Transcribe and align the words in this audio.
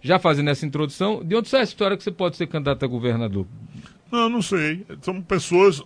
já 0.00 0.18
fazendo 0.18 0.50
essa 0.50 0.66
introdução, 0.66 1.22
de 1.24 1.36
onde 1.36 1.48
sai 1.48 1.60
a 1.60 1.64
história 1.64 1.96
que 1.96 2.02
você 2.02 2.10
pode 2.10 2.36
ser 2.36 2.46
candidato 2.46 2.84
a 2.84 2.88
governador? 2.88 3.46
Não, 4.10 4.28
não 4.28 4.42
sei. 4.42 4.84
São 5.02 5.20
pessoas 5.22 5.82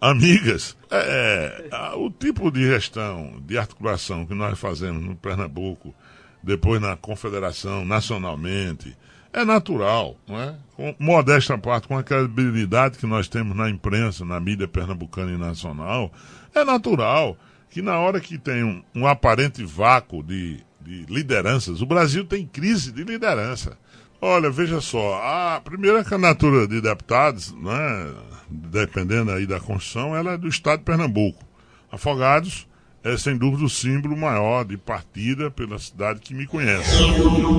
amigas. 0.00 0.76
É, 0.90 1.68
é, 1.70 1.94
o 1.94 2.10
tipo 2.10 2.50
de 2.50 2.66
gestão, 2.66 3.40
de 3.46 3.56
articulação 3.56 4.26
que 4.26 4.34
nós 4.34 4.58
fazemos 4.58 5.02
no 5.02 5.14
Pernambuco, 5.14 5.94
depois 6.42 6.80
na 6.80 6.96
Confederação, 6.96 7.84
nacionalmente, 7.84 8.96
é 9.32 9.44
natural, 9.44 10.16
não 10.28 10.40
é? 10.40 10.54
Com 10.76 10.94
modesta 10.98 11.56
parte, 11.56 11.88
com 11.88 11.96
a 11.96 12.02
credibilidade 12.02 12.98
que 12.98 13.06
nós 13.06 13.28
temos 13.28 13.56
na 13.56 13.70
imprensa, 13.70 14.24
na 14.24 14.38
mídia 14.38 14.68
pernambucana 14.68 15.32
e 15.32 15.38
nacional, 15.38 16.12
é 16.54 16.64
natural 16.64 17.36
que 17.70 17.80
na 17.80 17.98
hora 17.98 18.20
que 18.20 18.36
tem 18.36 18.62
um, 18.62 18.82
um 18.94 19.06
aparente 19.06 19.64
vácuo 19.64 20.22
de, 20.22 20.58
de 20.84 21.04
lideranças, 21.06 21.80
o 21.80 21.86
Brasil 21.86 22.24
tem 22.24 22.46
crise 22.46 22.92
de 22.92 23.04
liderança. 23.04 23.76
Olha, 24.20 24.50
veja 24.50 24.80
só, 24.80 25.20
a 25.22 25.60
primeira 25.60 26.04
candidatura 26.04 26.68
de 26.68 26.80
deputados, 26.80 27.52
né, 27.54 28.12
dependendo 28.48 29.32
aí 29.32 29.46
da 29.46 29.58
Constituição, 29.58 30.14
ela 30.14 30.32
é 30.32 30.38
do 30.38 30.46
Estado 30.46 30.78
de 30.78 30.84
Pernambuco. 30.84 31.44
Afogados 31.90 32.66
é 33.04 33.16
sem 33.16 33.36
dúvida 33.36 33.64
o 33.64 33.68
símbolo 33.68 34.16
maior 34.16 34.64
de 34.64 34.76
partida 34.76 35.50
pela 35.50 35.78
cidade 35.78 36.20
que 36.20 36.34
me 36.34 36.46
conhece. 36.46 37.02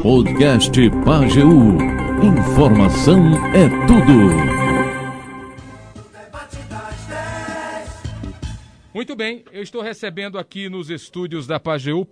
Podcast 0.01 0.71
Pageu. 1.03 1.77
Informação 2.23 3.53
é 3.53 3.67
tudo. 3.85 4.62
Muito 8.93 9.15
bem, 9.15 9.43
eu 9.51 9.63
estou 9.63 9.81
recebendo 9.81 10.37
aqui 10.37 10.69
nos 10.69 10.91
estúdios 10.91 11.47
da 11.47 11.59
Pageu 11.59 12.07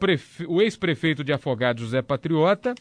o 0.47 0.61
ex-prefeito 0.63 1.23
de 1.23 1.31
Afogados, 1.31 1.83
José 1.83 2.01
Patriota. 2.01 2.73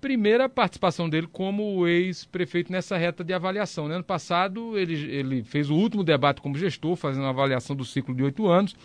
Primeira 0.00 0.48
participação 0.48 1.08
dele 1.10 1.26
como 1.26 1.84
ex-prefeito 1.84 2.70
nessa 2.70 2.96
reta 2.96 3.24
de 3.24 3.32
avaliação. 3.32 3.84
No 3.84 3.90
né? 3.90 3.96
ano 3.96 4.04
passado, 4.04 4.78
ele, 4.78 4.94
ele 5.12 5.42
fez 5.42 5.68
o 5.68 5.74
último 5.74 6.04
debate 6.04 6.40
como 6.40 6.56
gestor, 6.56 6.94
fazendo 6.94 7.24
uma 7.24 7.30
avaliação 7.30 7.74
do 7.74 7.84
ciclo 7.84 8.14
de 8.14 8.22
oito 8.22 8.46
anos 8.46 8.76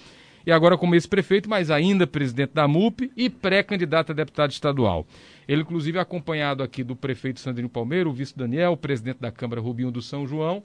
e 0.43 0.51
agora 0.51 0.75
como 0.79 0.95
ex-prefeito, 0.95 1.47
mas 1.47 1.69
ainda 1.69 2.07
presidente 2.07 2.53
da 2.55 2.67
MUP 2.67 3.11
e 3.15 3.29
pré-candidato 3.29 4.13
a 4.13 4.15
deputado 4.15 4.49
estadual. 4.49 5.05
Ele, 5.47 5.61
inclusive, 5.61 5.99
acompanhado 5.99 6.63
aqui 6.63 6.83
do 6.83 6.95
prefeito 6.95 7.39
Sandrinho 7.39 7.69
Palmeiro, 7.69 8.09
o 8.09 8.13
vice 8.13 8.35
Daniel, 8.35 8.71
o 8.71 8.77
presidente 8.77 9.19
da 9.19 9.31
Câmara 9.31 9.61
Rubinho 9.61 9.91
do 9.91 10.01
São 10.01 10.25
João 10.25 10.63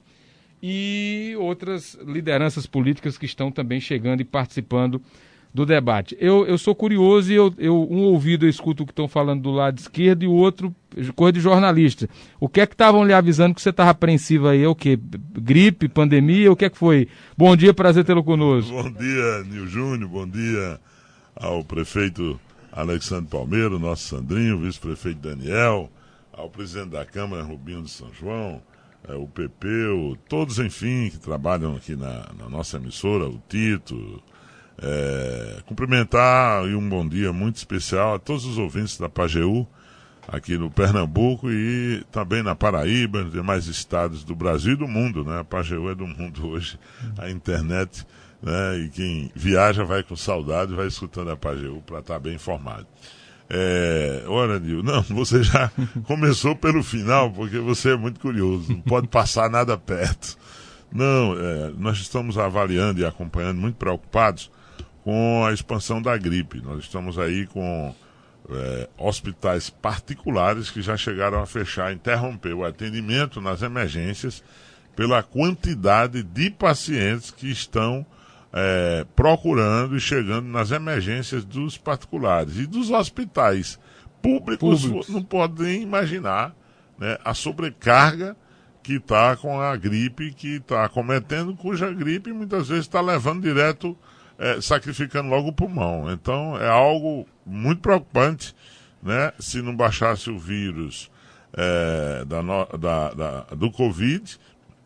e 0.61 1.35
outras 1.39 1.97
lideranças 2.05 2.65
políticas 2.65 3.17
que 3.17 3.25
estão 3.25 3.51
também 3.51 3.79
chegando 3.79 4.21
e 4.21 4.25
participando 4.25 5.01
do 5.53 5.65
debate. 5.65 6.17
Eu, 6.19 6.45
eu 6.45 6.57
sou 6.57 6.75
curioso 6.75 7.31
e 7.31 7.35
eu, 7.35 7.53
eu, 7.57 7.87
um 7.89 8.03
ouvido 8.03 8.45
eu 8.45 8.49
escuto 8.49 8.83
o 8.83 8.85
que 8.85 8.91
estão 8.91 9.07
falando 9.07 9.41
do 9.41 9.51
lado 9.51 9.79
esquerdo 9.79 10.23
e 10.23 10.27
o 10.27 10.33
outro 10.33 10.75
coisa 11.15 11.31
de 11.31 11.39
jornalista. 11.39 12.09
O 12.41 12.49
que 12.49 12.59
é 12.59 12.67
que 12.67 12.73
estavam 12.73 13.05
lhe 13.05 13.13
avisando 13.13 13.55
que 13.55 13.61
você 13.61 13.69
estava 13.69 13.89
apreensivo 13.89 14.49
aí? 14.49 14.63
É 14.63 14.67
o 14.67 14.75
quê? 14.75 14.99
Gripe, 15.01 15.87
pandemia? 15.87 16.51
O 16.51 16.57
que 16.57 16.65
é 16.65 16.69
que 16.69 16.77
foi? 16.77 17.07
Bom 17.37 17.55
dia, 17.55 17.73
prazer 17.73 18.03
tê-lo 18.03 18.21
conosco. 18.21 18.71
Bom 18.71 18.91
dia, 18.91 19.43
Nil 19.45 19.65
Júnior. 19.65 20.09
Bom 20.09 20.27
dia 20.27 20.77
ao 21.33 21.63
prefeito 21.63 22.37
Alexandre 22.69 23.29
Palmeiro, 23.29 23.79
nosso 23.79 24.09
Sandrinho, 24.09 24.59
vice-prefeito 24.59 25.21
Daniel, 25.21 25.89
ao 26.33 26.49
presidente 26.49 26.89
da 26.89 27.05
Câmara, 27.05 27.43
Rubinho 27.43 27.81
de 27.81 27.89
São 27.89 28.11
João, 28.13 28.61
o 29.13 29.27
PP, 29.27 29.67
o, 29.87 30.15
todos, 30.27 30.57
enfim, 30.59 31.09
que 31.09 31.19
trabalham 31.19 31.75
aqui 31.75 31.95
na, 31.95 32.31
na 32.37 32.49
nossa 32.49 32.77
emissora, 32.77 33.27
o 33.27 33.41
Tito, 33.47 34.23
é, 34.81 35.61
cumprimentar 35.65 36.67
e 36.67 36.75
um 36.75 36.87
bom 36.87 37.07
dia 37.07 37.31
muito 37.31 37.57
especial 37.57 38.15
a 38.15 38.19
todos 38.19 38.45
os 38.45 38.57
ouvintes 38.57 38.97
da 38.97 39.07
Pajeú, 39.07 39.67
aqui 40.27 40.57
no 40.57 40.71
Pernambuco 40.71 41.51
e 41.51 42.03
também 42.11 42.41
na 42.41 42.55
Paraíba, 42.55 43.23
nos 43.23 43.31
demais 43.31 43.67
estados 43.67 44.23
do 44.23 44.35
Brasil 44.35 44.73
e 44.73 44.77
do 44.77 44.87
mundo, 44.87 45.23
né? 45.23 45.39
A 45.39 45.43
Pajeú 45.43 45.89
é 45.89 45.95
do 45.95 46.07
mundo 46.07 46.47
hoje, 46.47 46.79
a 47.17 47.29
internet, 47.29 48.05
né? 48.41 48.79
E 48.79 48.89
quem 48.89 49.31
viaja 49.35 49.83
vai 49.83 50.03
com 50.03 50.15
saudade, 50.15 50.73
vai 50.73 50.87
escutando 50.87 51.31
a 51.31 51.37
Pajeú 51.37 51.81
para 51.81 51.99
estar 51.99 52.15
tá 52.15 52.19
bem 52.19 52.35
informado. 52.35 52.87
É, 53.49 54.23
ora, 54.27 54.59
Nil, 54.59 54.81
não, 54.81 55.01
você 55.09 55.43
já 55.43 55.71
começou 56.05 56.55
pelo 56.55 56.83
final, 56.83 57.31
porque 57.31 57.59
você 57.59 57.91
é 57.91 57.97
muito 57.97 58.19
curioso, 58.19 58.71
não 58.71 58.81
pode 58.81 59.07
passar 59.07 59.49
nada 59.49 59.77
perto. 59.77 60.37
Não, 60.91 61.35
é, 61.37 61.71
nós 61.77 61.97
estamos 61.97 62.37
avaliando 62.37 63.01
e 63.01 63.05
acompanhando, 63.05 63.59
muito 63.59 63.75
preocupados, 63.75 64.49
com 65.03 65.45
a 65.45 65.53
expansão 65.53 66.01
da 66.01 66.17
gripe. 66.17 66.61
Nós 66.61 66.85
estamos 66.85 67.19
aí 67.19 67.45
com 67.47 67.93
é, 68.49 68.89
hospitais 68.97 69.69
particulares 69.69 70.71
que 70.71 70.81
já 70.81 70.95
chegaram 70.97 71.41
a 71.41 71.45
fechar, 71.45 71.93
interromper 71.93 72.53
o 72.53 72.63
atendimento 72.63 73.41
nas 73.41 73.61
emergências 73.61 74.43
pela 74.95 75.21
quantidade 75.21 76.23
de 76.23 76.49
pacientes 76.49 77.29
que 77.29 77.51
estão 77.51 78.05
é, 78.55 79.05
procurando 79.13 79.97
e 79.97 79.99
chegando 79.99 80.47
nas 80.47 80.71
emergências 80.71 81.43
dos 81.43 81.77
particulares 81.77 82.57
e 82.57 82.65
dos 82.65 82.89
hospitais 82.89 83.77
públicos. 84.21 84.85
públicos. 84.85 85.09
Não 85.09 85.21
podem 85.21 85.81
imaginar 85.81 86.55
né, 86.97 87.17
a 87.25 87.33
sobrecarga 87.33 88.35
que 88.81 88.93
está 88.93 89.35
com 89.35 89.59
a 89.59 89.75
gripe 89.75 90.33
que 90.33 90.57
está 90.57 90.87
cometendo, 90.87 91.53
cuja 91.55 91.91
gripe 91.91 92.31
muitas 92.31 92.69
vezes 92.69 92.85
está 92.85 93.01
levando 93.01 93.41
direto 93.41 93.97
é, 94.37 94.61
sacrificando 94.61 95.29
logo 95.29 95.49
o 95.49 95.53
pulmão. 95.53 96.11
Então 96.11 96.57
é 96.57 96.69
algo 96.69 97.27
muito 97.45 97.81
preocupante, 97.81 98.55
né? 99.03 99.33
Se 99.39 99.61
não 99.61 99.75
baixasse 99.75 100.29
o 100.29 100.39
vírus 100.39 101.11
é, 101.53 102.23
da, 102.25 102.41
da, 102.77 103.13
da, 103.13 103.41
do 103.55 103.71
Covid, 103.71 104.39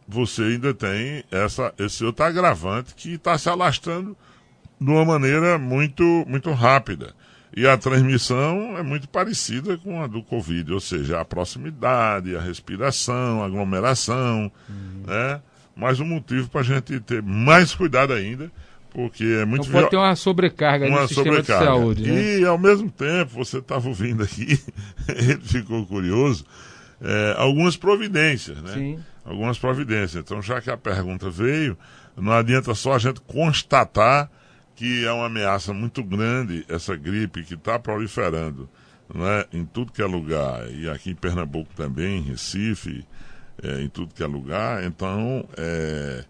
você 0.09 0.41
ainda 0.41 0.73
tem 0.73 1.23
essa, 1.29 1.71
esse 1.77 2.03
outro 2.03 2.25
agravante 2.25 2.95
que 2.95 3.13
está 3.13 3.37
se 3.37 3.47
alastrando 3.47 4.17
de 4.81 4.89
uma 4.89 5.05
maneira 5.05 5.59
muito, 5.59 6.03
muito 6.27 6.51
rápida. 6.51 7.13
E 7.55 7.67
a 7.67 7.77
transmissão 7.77 8.75
é 8.75 8.81
muito 8.81 9.07
parecida 9.07 9.77
com 9.77 10.01
a 10.01 10.07
do 10.07 10.23
Covid, 10.23 10.73
ou 10.73 10.79
seja, 10.79 11.19
a 11.19 11.25
proximidade, 11.25 12.35
a 12.35 12.41
respiração, 12.41 13.43
a 13.43 13.45
aglomeração, 13.45 14.51
uhum. 14.67 15.03
né? 15.05 15.41
Mais 15.75 15.99
um 15.99 16.05
motivo 16.05 16.49
para 16.49 16.61
a 16.61 16.63
gente 16.63 16.99
ter 16.99 17.21
mais 17.21 17.73
cuidado 17.75 18.11
ainda 18.13 18.51
porque 18.91 19.23
é 19.23 19.45
muito 19.45 19.67
então 19.67 19.81
pode 19.81 19.91
ter 19.91 19.97
uma 19.97 20.15
sobrecarga 20.15 20.87
uma 20.87 21.01
no 21.01 21.07
sistema 21.07 21.37
sobrecarga. 21.37 21.65
de 21.65 21.71
saúde. 21.71 22.11
Né? 22.11 22.39
E 22.39 22.45
ao 22.45 22.57
mesmo 22.57 22.89
tempo, 22.89 23.31
você 23.33 23.59
estava 23.59 23.87
ouvindo 23.87 24.23
aqui, 24.23 24.59
ele 25.07 25.37
ficou 25.37 25.85
curioso, 25.85 26.43
é, 26.99 27.35
algumas 27.37 27.77
providências, 27.77 28.59
né? 28.61 28.73
Sim. 28.73 28.99
Algumas 29.23 29.57
providências. 29.57 30.15
Então, 30.15 30.41
já 30.41 30.61
que 30.61 30.71
a 30.71 30.77
pergunta 30.77 31.29
veio, 31.29 31.77
não 32.15 32.31
adianta 32.31 32.73
só 32.73 32.93
a 32.93 32.99
gente 32.99 33.21
constatar 33.21 34.29
que 34.75 35.05
é 35.05 35.11
uma 35.11 35.25
ameaça 35.25 35.73
muito 35.73 36.01
grande 36.01 36.65
essa 36.69 36.95
gripe 36.95 37.43
que 37.43 37.55
está 37.55 37.77
proliferando 37.77 38.69
né, 39.13 39.45
em 39.51 39.65
tudo 39.65 39.91
que 39.91 40.01
é 40.01 40.05
lugar, 40.05 40.69
e 40.71 40.89
aqui 40.89 41.11
em 41.11 41.15
Pernambuco 41.15 41.73
também, 41.75 42.19
em 42.19 42.21
Recife, 42.21 43.05
é, 43.61 43.81
em 43.81 43.89
tudo 43.89 44.13
que 44.13 44.23
é 44.23 44.27
lugar. 44.27 44.83
Então, 44.83 45.45
é, 45.57 46.23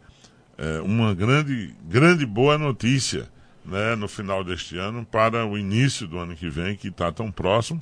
é, 0.58 0.82
uma 0.82 1.14
grande, 1.14 1.76
grande 1.88 2.26
boa 2.26 2.58
notícia 2.58 3.28
né, 3.66 3.96
no 3.96 4.08
final 4.08 4.44
deste 4.44 4.78
ano 4.78 5.06
para 5.06 5.46
o 5.46 5.58
início 5.58 6.08
do 6.08 6.18
ano 6.18 6.36
que 6.36 6.50
vem, 6.50 6.76
que 6.76 6.88
está 6.88 7.12
tão 7.12 7.32
próximo. 7.32 7.82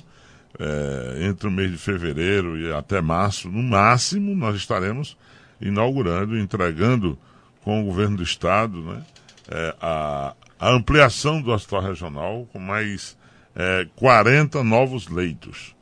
É, 0.60 1.26
entre 1.28 1.46
o 1.46 1.52
mês 1.52 1.70
de 1.70 1.78
fevereiro 1.78 2.58
e 2.58 2.72
até 2.72 3.00
março, 3.00 3.48
no 3.48 3.62
máximo, 3.62 4.34
nós 4.34 4.56
estaremos 4.56 5.16
inaugurando, 5.60 6.36
entregando 6.36 7.16
com 7.62 7.80
o 7.80 7.84
governo 7.84 8.16
do 8.16 8.22
estado 8.24 8.82
né, 8.82 9.02
é, 9.48 9.74
a, 9.80 10.34
a, 10.58 10.70
ampliação 10.70 11.40
do 11.40 11.52
hospital 11.52 11.82
regional 11.82 12.48
com 12.52 12.58
mais 12.58 13.16
é, 13.54 13.86
40 13.94 14.64
novos 14.64 15.06
leitos 15.08 15.76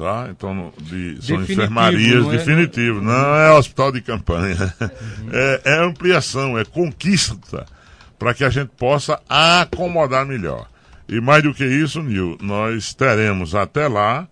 tá? 0.00 0.28
Então, 0.30 0.72
de, 0.78 1.20
são 1.20 1.36
definitivo, 1.36 1.52
enfermarias 1.52 2.22
não 2.22 2.32
é, 2.32 2.36
definitivas, 2.38 3.02
não, 3.02 3.36
é 3.36 3.52
hospital 3.52 3.92
de 3.92 4.00
campanha. 4.00 4.74
Uhum. 4.80 5.28
É, 5.30 5.60
é, 5.64 5.78
ampliação, 5.84 6.58
é 6.58 6.64
conquista 6.64 7.66
para 8.18 8.32
que 8.32 8.42
a 8.42 8.48
gente 8.48 8.70
possa 8.78 9.20
acomodar 9.28 10.24
melhor. 10.24 10.69
E 11.10 11.20
mais 11.20 11.42
do 11.42 11.52
que 11.52 11.64
isso, 11.64 12.00
Nil, 12.00 12.38
nós 12.40 12.94
teremos 12.94 13.56
até 13.56 13.88
lá, 13.88 14.28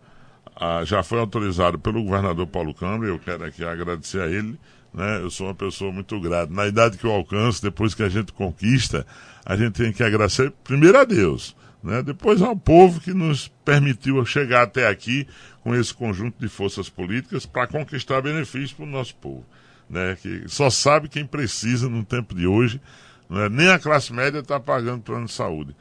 ah, 0.54 0.84
já 0.84 1.02
foi 1.02 1.18
autorizado 1.18 1.76
pelo 1.76 2.04
governador 2.04 2.46
Paulo 2.46 2.72
Câmara, 2.72 3.10
eu 3.10 3.18
quero 3.18 3.44
aqui 3.44 3.64
agradecer 3.64 4.20
a 4.20 4.28
ele, 4.28 4.56
né? 4.94 5.20
Eu 5.20 5.28
sou 5.28 5.48
uma 5.48 5.54
pessoa 5.56 5.90
muito 5.90 6.20
grata. 6.20 6.54
Na 6.54 6.68
idade 6.68 6.96
que 6.96 7.04
eu 7.04 7.10
alcanço, 7.10 7.60
depois 7.60 7.94
que 7.94 8.02
a 8.04 8.08
gente 8.08 8.32
conquista, 8.32 9.04
a 9.44 9.56
gente 9.56 9.72
tem 9.72 9.92
que 9.92 10.04
agradecer 10.04 10.52
primeiro 10.62 10.96
a 10.96 11.04
Deus, 11.04 11.56
né? 11.82 12.00
Depois 12.00 12.40
ao 12.40 12.56
povo 12.56 13.00
que 13.00 13.12
nos 13.12 13.48
permitiu 13.64 14.24
chegar 14.24 14.62
até 14.62 14.86
aqui 14.86 15.26
com 15.64 15.74
esse 15.74 15.92
conjunto 15.92 16.38
de 16.38 16.48
forças 16.48 16.88
políticas 16.88 17.44
para 17.44 17.66
conquistar 17.66 18.22
benefícios 18.22 18.72
para 18.72 18.84
o 18.84 18.88
nosso 18.88 19.16
povo. 19.16 19.44
Né? 19.90 20.16
Que 20.22 20.44
só 20.46 20.70
sabe 20.70 21.08
quem 21.08 21.26
precisa 21.26 21.88
no 21.88 22.04
tempo 22.04 22.36
de 22.36 22.46
hoje, 22.46 22.80
né? 23.28 23.48
nem 23.48 23.68
a 23.68 23.80
classe 23.80 24.12
média 24.12 24.38
está 24.38 24.60
pagando 24.60 25.02
plano 25.02 25.26
de 25.26 25.32
saúde. 25.32 25.74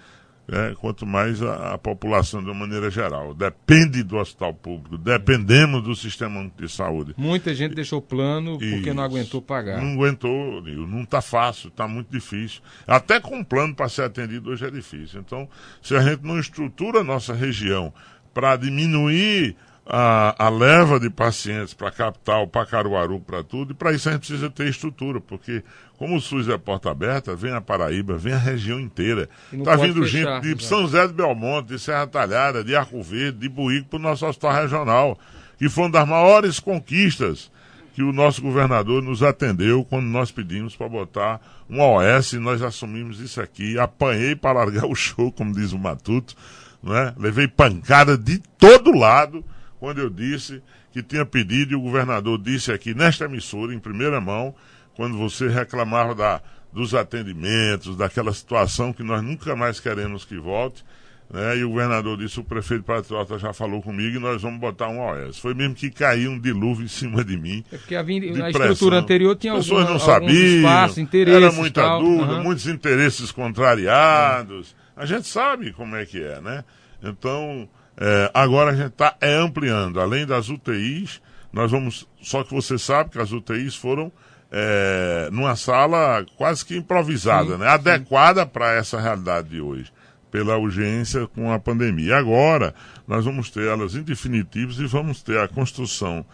É, 0.49 0.73
quanto 0.75 1.05
mais 1.05 1.41
a, 1.41 1.73
a, 1.73 1.77
população 1.77 2.41
de 2.41 2.49
uma 2.49 2.55
maneira 2.55 2.89
geral. 2.89 3.33
Depende 3.33 4.01
do 4.01 4.17
hospital 4.17 4.53
público, 4.53 4.97
dependemos 4.97 5.83
do 5.83 5.95
sistema 5.95 6.49
de 6.57 6.69
saúde. 6.69 7.13
Muita 7.17 7.53
gente 7.53 7.75
deixou 7.75 8.01
plano 8.01 8.57
porque 8.57 8.93
não 8.93 9.03
aguentou 9.03 9.41
pagar. 9.41 9.81
Não 9.81 9.93
aguentou, 9.93 10.61
não 10.61 11.01
está 11.01 11.21
fácil, 11.21 11.67
está 11.67 11.87
muito 11.87 12.09
difícil. 12.09 12.61
Até 12.87 13.19
com 13.19 13.43
plano 13.43 13.75
para 13.75 13.89
ser 13.89 14.03
atendido 14.03 14.49
hoje 14.49 14.65
é 14.65 14.71
difícil. 14.71 15.19
Então, 15.19 15.49
se 15.81 15.95
a 15.95 16.01
gente 16.01 16.23
não 16.23 16.39
estrutura 16.39 17.01
a 17.01 17.03
nossa 17.03 17.33
região 17.33 17.93
para 18.33 18.55
diminuir 18.55 19.55
a, 19.89 20.45
a 20.45 20.49
leva 20.49 20.99
de 20.99 21.09
pacientes 21.09 21.73
para 21.73 21.87
a 21.87 21.91
capital, 21.91 22.47
para 22.47 22.65
Caruaru, 22.65 23.21
para 23.21 23.43
tudo, 23.43 23.71
e 23.71 23.73
para 23.73 23.93
isso 23.93 24.09
a 24.09 24.11
gente 24.11 24.27
precisa 24.27 24.49
ter 24.49 24.67
estrutura, 24.67 25.21
porque 25.21 25.63
como 25.97 26.15
o 26.15 26.21
SUS 26.21 26.47
é 26.47 26.57
porta 26.57 26.91
aberta, 26.91 27.35
vem 27.35 27.51
a 27.51 27.59
Paraíba, 27.59 28.17
vem 28.17 28.33
a 28.33 28.37
região 28.37 28.79
inteira. 28.79 29.27
Está 29.51 29.75
vindo 29.75 30.03
fechar, 30.03 30.43
gente 30.43 30.55
de 30.55 30.63
São 30.63 30.81
José 30.81 31.07
do 31.07 31.13
Belmonte, 31.13 31.69
de 31.69 31.79
Serra 31.79 32.05
Talhada, 32.05 32.63
de 32.63 32.75
Arco 32.75 33.01
Verde, 33.01 33.39
de 33.39 33.49
Buíque 33.49 33.87
para 33.89 33.97
o 33.97 34.01
nosso 34.01 34.25
hospital 34.25 34.53
regional, 34.53 35.19
que 35.57 35.67
foi 35.67 35.85
uma 35.85 35.91
das 35.91 36.07
maiores 36.07 36.59
conquistas 36.59 37.51
que 37.97 38.03
o 38.03 38.13
nosso 38.13 38.43
governador 38.43 39.01
nos 39.01 39.23
atendeu 39.23 39.83
quando 39.83 40.05
nós 40.05 40.31
pedimos 40.31 40.75
para 40.75 40.87
botar 40.87 41.41
um 41.67 41.81
OS, 41.81 42.33
nós 42.33 42.61
assumimos 42.61 43.19
isso 43.19 43.41
aqui, 43.41 43.79
apanhei 43.79 44.35
para 44.35 44.59
largar 44.59 44.85
o 44.85 44.93
show, 44.93 45.31
como 45.31 45.51
diz 45.51 45.71
o 45.71 45.79
Matuto, 45.79 46.35
né? 46.83 47.11
levei 47.17 47.47
pancada 47.47 48.15
de 48.15 48.37
todo 48.59 48.95
lado, 48.95 49.43
quando 49.79 49.97
eu 49.97 50.11
disse 50.11 50.61
que 50.91 51.01
tinha 51.01 51.25
pedido, 51.25 51.73
e 51.73 51.75
o 51.75 51.81
governador 51.81 52.37
disse 52.37 52.71
aqui 52.71 52.93
nesta 52.93 53.25
emissora, 53.25 53.73
em 53.73 53.79
primeira 53.79 54.21
mão, 54.21 54.53
quando 54.97 55.15
você 55.15 55.47
reclamava 55.47 56.15
da, 56.15 56.41
dos 56.73 56.95
atendimentos, 56.95 57.95
daquela 57.95 58.33
situação 58.33 58.91
que 58.91 59.03
nós 59.03 59.23
nunca 59.23 59.55
mais 59.55 59.79
queremos 59.79 60.25
que 60.25 60.37
volte. 60.37 60.83
Né? 61.29 61.57
E 61.57 61.63
o 61.63 61.69
governador 61.69 62.17
disse: 62.17 62.39
o 62.39 62.43
prefeito 62.43 62.83
Patriota 62.83 63.37
já 63.37 63.53
falou 63.53 63.81
comigo 63.81 64.17
e 64.17 64.19
nós 64.19 64.41
vamos 64.41 64.59
botar 64.59 64.87
um 64.87 64.99
OS. 64.99 65.37
Foi 65.37 65.53
mesmo 65.53 65.75
que 65.75 65.91
caiu 65.91 66.31
um 66.31 66.39
dilúvio 66.39 66.83
em 66.83 66.87
cima 66.87 67.23
de 67.23 67.37
mim. 67.37 67.63
É 67.71 67.77
porque 67.77 67.95
a, 67.95 68.01
a 68.01 68.49
estrutura 68.49 68.97
anterior 68.97 69.35
tinha 69.35 69.53
As 69.53 69.59
pessoas 69.59 69.87
não 69.87 69.99
sabiam, 69.99 70.31
espaço, 70.31 71.07
era 71.27 71.51
muita 71.51 71.81
tal, 71.81 72.01
dúvida, 72.01 72.33
uhum. 72.33 72.43
muitos 72.43 72.65
interesses 72.65 73.31
contrariados. 73.31 74.75
A 74.95 75.05
gente 75.05 75.27
sabe 75.27 75.73
como 75.73 75.95
é 75.95 76.05
que 76.05 76.23
é, 76.23 76.41
né? 76.41 76.63
Então, 77.03 77.69
é, 77.97 78.31
agora 78.33 78.71
a 78.71 78.75
gente 78.75 78.93
está 78.93 79.15
é, 79.21 79.35
ampliando. 79.35 79.99
Além 79.99 80.25
das 80.25 80.49
UTIs, 80.49 81.21
nós 81.53 81.69
vamos. 81.69 82.07
Só 82.19 82.43
que 82.43 82.51
você 82.51 82.79
sabe 82.79 83.11
que 83.11 83.19
as 83.19 83.31
UTIs 83.31 83.75
foram 83.75 84.11
é, 84.51 85.29
numa 85.31 85.55
sala 85.55 86.25
quase 86.35 86.65
que 86.65 86.77
improvisada, 86.77 87.53
sim, 87.53 87.59
né? 87.59 87.67
adequada 87.67 88.45
para 88.45 88.73
essa 88.73 88.99
realidade 88.99 89.49
de 89.49 89.61
hoje, 89.61 89.91
pela 90.31 90.57
urgência 90.57 91.27
com 91.27 91.51
a 91.51 91.59
pandemia. 91.59 92.17
Agora, 92.17 92.73
nós 93.07 93.25
vamos 93.25 93.49
ter 93.49 93.67
elas 93.67 93.95
em 93.95 94.01
definitivos 94.01 94.79
e 94.79 94.85
vamos 94.85 95.21
ter 95.21 95.39
a 95.39 95.47
construção 95.47 96.25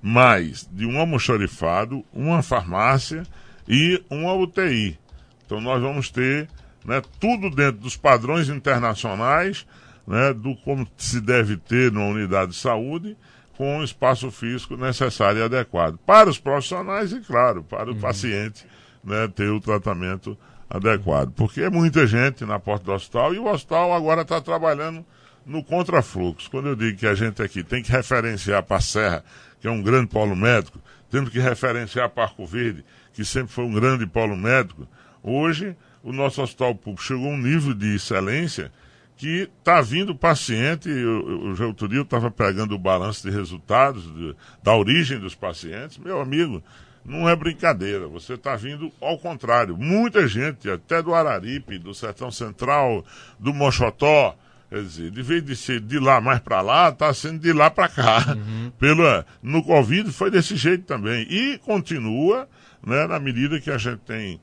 mais 0.00 0.68
de 0.70 0.86
um 0.86 0.98
almoxarifado, 0.98 2.04
uma 2.12 2.42
farmácia 2.42 3.24
e 3.68 4.02
uma 4.08 4.32
UTI. 4.34 4.98
Então, 5.44 5.60
nós 5.60 5.82
vamos 5.82 6.10
ter 6.10 6.48
né, 6.84 7.02
tudo 7.20 7.50
dentro 7.50 7.80
dos 7.80 7.96
padrões 7.96 8.48
internacionais 8.48 9.66
né, 10.06 10.32
do 10.32 10.56
como 10.56 10.88
se 10.96 11.20
deve 11.20 11.56
ter 11.56 11.92
numa 11.92 12.06
unidade 12.06 12.52
de 12.52 12.56
saúde, 12.56 13.16
com 13.58 13.78
o 13.78 13.84
espaço 13.84 14.30
físico 14.30 14.76
necessário 14.76 15.40
e 15.40 15.42
adequado. 15.42 15.98
Para 16.06 16.30
os 16.30 16.38
profissionais 16.38 17.12
e, 17.12 17.18
claro, 17.18 17.64
para 17.64 17.90
o 17.90 17.92
uhum. 17.92 18.00
paciente 18.00 18.64
né, 19.02 19.26
ter 19.26 19.50
o 19.50 19.60
tratamento 19.60 20.38
adequado. 20.70 21.32
Porque 21.32 21.62
é 21.62 21.68
muita 21.68 22.06
gente 22.06 22.44
na 22.44 22.60
porta 22.60 22.84
do 22.84 22.92
hospital 22.92 23.34
e 23.34 23.38
o 23.40 23.46
hospital 23.46 23.92
agora 23.92 24.22
está 24.22 24.40
trabalhando 24.40 25.04
no 25.44 25.64
contrafluxo. 25.64 26.48
Quando 26.48 26.68
eu 26.68 26.76
digo 26.76 26.98
que 26.98 27.06
a 27.08 27.16
gente 27.16 27.42
aqui 27.42 27.64
tem 27.64 27.82
que 27.82 27.90
referenciar 27.90 28.62
para 28.62 28.76
a 28.76 28.80
Serra, 28.80 29.24
que 29.60 29.66
é 29.66 29.70
um 29.70 29.82
grande 29.82 30.06
polo 30.06 30.36
médico, 30.36 30.78
temos 31.10 31.28
que 31.28 31.40
referenciar 31.40 32.08
para 32.10 32.24
Arco 32.24 32.46
Verde, 32.46 32.84
que 33.12 33.24
sempre 33.24 33.52
foi 33.52 33.64
um 33.64 33.72
grande 33.72 34.06
polo 34.06 34.36
médico, 34.36 34.86
hoje 35.20 35.76
o 36.04 36.12
nosso 36.12 36.40
hospital 36.40 36.76
público 36.76 37.02
chegou 37.02 37.26
a 37.26 37.34
um 37.34 37.38
nível 37.38 37.74
de 37.74 37.96
excelência 37.96 38.70
que 39.18 39.50
está 39.58 39.80
vindo 39.80 40.14
paciente, 40.14 40.88
eu, 40.88 41.56
eu, 41.58 41.66
outro 41.66 41.88
dia 41.88 41.98
eu 41.98 42.04
estava 42.04 42.30
pegando 42.30 42.76
o 42.76 42.78
balanço 42.78 43.28
de 43.28 43.36
resultados 43.36 44.04
de, 44.14 44.34
da 44.62 44.74
origem 44.76 45.18
dos 45.18 45.34
pacientes, 45.34 45.98
meu 45.98 46.20
amigo, 46.20 46.62
não 47.04 47.28
é 47.28 47.34
brincadeira, 47.34 48.06
você 48.06 48.34
está 48.34 48.54
vindo 48.54 48.92
ao 49.00 49.18
contrário, 49.18 49.76
muita 49.76 50.28
gente, 50.28 50.70
até 50.70 51.02
do 51.02 51.12
Araripe, 51.12 51.78
do 51.78 51.92
Sertão 51.92 52.30
Central, 52.30 53.04
do 53.40 53.52
Mochotó, 53.52 54.36
quer 54.70 54.82
dizer, 54.82 55.10
de 55.10 55.22
vez 55.22 55.44
de 55.44 55.56
ser 55.56 55.80
de 55.80 55.98
lá 55.98 56.20
mais 56.20 56.38
para 56.38 56.60
lá, 56.60 56.88
está 56.90 57.12
sendo 57.12 57.40
de 57.40 57.52
lá 57.52 57.68
para 57.68 57.88
cá. 57.88 58.36
Uhum. 58.36 58.70
Pela, 58.78 59.26
no 59.42 59.64
Covid 59.64 60.12
foi 60.12 60.30
desse 60.30 60.54
jeito 60.54 60.84
também, 60.84 61.26
e 61.28 61.58
continua, 61.58 62.48
né, 62.86 63.04
na 63.08 63.18
medida 63.18 63.60
que 63.60 63.70
a 63.70 63.78
gente 63.78 64.00
tem 64.00 64.40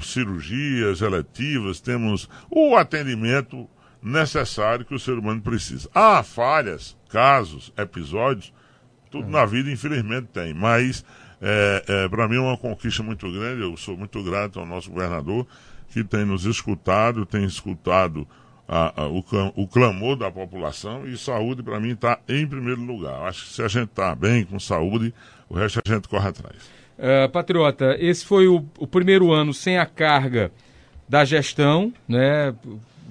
cirurgias 0.00 1.00
eletivas, 1.00 1.80
temos 1.80 2.28
o 2.50 2.74
atendimento 2.74 3.68
necessário 4.06 4.84
que 4.84 4.94
o 4.94 4.98
ser 5.00 5.18
humano 5.18 5.40
precisa. 5.40 5.90
Há 5.92 6.22
falhas, 6.22 6.96
casos, 7.08 7.72
episódios, 7.76 8.52
tudo 9.10 9.26
é. 9.26 9.30
na 9.30 9.44
vida 9.44 9.68
infelizmente 9.68 10.28
tem, 10.32 10.54
mas 10.54 11.04
é, 11.42 11.84
é, 11.88 12.08
para 12.08 12.28
mim 12.28 12.36
é 12.36 12.40
uma 12.40 12.56
conquista 12.56 13.02
muito 13.02 13.30
grande, 13.32 13.62
eu 13.62 13.76
sou 13.76 13.96
muito 13.96 14.22
grato 14.22 14.60
ao 14.60 14.66
nosso 14.66 14.90
governador 14.90 15.44
que 15.90 16.04
tem 16.04 16.24
nos 16.24 16.44
escutado, 16.44 17.26
tem 17.26 17.44
escutado 17.44 18.26
a, 18.68 19.02
a, 19.02 19.08
o, 19.08 19.24
o, 19.56 19.66
clamor 19.66 20.16
da 20.16 20.30
população 20.30 21.06
e 21.06 21.16
saúde 21.16 21.62
para 21.62 21.80
mim 21.80 21.90
está 21.90 22.18
em 22.28 22.46
primeiro 22.46 22.82
lugar. 22.82 23.22
Acho 23.22 23.44
que 23.44 23.52
se 23.54 23.62
a 23.62 23.68
gente 23.68 23.88
está 23.88 24.14
bem 24.14 24.44
com 24.44 24.58
saúde, 24.60 25.12
o 25.48 25.54
resto 25.54 25.80
a 25.84 25.92
gente 25.92 26.08
corre 26.08 26.28
atrás. 26.28 26.56
Uh, 26.98 27.28
Patriota, 27.30 27.96
esse 27.98 28.24
foi 28.24 28.46
o, 28.46 28.64
o 28.78 28.86
primeiro 28.86 29.32
ano 29.32 29.52
sem 29.52 29.78
a 29.78 29.86
carga 29.86 30.50
da 31.08 31.24
gestão, 31.24 31.92
né? 32.08 32.54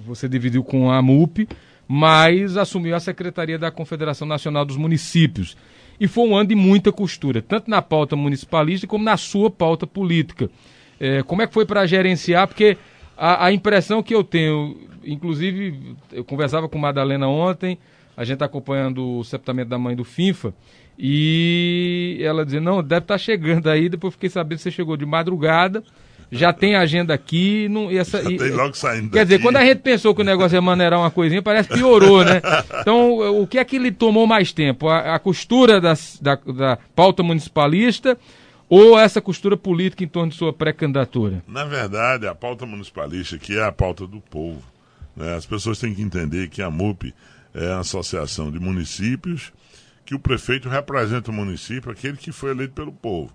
Você 0.06 0.28
dividiu 0.28 0.62
com 0.62 0.90
a 0.90 1.02
MUP, 1.02 1.48
mas 1.88 2.56
assumiu 2.56 2.94
a 2.96 3.00
Secretaria 3.00 3.58
da 3.58 3.70
Confederação 3.70 4.26
Nacional 4.26 4.64
dos 4.64 4.76
Municípios. 4.76 5.56
E 5.98 6.06
foi 6.06 6.28
um 6.28 6.36
ano 6.36 6.48
de 6.48 6.54
muita 6.54 6.92
costura, 6.92 7.40
tanto 7.40 7.70
na 7.70 7.80
pauta 7.80 8.16
municipalista 8.16 8.86
como 8.86 9.04
na 9.04 9.16
sua 9.16 9.50
pauta 9.50 9.86
política. 9.86 10.50
É, 11.00 11.22
como 11.22 11.42
é 11.42 11.46
que 11.46 11.54
foi 11.54 11.64
para 11.64 11.86
gerenciar? 11.86 12.46
Porque 12.46 12.76
a, 13.16 13.46
a, 13.46 13.52
impressão 13.52 14.02
que 14.02 14.14
eu 14.14 14.22
tenho, 14.22 14.76
inclusive, 15.04 15.96
eu 16.12 16.24
conversava 16.24 16.68
com 16.68 16.78
Madalena 16.78 17.28
ontem, 17.28 17.78
a 18.16 18.24
gente 18.24 18.34
está 18.34 18.46
acompanhando 18.46 19.18
o 19.18 19.24
sepultamento 19.24 19.70
da 19.70 19.78
mãe 19.78 19.96
do 19.96 20.04
FINFA, 20.04 20.54
e 20.98 22.18
ela 22.22 22.44
dizia, 22.44 22.60
não, 22.60 22.82
deve 22.82 23.04
estar 23.04 23.14
tá 23.14 23.18
chegando 23.18 23.68
aí, 23.68 23.88
depois 23.88 24.14
fiquei 24.14 24.30
sabendo 24.30 24.58
que 24.58 24.62
você 24.62 24.70
chegou 24.70 24.96
de 24.96 25.04
madrugada, 25.04 25.82
já 26.30 26.52
tem 26.52 26.74
agenda 26.74 27.14
aqui. 27.14 27.68
Não, 27.68 27.90
e 27.90 27.98
essa, 27.98 28.20
e, 28.30 28.36
tem 28.36 28.50
logo 28.50 28.74
saindo 28.74 29.10
Quer 29.10 29.18
daqui. 29.18 29.24
dizer, 29.24 29.42
quando 29.42 29.56
a 29.56 29.64
gente 29.64 29.78
pensou 29.78 30.14
que 30.14 30.22
o 30.22 30.24
negócio 30.24 30.56
ia 30.56 30.62
maneirar 30.62 30.98
uma 30.98 31.10
coisinha, 31.10 31.42
parece 31.42 31.68
que 31.68 31.74
piorou, 31.74 32.24
né? 32.24 32.40
Então, 32.80 33.40
o 33.40 33.46
que 33.46 33.58
é 33.58 33.64
que 33.64 33.78
lhe 33.78 33.90
tomou 33.90 34.26
mais 34.26 34.52
tempo? 34.52 34.88
A, 34.88 35.14
a 35.14 35.18
costura 35.18 35.80
das, 35.80 36.18
da, 36.20 36.36
da 36.36 36.78
pauta 36.94 37.22
municipalista 37.22 38.16
ou 38.68 38.98
essa 38.98 39.20
costura 39.20 39.56
política 39.56 40.04
em 40.04 40.08
torno 40.08 40.30
de 40.30 40.36
sua 40.36 40.52
pré-candidatura? 40.52 41.42
Na 41.46 41.64
verdade, 41.64 42.26
a 42.26 42.34
pauta 42.34 42.66
municipalista, 42.66 43.38
que 43.38 43.56
é 43.56 43.64
a 43.64 43.72
pauta 43.72 44.06
do 44.06 44.20
povo, 44.20 44.62
né? 45.16 45.34
as 45.34 45.46
pessoas 45.46 45.78
têm 45.78 45.94
que 45.94 46.02
entender 46.02 46.48
que 46.48 46.62
a 46.62 46.70
MUP 46.70 47.14
é 47.54 47.72
a 47.72 47.78
associação 47.78 48.50
de 48.50 48.58
municípios, 48.58 49.52
que 50.04 50.14
o 50.14 50.18
prefeito 50.18 50.68
representa 50.68 51.30
o 51.30 51.34
município, 51.34 51.90
aquele 51.90 52.16
que 52.16 52.30
foi 52.30 52.50
eleito 52.50 52.74
pelo 52.74 52.92
povo. 52.92 53.32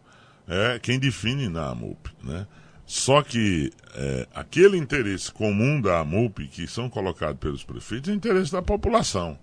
É 0.47 0.79
quem 0.79 0.99
define 0.99 1.49
na 1.49 1.69
AMUP, 1.69 2.09
né? 2.23 2.45
Só 2.91 3.21
que 3.21 3.71
é, 3.95 4.27
aquele 4.35 4.75
interesse 4.75 5.31
comum 5.31 5.79
da 5.79 6.01
AMUP, 6.01 6.45
que 6.49 6.67
são 6.67 6.89
colocados 6.89 7.39
pelos 7.39 7.63
prefeitos, 7.63 8.09
é 8.09 8.13
interesse 8.13 8.51
da 8.51 8.61
população. 8.61 9.39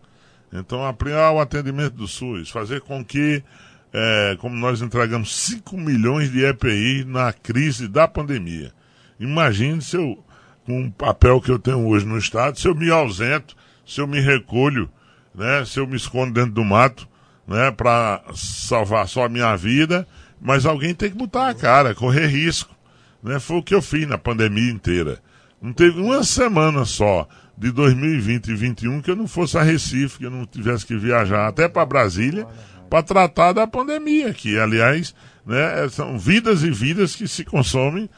Então, 0.53 0.87
ampliar 0.87 1.33
o 1.33 1.41
atendimento 1.41 1.95
do 1.95 2.07
SUS, 2.07 2.51
fazer 2.51 2.83
com 2.83 3.03
que, 3.03 3.43
é, 3.91 4.37
como 4.39 4.55
nós 4.55 4.83
entregamos 4.83 5.35
5 5.35 5.79
milhões 5.79 6.31
de 6.31 6.45
EPI 6.45 7.07
na 7.07 7.33
crise 7.33 7.89
da 7.89 8.07
pandemia. 8.07 8.71
Imagine 9.19 9.81
se 9.81 9.97
eu, 9.97 10.23
com 10.67 10.85
o 10.85 10.93
papel 10.93 11.41
que 11.41 11.51
eu 11.51 11.59
tenho 11.59 11.89
hoje 11.89 12.05
no 12.05 12.19
Estado, 12.19 12.61
se 12.61 12.69
eu 12.69 12.75
me 12.75 12.91
ausento, 12.91 13.57
se 13.87 13.99
eu 13.99 14.07
me 14.07 14.21
recolho, 14.21 14.91
né, 15.35 15.65
se 15.65 15.81
eu 15.81 15.87
me 15.87 15.97
escondo 15.97 16.35
dentro 16.35 16.53
do 16.53 16.65
mato, 16.67 17.09
né, 17.47 17.71
para 17.71 18.23
salvar 18.35 19.09
só 19.09 19.25
a 19.25 19.29
minha 19.31 19.57
vida, 19.57 20.07
mas 20.39 20.67
alguém 20.67 20.95
tem 20.95 21.11
que 21.11 21.17
botar 21.17 21.49
a 21.49 21.55
cara, 21.55 21.95
correr 21.95 22.27
risco. 22.27 22.77
Né? 23.23 23.39
Foi 23.39 23.59
o 23.59 23.63
que 23.63 23.75
eu 23.75 23.83
fiz 23.83 24.07
na 24.07 24.19
pandemia 24.19 24.71
inteira. 24.71 25.21
Não 25.61 25.73
teve 25.73 26.01
uma 26.01 26.23
semana 26.23 26.85
só 26.85 27.27
de 27.57 27.73
2020 27.73 28.45
e 28.45 28.49
2021 28.49 29.03
que 29.03 29.11
eu 29.11 29.17
não 29.17 29.27
fosse 29.27 29.59
a 29.59 29.63
Recife, 29.63 30.19
que 30.19 30.27
eu 30.27 30.31
não 30.31 30.47
tivesse 30.47 30.87
que 30.87 30.97
viajar 30.97 31.49
até 31.49 31.69
para 31.69 31.85
Brasília 31.85 32.47
para 32.89 33.03
tratar 33.03 33.53
da 33.53 33.67
pandemia, 33.67 34.33
que 34.33 34.59
aliás 34.59 35.15
né, 35.45 35.89
são 35.91 36.19
vidas 36.19 36.63
e 36.63 36.71
vidas 36.71 37.15
que 37.15 37.29
se 37.29 37.45
consomem 37.45 38.09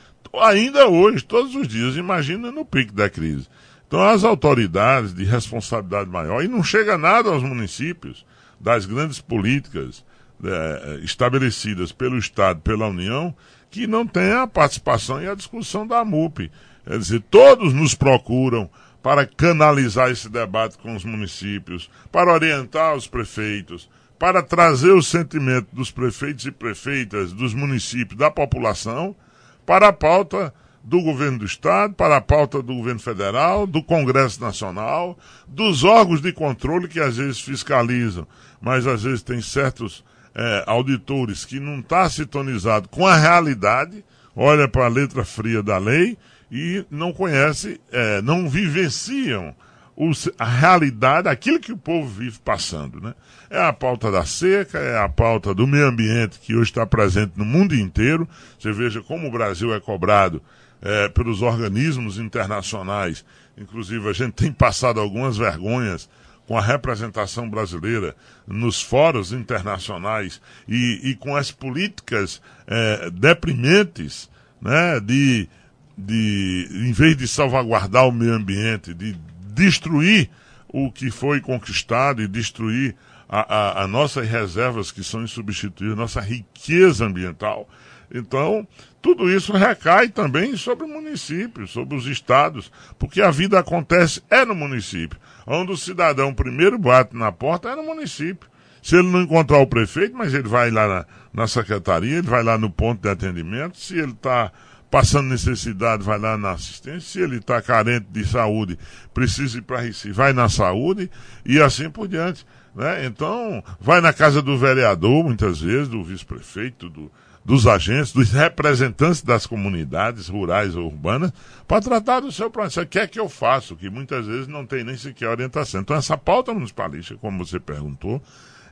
ainda 0.41 0.87
hoje, 0.87 1.25
todos 1.25 1.55
os 1.55 1.67
dias. 1.67 1.97
Imagina 1.97 2.53
no 2.53 2.65
pico 2.65 2.93
da 2.93 3.09
crise. 3.09 3.49
Então, 3.87 4.01
as 4.03 4.23
autoridades 4.23 5.13
de 5.13 5.25
responsabilidade 5.25 6.09
maior, 6.09 6.45
e 6.45 6.49
não 6.49 6.63
chega 6.63 6.97
nada 6.97 7.31
aos 7.31 7.43
municípios 7.43 8.25
das 8.61 8.87
grandes 8.87 9.21
políticas 9.21 10.05
é, 10.45 11.01
estabelecidas 11.03 11.91
pelo 11.91 12.17
Estado, 12.17 12.61
pela 12.61 12.87
União, 12.87 13.35
que 13.71 13.87
não 13.87 14.07
tem 14.07 14.33
a 14.33 14.47
participação 14.47 15.23
e 15.23 15.29
a 15.29 15.35
discussão 15.35 15.87
da 15.87 16.05
MUP. 16.05 16.51
Quer 16.85 16.99
dizer, 16.99 17.23
todos 17.31 17.73
nos 17.73 17.95
procuram 17.95 18.69
para 19.03 19.25
canalizar 19.25 20.11
esse 20.11 20.29
debate 20.29 20.77
com 20.79 20.95
os 20.95 21.05
municípios, 21.05 21.91
para 22.11 22.33
orientar 22.33 22.95
os 22.95 23.07
prefeitos, 23.07 23.89
para 24.19 24.43
trazer 24.43 24.91
o 24.91 25.03
sentimento 25.03 25.69
dos 25.73 25.91
prefeitos 25.91 26.45
e 26.45 26.51
prefeitas, 26.51 27.33
dos 27.33 27.55
municípios, 27.55 28.19
da 28.19 28.31
população, 28.31 29.17
para 29.65 29.89
a 29.89 29.93
pauta 29.93 30.53
do 30.83 31.01
governo 31.01 31.39
do 31.39 31.45
Estado, 31.45 31.95
para 31.95 32.17
a 32.17 32.21
pauta 32.21 32.63
do 32.63 32.75
governo 32.75 33.01
federal, 33.01 33.67
do 33.67 33.83
Congresso 33.83 34.41
Nacional, 34.41 35.19
dos 35.47 35.85
órgãos 35.85 36.21
de 36.21 36.33
controle 36.33 36.89
que 36.89 37.01
às 37.01 37.17
vezes 37.17 37.41
fiscalizam, 37.41 38.27
mas 38.61 38.87
às 38.87 39.03
vezes 39.03 39.23
tem 39.23 39.41
certos 39.41 40.05
é, 40.35 40.65
auditores 40.67 41.45
que 41.45 41.59
não 41.59 41.81
está 41.81 42.09
sintonizado 42.09 42.89
com 42.89 43.07
a 43.07 43.17
realidade, 43.17 44.05
olha 44.35 44.69
para 44.69 44.87
a 44.87 44.89
letra 44.89 45.25
fria 45.25 45.63
da 45.63 45.79
lei 45.79 46.17
e 46.51 46.85
não 46.91 47.13
conhece, 47.13 47.81
é, 47.93 48.23
não 48.23 48.49
vivenciam 48.49 49.55
os, 49.97 50.31
a 50.39 50.47
realidade, 50.47 51.29
aquilo 51.29 51.61
que 51.61 51.73
o 51.73 51.77
povo 51.77 52.09
vive 52.09 52.39
passando. 52.39 53.01
Né? 53.01 53.15
É 53.51 53.61
a 53.61 53.73
pauta 53.73 54.11
da 54.11 54.25
seca, 54.25 54.79
é 54.79 54.99
a 54.99 55.09
pauta 55.09 55.55
do 55.55 55.67
meio 55.67 55.87
ambiente 55.87 56.39
que 56.39 56.55
hoje 56.55 56.71
está 56.71 56.87
presente 56.87 57.33
no 57.37 57.45
mundo 57.45 57.75
inteiro. 57.75 58.27
Você 58.59 58.73
veja 58.73 59.03
como 59.03 59.29
o 59.29 59.31
Brasil 59.31 59.75
é 59.75 59.81
cobrado 59.81 60.43
é, 60.81 61.09
pelos 61.11 61.43
organismos 61.43 62.19
internacionais. 62.19 63.25
Inclusive, 63.59 64.09
a 64.09 64.13
gente 64.13 64.33
tem 64.33 64.51
passado 64.51 64.99
algumas 64.99 65.37
vergonhas 65.37 66.09
com 66.51 66.59
a 66.59 66.61
representação 66.61 67.49
brasileira 67.49 68.17
nos 68.45 68.83
fóruns 68.83 69.31
internacionais 69.31 70.43
e, 70.67 71.11
e 71.11 71.15
com 71.15 71.37
as 71.37 71.53
políticas 71.53 72.43
é, 72.67 73.09
deprimentes 73.09 74.29
né, 74.61 74.99
de, 74.99 75.49
de, 75.97 76.69
em 76.73 76.91
vez 76.91 77.17
de 77.17 77.29
salvaguardar 77.29 78.09
o 78.09 78.11
meio 78.11 78.33
ambiente, 78.33 78.93
de 78.93 79.17
destruir 79.55 80.29
o 80.67 80.91
que 80.91 81.09
foi 81.09 81.41
conquistado 81.41 82.21
e 82.21 82.27
destruir 82.27 82.97
a, 83.29 83.83
a, 83.83 83.87
nossas 83.87 84.29
reservas 84.29 84.91
que 84.91 85.05
são 85.05 85.23
insubstituíveis, 85.23 85.97
nossa 85.97 86.21
riqueza 86.21 87.07
ambiental. 87.07 87.69
Então, 88.13 88.67
tudo 89.01 89.31
isso 89.31 89.53
recai 89.53 90.09
também 90.09 90.57
sobre 90.57 90.85
o 90.85 90.89
município, 90.89 91.69
sobre 91.69 91.97
os 91.97 92.07
estados, 92.07 92.73
porque 92.99 93.23
a 93.23 93.31
vida 93.31 93.57
acontece 93.59 94.21
é 94.29 94.45
no 94.45 94.55
município. 94.55 95.17
Onde 95.53 95.73
o 95.73 95.77
cidadão 95.77 96.33
primeiro 96.33 96.79
bate 96.79 97.17
na 97.17 97.33
porta 97.33 97.71
é 97.71 97.75
no 97.75 97.83
município. 97.83 98.49
Se 98.81 98.95
ele 98.95 99.09
não 99.09 99.21
encontrar 99.21 99.59
o 99.59 99.67
prefeito, 99.67 100.17
mas 100.17 100.33
ele 100.33 100.49
vai 100.49 100.71
lá 100.71 100.87
na, 100.87 101.07
na 101.33 101.49
secretaria, 101.49 102.19
ele 102.19 102.29
vai 102.29 102.45
lá 102.45 102.57
no 102.57 102.71
ponto 102.71 103.03
de 103.03 103.09
atendimento, 103.09 103.77
se 103.77 103.99
ele 103.99 104.13
está 104.13 104.53
passando 104.89 105.29
necessidade, 105.29 106.05
vai 106.05 106.21
lá 106.21 106.39
na 106.39 106.53
assistência, 106.53 107.01
se 107.01 107.21
ele 107.21 107.39
está 107.39 107.61
carente 107.61 108.07
de 108.13 108.25
saúde, 108.25 108.79
precisa 109.13 109.59
ir 109.59 109.63
para 109.63 109.81
Recife, 109.81 110.13
vai 110.13 110.33
na 110.33 110.49
saúde 110.49 111.11
e 111.45 111.61
assim 111.61 111.91
por 111.91 112.07
diante. 112.07 112.47
Né? 112.73 113.05
Então, 113.05 113.61
vai 113.81 114.01
na 114.01 114.13
casa 114.13 114.41
do 114.41 114.57
vereador, 114.57 115.25
muitas 115.25 115.61
vezes, 115.61 115.89
do 115.89 116.05
vice-prefeito, 116.05 116.89
do, 116.89 117.11
dos 117.45 117.67
agentes, 117.67 118.13
dos 118.13 118.31
representantes 118.31 119.23
das 119.23 119.47
comunidades 119.47 120.29
rurais 120.29 120.77
ou 120.77 120.87
urbanas, 120.87 121.33
para 121.67 121.81
tratar 121.81 122.21
do 122.21 122.31
seu 122.31 122.51
problema. 122.51 122.83
O 122.83 122.87
que 122.87 122.99
é 122.99 123.07
que 123.07 123.19
eu 123.19 123.29
faço? 123.29 123.77
Que 123.77 123.89
muitas 123.89 124.27
vezes 124.27 124.47
não 124.47 124.67
tem 124.67 124.85
nem 124.85 124.97
sequer 124.97 125.29
orientação. 125.29 125.81
Então, 125.81 125.97
essa 125.97 126.17
pauta 126.19 126.53
municipalista, 126.53 127.17
como 127.17 127.45
você 127.45 127.59
perguntou, 127.59 128.23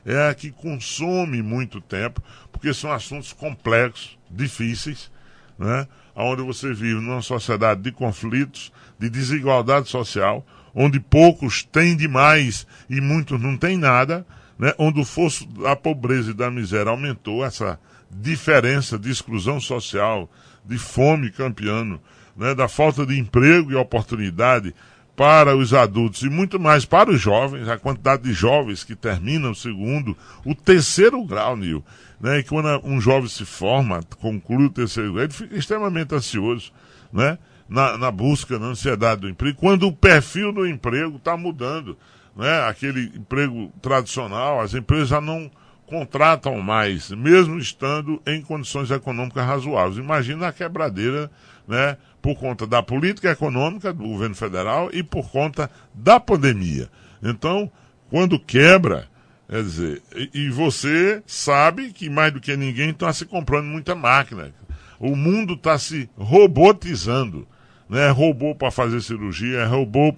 é 0.05 0.29
a 0.29 0.33
que 0.33 0.51
consome 0.51 1.41
muito 1.41 1.81
tempo, 1.81 2.21
porque 2.51 2.73
são 2.73 2.91
assuntos 2.91 3.33
complexos, 3.33 4.17
difíceis, 4.29 5.11
né? 5.57 5.87
onde 6.15 6.41
você 6.41 6.73
vive 6.73 6.99
numa 6.99 7.21
sociedade 7.21 7.81
de 7.81 7.91
conflitos, 7.91 8.71
de 8.97 9.09
desigualdade 9.09 9.89
social, 9.89 10.45
onde 10.73 10.99
poucos 10.99 11.63
têm 11.63 11.95
demais 11.95 12.67
e 12.89 13.01
muitos 13.01 13.41
não 13.41 13.57
têm 13.57 13.77
nada, 13.77 14.25
né? 14.57 14.73
onde 14.77 14.99
o 14.99 15.05
fosso 15.05 15.45
da 15.47 15.75
pobreza 15.75 16.31
e 16.31 16.33
da 16.33 16.51
miséria 16.51 16.91
aumentou, 16.91 17.43
essa 17.43 17.79
diferença 18.09 18.97
de 18.97 19.09
exclusão 19.09 19.59
social, 19.59 20.29
de 20.65 20.77
fome 20.77 21.31
campeando, 21.31 21.99
né, 22.35 22.55
da 22.55 22.67
falta 22.67 23.05
de 23.05 23.17
emprego 23.17 23.71
e 23.71 23.75
oportunidade 23.75 24.73
para 25.15 25.53
os 25.55 25.73
adultos 25.73 26.21
e 26.21 26.29
muito 26.29 26.57
mais 26.57 26.85
para 26.85 27.11
os 27.11 27.19
jovens, 27.19 27.67
a 27.67 27.77
quantidade 27.77 28.23
de 28.23 28.31
jovens 28.31 28.85
que 28.85 28.95
terminam 28.95 29.51
o 29.51 29.55
segundo, 29.55 30.15
o 30.45 30.55
terceiro 30.55 31.21
grau, 31.25 31.57
Nil. 31.57 31.83
Né, 32.21 32.39
e 32.39 32.43
quando 32.43 32.67
um 32.85 33.01
jovem 33.01 33.27
se 33.27 33.45
forma, 33.45 34.01
conclui 34.19 34.67
o 34.67 34.69
terceiro 34.69 35.11
grau, 35.13 35.25
ele 35.25 35.33
fica 35.33 35.57
extremamente 35.57 36.15
ansioso, 36.15 36.71
né? 37.11 37.37
Na, 37.67 37.99
na 37.99 38.09
busca, 38.09 38.57
na 38.57 38.67
ansiedade 38.67 39.21
do 39.21 39.29
emprego, 39.29 39.55
quando 39.59 39.87
o 39.87 39.93
perfil 39.93 40.51
do 40.51 40.65
emprego 40.65 41.17
está 41.17 41.37
mudando. 41.37 41.95
Né? 42.35 42.63
Aquele 42.63 43.11
emprego 43.15 43.71
tradicional, 43.81 44.59
as 44.59 44.73
empresas 44.73 45.09
já 45.09 45.21
não 45.21 45.51
contratam 45.89 46.61
mais, 46.61 47.09
mesmo 47.09 47.57
estando 47.57 48.21
em 48.25 48.41
condições 48.41 48.91
econômicas 48.91 49.43
razoáveis. 49.43 49.97
Imagina 49.97 50.47
a 50.47 50.53
quebradeira, 50.53 51.31
né, 51.67 51.97
por 52.21 52.35
conta 52.35 52.67
da 52.67 52.83
política 52.83 53.31
econômica 53.31 53.91
do 53.91 54.03
governo 54.03 54.35
federal 54.35 54.89
e 54.93 55.01
por 55.01 55.29
conta 55.31 55.69
da 55.93 56.19
pandemia. 56.19 56.89
Então, 57.23 57.71
quando 58.09 58.39
quebra, 58.39 59.07
quer 59.49 59.63
dizer, 59.63 60.01
e, 60.33 60.49
você 60.49 61.23
sabe 61.25 61.91
que 61.91 62.09
mais 62.09 62.31
do 62.31 62.39
que 62.39 62.55
ninguém 62.55 62.91
está 62.91 63.11
se 63.11 63.25
comprando 63.25 63.65
muita 63.65 63.95
máquina. 63.95 64.53
O 64.99 65.15
mundo 65.15 65.53
está 65.53 65.77
se 65.79 66.07
robotizando. 66.15 67.47
Né? 67.89 68.07
É 68.07 68.09
robô 68.11 68.53
para 68.53 68.69
fazer 68.69 69.01
cirurgia, 69.01 69.59
é 69.59 69.65
robô 69.65 70.13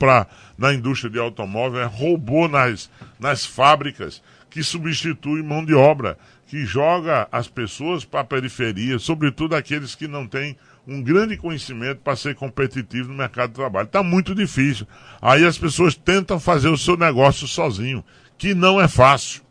na 0.58 0.74
indústria 0.74 1.10
de 1.10 1.18
automóvel, 1.18 1.82
é 1.82 1.86
robô 1.86 2.50
nas, 2.50 2.90
nas 3.18 3.46
fábricas 3.46 4.22
que 4.52 4.62
substitui 4.62 5.42
mão 5.42 5.66
de 5.66 5.74
obra, 5.74 6.18
que 6.46 6.66
joga 6.66 7.28
as 7.32 7.48
pessoas 7.48 8.04
para 8.04 8.20
a 8.20 8.26
periferia, 8.26 9.00
sobretudo 9.00 9.56
aqueles 9.56 9.96
que 9.96 10.08
não 10.08 10.28
têm 10.28 10.58
um 10.86 11.02
grande 11.02 11.38
conhecimento 11.38 12.02
para 12.02 12.18
ser 12.18 12.36
competitivo 12.36 13.08
no 13.08 13.16
mercado 13.16 13.52
de 13.52 13.56
trabalho. 13.56 13.86
Está 13.86 14.04
muito 14.04 14.36
difícil. 14.36 14.86
Aí 15.22 15.46
as 15.46 15.58
pessoas 15.58 15.96
tentam 15.96 16.40
fazer 16.40 16.68
o 16.68 16.78
seu 16.78 16.98
negócio 16.98 17.48
sozinho, 17.48 18.04
que 18.38 18.54
não 18.54 18.80
é 18.80 18.90
fácil. 18.90 19.42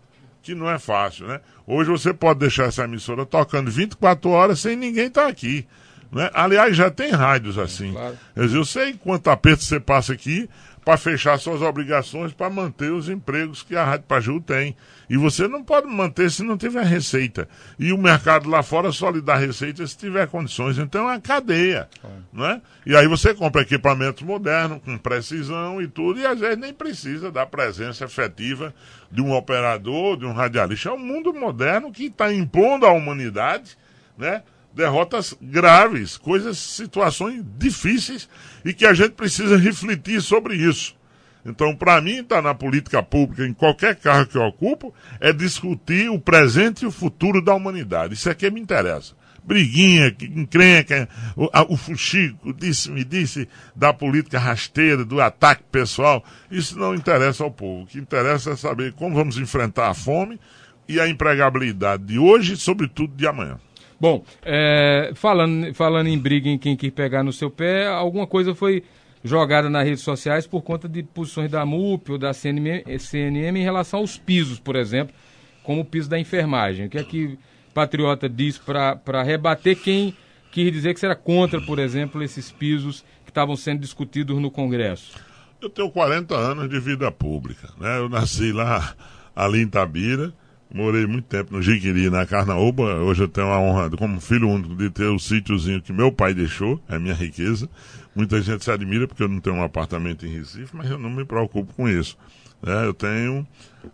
Que 0.42 0.54
não 0.54 0.70
é 0.70 0.78
fácil, 0.78 1.26
né? 1.26 1.40
Hoje 1.66 1.88
você 1.88 2.12
pode 2.12 2.40
deixar 2.40 2.64
essa 2.64 2.84
emissora 2.84 3.24
tocando 3.24 3.70
24 3.70 4.28
horas 4.30 4.60
sem 4.60 4.76
ninguém 4.76 5.06
estar 5.06 5.22
tá 5.22 5.28
aqui. 5.28 5.66
Né? 6.12 6.28
Aliás, 6.34 6.76
já 6.76 6.90
tem 6.90 7.12
rádios 7.12 7.56
assim. 7.56 7.92
Claro. 7.92 8.18
Eu 8.34 8.64
sei 8.64 8.94
quanto 8.94 9.30
aperto 9.30 9.64
você 9.64 9.78
passa 9.78 10.12
aqui, 10.12 10.48
para 10.84 10.96
fechar 10.96 11.38
suas 11.38 11.60
obrigações 11.60 12.32
para 12.32 12.48
manter 12.48 12.90
os 12.90 13.08
empregos 13.08 13.62
que 13.62 13.76
a 13.76 13.84
Rádio 13.84 14.06
Paju 14.06 14.40
tem. 14.40 14.74
E 15.08 15.16
você 15.16 15.46
não 15.46 15.62
pode 15.62 15.86
manter 15.86 16.30
se 16.30 16.42
não 16.42 16.56
tiver 16.56 16.84
receita. 16.84 17.48
E 17.78 17.92
o 17.92 17.98
mercado 17.98 18.48
lá 18.48 18.62
fora 18.62 18.90
só 18.92 19.10
lhe 19.10 19.20
dá 19.20 19.34
receita 19.34 19.86
se 19.86 19.96
tiver 19.96 20.26
condições. 20.28 20.78
Então 20.78 21.02
é 21.08 21.12
uma 21.14 21.20
cadeia. 21.20 21.88
É. 22.02 22.08
Não 22.32 22.46
é? 22.46 22.60
E 22.86 22.96
aí 22.96 23.06
você 23.06 23.34
compra 23.34 23.62
equipamento 23.62 24.24
moderno, 24.24 24.80
com 24.80 24.96
precisão 24.96 25.82
e 25.82 25.88
tudo, 25.88 26.20
e 26.20 26.26
às 26.26 26.38
vezes 26.38 26.58
nem 26.58 26.72
precisa 26.72 27.30
da 27.30 27.44
presença 27.44 28.04
efetiva 28.04 28.74
de 29.10 29.20
um 29.20 29.32
operador, 29.32 30.16
de 30.16 30.24
um 30.24 30.32
radialista. 30.32 30.88
É 30.88 30.92
um 30.92 30.98
mundo 30.98 31.32
moderno 31.34 31.92
que 31.92 32.06
está 32.06 32.32
impondo 32.32 32.86
à 32.86 32.92
humanidade, 32.92 33.76
né? 34.16 34.42
Derrotas 34.74 35.34
graves, 35.40 36.16
coisas, 36.16 36.58
situações 36.58 37.44
difíceis 37.58 38.28
e 38.64 38.72
que 38.72 38.86
a 38.86 38.94
gente 38.94 39.12
precisa 39.12 39.56
refletir 39.56 40.20
sobre 40.20 40.54
isso. 40.56 40.98
Então, 41.44 41.74
para 41.74 42.00
mim, 42.00 42.20
estar 42.20 42.36
tá 42.36 42.42
na 42.42 42.54
política 42.54 43.02
pública, 43.02 43.46
em 43.46 43.54
qualquer 43.54 43.96
cargo 43.96 44.30
que 44.30 44.36
eu 44.36 44.42
ocupo, 44.42 44.94
é 45.18 45.32
discutir 45.32 46.10
o 46.10 46.18
presente 46.18 46.82
e 46.82 46.86
o 46.86 46.90
futuro 46.90 47.42
da 47.42 47.54
humanidade. 47.54 48.14
Isso 48.14 48.28
é 48.28 48.34
que 48.34 48.50
me 48.50 48.60
interessa. 48.60 49.14
Briguinha, 49.42 50.14
encrenca, 50.20 51.08
o, 51.34 51.48
o 51.72 51.76
fuxico 51.76 52.52
disse, 52.52 52.90
me 52.90 53.02
disse 53.04 53.48
da 53.74 53.92
política 53.92 54.38
rasteira, 54.38 55.02
do 55.02 55.20
ataque 55.20 55.62
pessoal. 55.72 56.22
Isso 56.50 56.78
não 56.78 56.94
interessa 56.94 57.42
ao 57.42 57.50
povo. 57.50 57.84
O 57.84 57.86
que 57.86 57.98
interessa 57.98 58.50
é 58.50 58.56
saber 58.56 58.92
como 58.92 59.14
vamos 59.14 59.38
enfrentar 59.38 59.88
a 59.88 59.94
fome 59.94 60.38
e 60.86 61.00
a 61.00 61.08
empregabilidade 61.08 62.04
de 62.04 62.18
hoje 62.18 62.56
sobretudo, 62.56 63.14
de 63.16 63.26
amanhã. 63.26 63.58
Bom, 64.00 64.24
é, 64.42 65.12
falando, 65.14 65.74
falando 65.74 66.06
em 66.06 66.18
briga 66.18 66.48
em 66.48 66.56
quem 66.56 66.74
quer 66.74 66.90
pegar 66.90 67.22
no 67.22 67.32
seu 67.32 67.50
pé, 67.50 67.86
alguma 67.86 68.26
coisa 68.26 68.54
foi 68.54 68.82
jogada 69.22 69.68
nas 69.68 69.84
redes 69.84 70.02
sociais 70.02 70.46
por 70.46 70.62
conta 70.62 70.88
de 70.88 71.02
posições 71.02 71.50
da 71.50 71.66
MUP 71.66 72.12
ou 72.12 72.18
da 72.18 72.32
CNM, 72.32 72.82
CNM 72.98 73.58
em 73.58 73.62
relação 73.62 74.00
aos 74.00 74.16
pisos, 74.16 74.58
por 74.58 74.74
exemplo, 74.74 75.14
como 75.62 75.82
o 75.82 75.84
piso 75.84 76.08
da 76.08 76.18
enfermagem. 76.18 76.86
O 76.86 76.88
que 76.88 76.96
é 76.96 77.04
que 77.04 77.38
Patriota 77.74 78.26
diz 78.26 78.56
para 78.56 79.22
rebater 79.22 79.76
quem 79.76 80.16
quis 80.50 80.72
dizer 80.72 80.94
que 80.94 81.00
será 81.00 81.14
contra, 81.14 81.60
por 81.60 81.78
exemplo, 81.78 82.22
esses 82.22 82.50
pisos 82.50 83.04
que 83.24 83.30
estavam 83.30 83.54
sendo 83.54 83.80
discutidos 83.80 84.38
no 84.38 84.50
Congresso? 84.50 85.18
Eu 85.60 85.68
tenho 85.68 85.90
40 85.90 86.34
anos 86.34 86.70
de 86.70 86.80
vida 86.80 87.12
pública. 87.12 87.68
Né? 87.78 87.98
Eu 87.98 88.08
nasci 88.08 88.50
lá, 88.50 88.94
ali 89.36 89.60
em 89.60 89.68
Tabira, 89.68 90.32
morei 90.72 91.06
muito 91.06 91.26
tempo 91.26 91.52
no 91.52 91.62
Jiquiri, 91.62 92.08
na 92.08 92.24
Carnaúba. 92.24 92.96
Hoje 92.96 93.24
eu 93.24 93.28
tenho 93.28 93.48
a 93.48 93.58
honra, 93.58 93.90
como 93.90 94.20
filho 94.20 94.48
único, 94.48 94.74
de 94.74 94.90
ter 94.90 95.06
o 95.06 95.18
sítiozinho 95.18 95.82
que 95.82 95.92
meu 95.92 96.12
pai 96.12 96.32
deixou, 96.32 96.80
é 96.88 96.98
minha 96.98 97.14
riqueza. 97.14 97.68
Muita 98.14 98.40
gente 98.40 98.64
se 98.64 98.70
admira 98.70 99.06
porque 99.06 99.22
eu 99.22 99.28
não 99.28 99.40
tenho 99.40 99.56
um 99.56 99.62
apartamento 99.62 100.26
em 100.26 100.30
Recife, 100.30 100.76
mas 100.76 100.90
eu 100.90 100.98
não 100.98 101.10
me 101.10 101.24
preocupo 101.24 101.72
com 101.74 101.88
isso. 101.88 102.16
Né? 102.62 102.86
Eu 102.86 102.94
tenho 102.94 103.46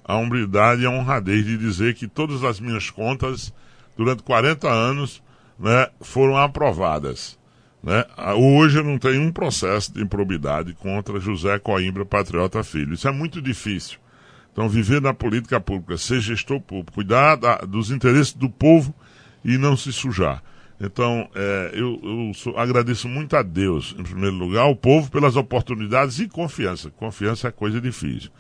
a 0.04 0.16
hombridade 0.16 0.83
e 0.83 0.87
a 0.87 0.90
honradez 0.90 1.45
de 1.45 1.56
dizer 1.56 1.95
que 1.95 2.06
todas 2.06 2.45
as 2.45 2.61
minhas 2.61 2.90
contas, 2.90 3.52
durante 3.97 4.23
40 4.23 4.68
anos, 4.68 5.23
né, 5.59 5.88
foram 6.00 6.37
aprovadas. 6.37 7.38
Né? 7.83 8.04
Hoje 8.37 8.78
eu 8.78 8.85
não 8.85 8.99
tenho 8.99 9.23
um 9.23 9.33
processo 9.33 9.92
de 9.92 10.02
improbidade 10.02 10.75
contra 10.75 11.21
José 11.21 11.59
Coimbra 11.59 12.04
Patriota 12.04 12.62
Filho. 12.64 12.95
Isso 12.95 13.06
é 13.06 13.12
muito 13.12 13.40
difícil. 13.40 13.99
Então, 14.56 14.70
viver 14.70 15.02
na 15.02 15.12
política 15.12 15.60
pública, 15.60 15.98
ser 15.98 16.18
gestor 16.18 16.58
público, 16.58 16.94
cuidar 16.94 17.36
da, 17.36 17.58
dos 17.58 17.90
interesses 17.90 18.32
do 18.32 18.48
povo 18.48 18.94
e 19.44 19.58
não 19.58 19.76
se 19.76 19.92
sujar. 19.92 20.42
Então, 20.80 21.28
é, 21.34 21.72
eu, 21.75 22.00
eu 22.02 22.32
sou, 22.32 22.56
agradeço 22.58 23.06
muito 23.06 23.36
a 23.36 23.42
Deus, 23.42 23.94
em 23.98 24.02
primeiro 24.02 24.34
lugar, 24.34 24.62
ao 24.62 24.75
povo 24.75 25.10
pelas 25.10 25.36
oportunidades 25.36 26.20
e 26.20 26.26
confiança. 26.26 26.90
Confiança 26.90 27.48
é 27.48 27.50
coisa 27.50 27.82
difícil. 27.82 28.30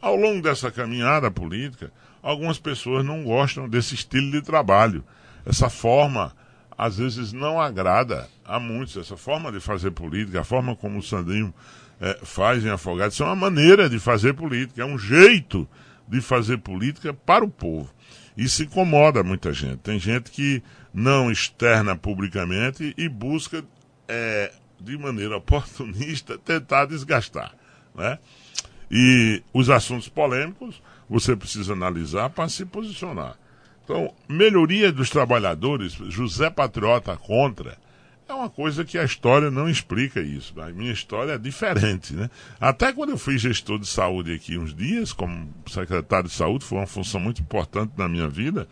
Ao 0.00 0.16
longo 0.16 0.40
dessa 0.40 0.70
caminhada 0.70 1.30
política, 1.30 1.92
algumas 2.22 2.58
pessoas 2.58 3.04
não 3.04 3.22
gostam 3.22 3.68
desse 3.68 3.94
estilo 3.94 4.30
de 4.30 4.40
trabalho. 4.40 5.04
Essa 5.44 5.68
forma, 5.68 6.34
às 6.76 6.96
vezes, 6.96 7.34
não 7.34 7.60
agrada 7.60 8.26
a 8.46 8.58
muitos. 8.58 8.96
Essa 8.96 9.14
forma 9.14 9.52
de 9.52 9.60
fazer 9.60 9.90
política, 9.90 10.40
a 10.40 10.44
forma 10.44 10.74
como 10.74 11.00
o 11.00 11.02
Sandrinho 11.02 11.52
é, 12.00 12.18
faz 12.22 12.64
em 12.64 12.70
Afogados, 12.70 13.14
isso 13.14 13.22
é 13.22 13.26
uma 13.26 13.36
maneira 13.36 13.88
de 13.88 13.98
fazer 13.98 14.32
política, 14.32 14.82
é 14.82 14.86
um 14.86 14.98
jeito 14.98 15.68
de 16.08 16.20
fazer 16.20 16.58
política 16.58 17.12
para 17.12 17.44
o 17.44 17.48
povo. 17.48 17.92
Isso 18.36 18.62
incomoda 18.62 19.22
muita 19.22 19.52
gente. 19.52 19.78
Tem 19.78 19.98
gente 19.98 20.30
que 20.30 20.62
não 20.94 21.30
externa 21.30 21.94
publicamente 21.94 22.94
e 22.96 23.08
busca, 23.08 23.62
é, 24.08 24.50
de 24.80 24.96
maneira 24.96 25.36
oportunista, 25.36 26.38
tentar 26.38 26.86
desgastar. 26.86 27.54
Né? 27.94 28.18
E 28.90 29.42
os 29.52 29.68
assuntos 29.68 30.08
polêmicos 30.08 30.82
você 31.08 31.36
precisa 31.36 31.72
analisar 31.72 32.30
para 32.30 32.48
se 32.48 32.64
posicionar. 32.64 33.36
Então, 33.84 34.14
melhoria 34.28 34.92
dos 34.92 35.10
trabalhadores, 35.10 35.92
José 36.08 36.48
Patriota 36.48 37.16
contra, 37.16 37.76
é 38.30 38.34
uma 38.34 38.50
coisa 38.50 38.84
que 38.84 38.96
a 38.96 39.04
história 39.04 39.50
não 39.50 39.68
explica 39.68 40.20
isso. 40.20 40.58
A 40.60 40.68
minha 40.70 40.92
história 40.92 41.32
é 41.32 41.38
diferente, 41.38 42.14
né? 42.14 42.30
Até 42.60 42.92
quando 42.92 43.10
eu 43.10 43.18
fui 43.18 43.36
gestor 43.38 43.78
de 43.78 43.86
saúde 43.86 44.32
aqui 44.32 44.56
uns 44.56 44.74
dias, 44.74 45.12
como 45.12 45.52
secretário 45.66 46.28
de 46.28 46.34
saúde, 46.34 46.64
foi 46.64 46.78
uma 46.78 46.86
função 46.86 47.20
muito 47.20 47.42
importante 47.42 47.92
na 47.96 48.08
minha 48.08 48.28
vida, 48.28 48.68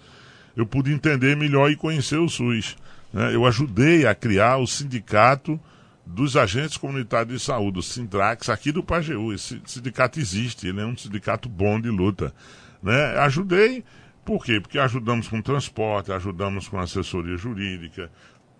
eu 0.56 0.66
pude 0.66 0.92
entender 0.92 1.36
melhor 1.36 1.70
e 1.70 1.76
conhecer 1.76 2.18
o 2.18 2.28
SUS. 2.28 2.76
Né? 3.12 3.34
Eu 3.34 3.44
ajudei 3.46 4.06
a 4.06 4.14
criar 4.14 4.56
o 4.58 4.66
sindicato 4.66 5.58
dos 6.04 6.36
agentes 6.36 6.76
comunitários 6.76 7.40
de 7.40 7.46
saúde, 7.46 7.78
o 7.78 7.82
Sintrax, 7.82 8.48
aqui 8.48 8.72
do 8.72 8.82
Pajeú. 8.82 9.32
Esse 9.32 9.60
sindicato 9.66 10.18
existe, 10.18 10.66
ele 10.66 10.80
é 10.80 10.86
um 10.86 10.96
sindicato 10.96 11.48
bom 11.48 11.80
de 11.80 11.90
luta. 11.90 12.34
Né? 12.82 13.18
Ajudei, 13.18 13.84
por 14.24 14.44
quê? 14.44 14.60
Porque 14.60 14.78
ajudamos 14.78 15.28
com 15.28 15.40
transporte, 15.40 16.12
ajudamos 16.12 16.68
com 16.68 16.78
assessoria 16.78 17.36
jurídica. 17.36 18.10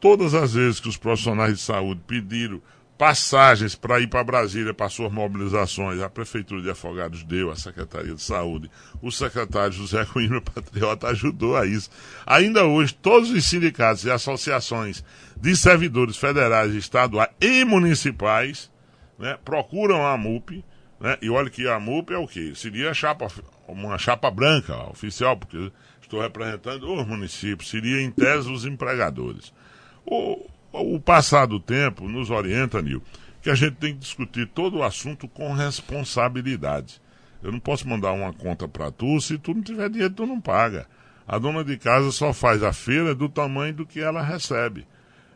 Todas 0.01 0.35
as 0.35 0.55
vezes 0.55 0.81
que 0.81 0.89
os 0.89 0.97
profissionais 0.97 1.55
de 1.55 1.61
saúde 1.61 2.01
pediram 2.07 2.61
passagens 2.99 3.77
para 3.77 4.01
ir 4.01 4.09
para 4.09 4.25
Brasília 4.25 4.75
para 4.75 4.89
suas 4.89 5.13
mobilizações, 5.13 6.01
a 6.01 6.11
Prefeitura 6.11 6.61
de 6.61 6.69
Afogados 6.69 7.23
deu, 7.23 7.49
a 7.49 7.57
Secretaria 7.57 8.13
de 8.13 8.21
Saúde, 8.21 8.69
o 9.01 9.13
secretário 9.13 9.73
José 9.73 10.05
Coimbra 10.05 10.41
Patriota 10.43 11.07
ajudou 11.09 11.57
a 11.57 11.65
isso. 11.65 11.89
Ainda 12.27 12.65
hoje, 12.65 12.93
todos 12.93 13.31
os 13.31 13.49
sindicatos 13.49 14.05
e 14.05 14.11
associações 14.11 15.05
de 15.37 15.57
servidores 15.57 16.17
federais, 16.17 16.75
estaduais 16.75 17.31
e 17.41 17.65
municipais 17.65 18.69
né, 19.17 19.39
procuram 19.45 20.05
a 20.05 20.17
MUP, 20.17 20.65
né, 20.99 21.17
e 21.23 21.31
olha 21.31 21.49
que 21.49 21.69
a 21.69 21.79
MUP 21.79 22.13
é 22.13 22.19
o 22.19 22.27
quê? 22.27 22.53
Seria 22.57 22.93
chapa, 22.93 23.29
uma 23.69 23.97
chapa 23.97 24.29
branca 24.29 24.91
oficial, 24.91 25.37
porque 25.37 25.71
estou 26.03 26.21
representando 26.21 26.93
os 26.93 27.07
municípios, 27.07 27.71
seria 27.71 28.03
em 28.03 28.11
tese 28.11 28.51
os 28.51 28.65
empregadores. 28.65 29.53
O, 30.11 30.49
o 30.73 31.01
passar 31.01 31.47
do 31.47 31.61
tempo 31.61 32.09
nos 32.09 32.31
orienta, 32.31 32.81
Nil, 32.81 33.03
que 33.43 33.51
a 33.51 33.55
gente 33.55 33.77
tem 33.77 33.93
que 33.93 34.01
discutir 34.01 34.47
todo 34.49 34.79
o 34.79 34.83
assunto 34.83 35.29
com 35.29 35.53
responsabilidade. 35.53 37.01
Eu 37.43 37.53
não 37.53 37.61
posso 37.61 37.87
mandar 37.87 38.13
uma 38.13 38.33
conta 38.33 38.67
para 38.67 38.91
tu, 38.91 39.21
se 39.21 39.39
tu 39.39 39.55
não 39.55 39.63
tiver 39.63 39.89
dinheiro, 39.91 40.15
tu 40.15 40.27
não 40.27 40.41
paga. 40.41 40.87
A 41.27 41.39
dona 41.39 41.63
de 41.63 41.77
casa 41.77 42.11
só 42.11 42.33
faz 42.33 42.63
a 42.63 42.73
feira 42.73 43.15
do 43.15 43.29
tamanho 43.29 43.75
do 43.75 43.87
que 43.87 44.01
ela 44.01 44.23
recebe. 44.23 44.87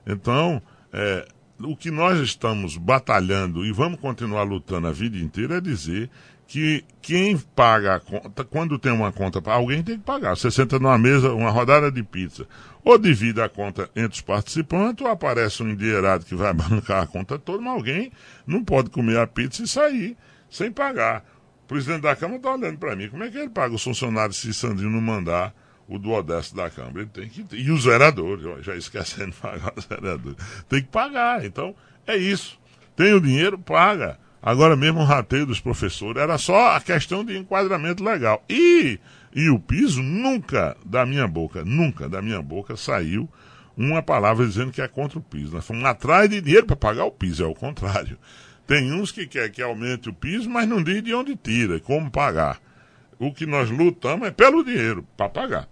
Então, 0.06 0.60
é, 0.92 1.28
o 1.60 1.76
que 1.76 1.90
nós 1.90 2.18
estamos 2.18 2.76
batalhando 2.76 3.64
e 3.64 3.72
vamos 3.72 4.00
continuar 4.00 4.42
lutando 4.42 4.88
a 4.88 4.92
vida 4.92 5.18
inteira 5.18 5.56
é 5.58 5.60
dizer 5.60 6.10
que 6.52 6.84
quem 7.00 7.38
paga 7.38 7.94
a 7.94 8.00
conta, 8.00 8.44
quando 8.44 8.78
tem 8.78 8.92
uma 8.92 9.10
conta, 9.10 9.40
alguém 9.50 9.82
tem 9.82 9.96
que 9.96 10.04
pagar. 10.04 10.36
Você 10.36 10.50
senta 10.50 10.78
numa 10.78 10.98
mesa, 10.98 11.32
uma 11.32 11.48
rodada 11.48 11.90
de 11.90 12.02
pizza, 12.02 12.46
ou 12.84 12.98
divide 12.98 13.40
a 13.40 13.48
conta 13.48 13.88
entre 13.96 14.16
os 14.16 14.20
participantes, 14.20 15.02
ou 15.02 15.10
aparece 15.10 15.62
um 15.62 15.70
endinheirado 15.70 16.26
que 16.26 16.34
vai 16.34 16.52
bancar 16.52 17.04
a 17.04 17.06
conta 17.06 17.38
toda, 17.38 17.62
mas 17.62 17.72
alguém 17.72 18.12
não 18.46 18.62
pode 18.62 18.90
comer 18.90 19.16
a 19.18 19.26
pizza 19.26 19.62
e 19.62 19.66
sair 19.66 20.14
sem 20.50 20.70
pagar. 20.70 21.24
O 21.64 21.68
presidente 21.68 22.02
da 22.02 22.14
Câmara 22.14 22.36
está 22.36 22.52
olhando 22.52 22.76
para 22.76 22.94
mim. 22.94 23.08
Como 23.08 23.24
é 23.24 23.30
que 23.30 23.38
ele 23.38 23.48
paga 23.48 23.74
os 23.74 23.82
funcionários 23.82 24.36
se 24.36 24.52
Sandrinho 24.52 24.90
não 24.90 25.00
mandar 25.00 25.54
o 25.88 25.98
duodécimo 25.98 26.58
da 26.58 26.68
Câmara? 26.68 27.00
Ele 27.00 27.06
tem 27.06 27.30
que. 27.30 27.46
E 27.56 27.70
os 27.70 27.86
vereadores, 27.86 28.44
já 28.62 28.76
esquecendo 28.76 29.30
de 29.30 29.38
pagar 29.40 29.72
os 29.74 29.86
vereadores. 29.86 30.36
Tem 30.68 30.82
que 30.82 30.88
pagar. 30.88 31.46
Então, 31.46 31.74
é 32.06 32.14
isso. 32.14 32.60
Tem 32.94 33.14
o 33.14 33.20
dinheiro, 33.22 33.58
paga. 33.58 34.20
Agora 34.42 34.76
mesmo 34.76 35.00
o 35.00 35.04
rateio 35.04 35.46
dos 35.46 35.60
professores 35.60 36.20
era 36.20 36.36
só 36.36 36.72
a 36.74 36.80
questão 36.80 37.24
de 37.24 37.38
enquadramento 37.38 38.02
legal. 38.02 38.44
E, 38.50 38.98
e 39.32 39.48
o 39.48 39.58
piso 39.58 40.02
nunca 40.02 40.76
da 40.84 41.06
minha 41.06 41.28
boca, 41.28 41.64
nunca 41.64 42.08
da 42.08 42.20
minha 42.20 42.42
boca 42.42 42.76
saiu 42.76 43.28
uma 43.76 44.02
palavra 44.02 44.44
dizendo 44.44 44.72
que 44.72 44.82
é 44.82 44.88
contra 44.88 45.18
o 45.18 45.22
piso. 45.22 45.54
Nós 45.54 45.64
fomos 45.64 45.84
atrás 45.84 46.28
de 46.28 46.40
dinheiro 46.40 46.66
para 46.66 46.76
pagar 46.76 47.04
o 47.04 47.10
piso, 47.12 47.44
é 47.44 47.46
o 47.46 47.54
contrário. 47.54 48.18
Tem 48.66 48.92
uns 48.92 49.12
que 49.12 49.26
quer 49.26 49.50
que 49.50 49.62
aumente 49.62 50.08
o 50.08 50.12
piso, 50.12 50.50
mas 50.50 50.68
não 50.68 50.82
diz 50.82 51.02
de 51.02 51.14
onde 51.14 51.36
tira, 51.36 51.78
como 51.78 52.10
pagar. 52.10 52.60
O 53.18 53.32
que 53.32 53.46
nós 53.46 53.70
lutamos 53.70 54.26
é 54.26 54.30
pelo 54.30 54.64
dinheiro, 54.64 55.06
para 55.16 55.28
pagar. 55.28 55.68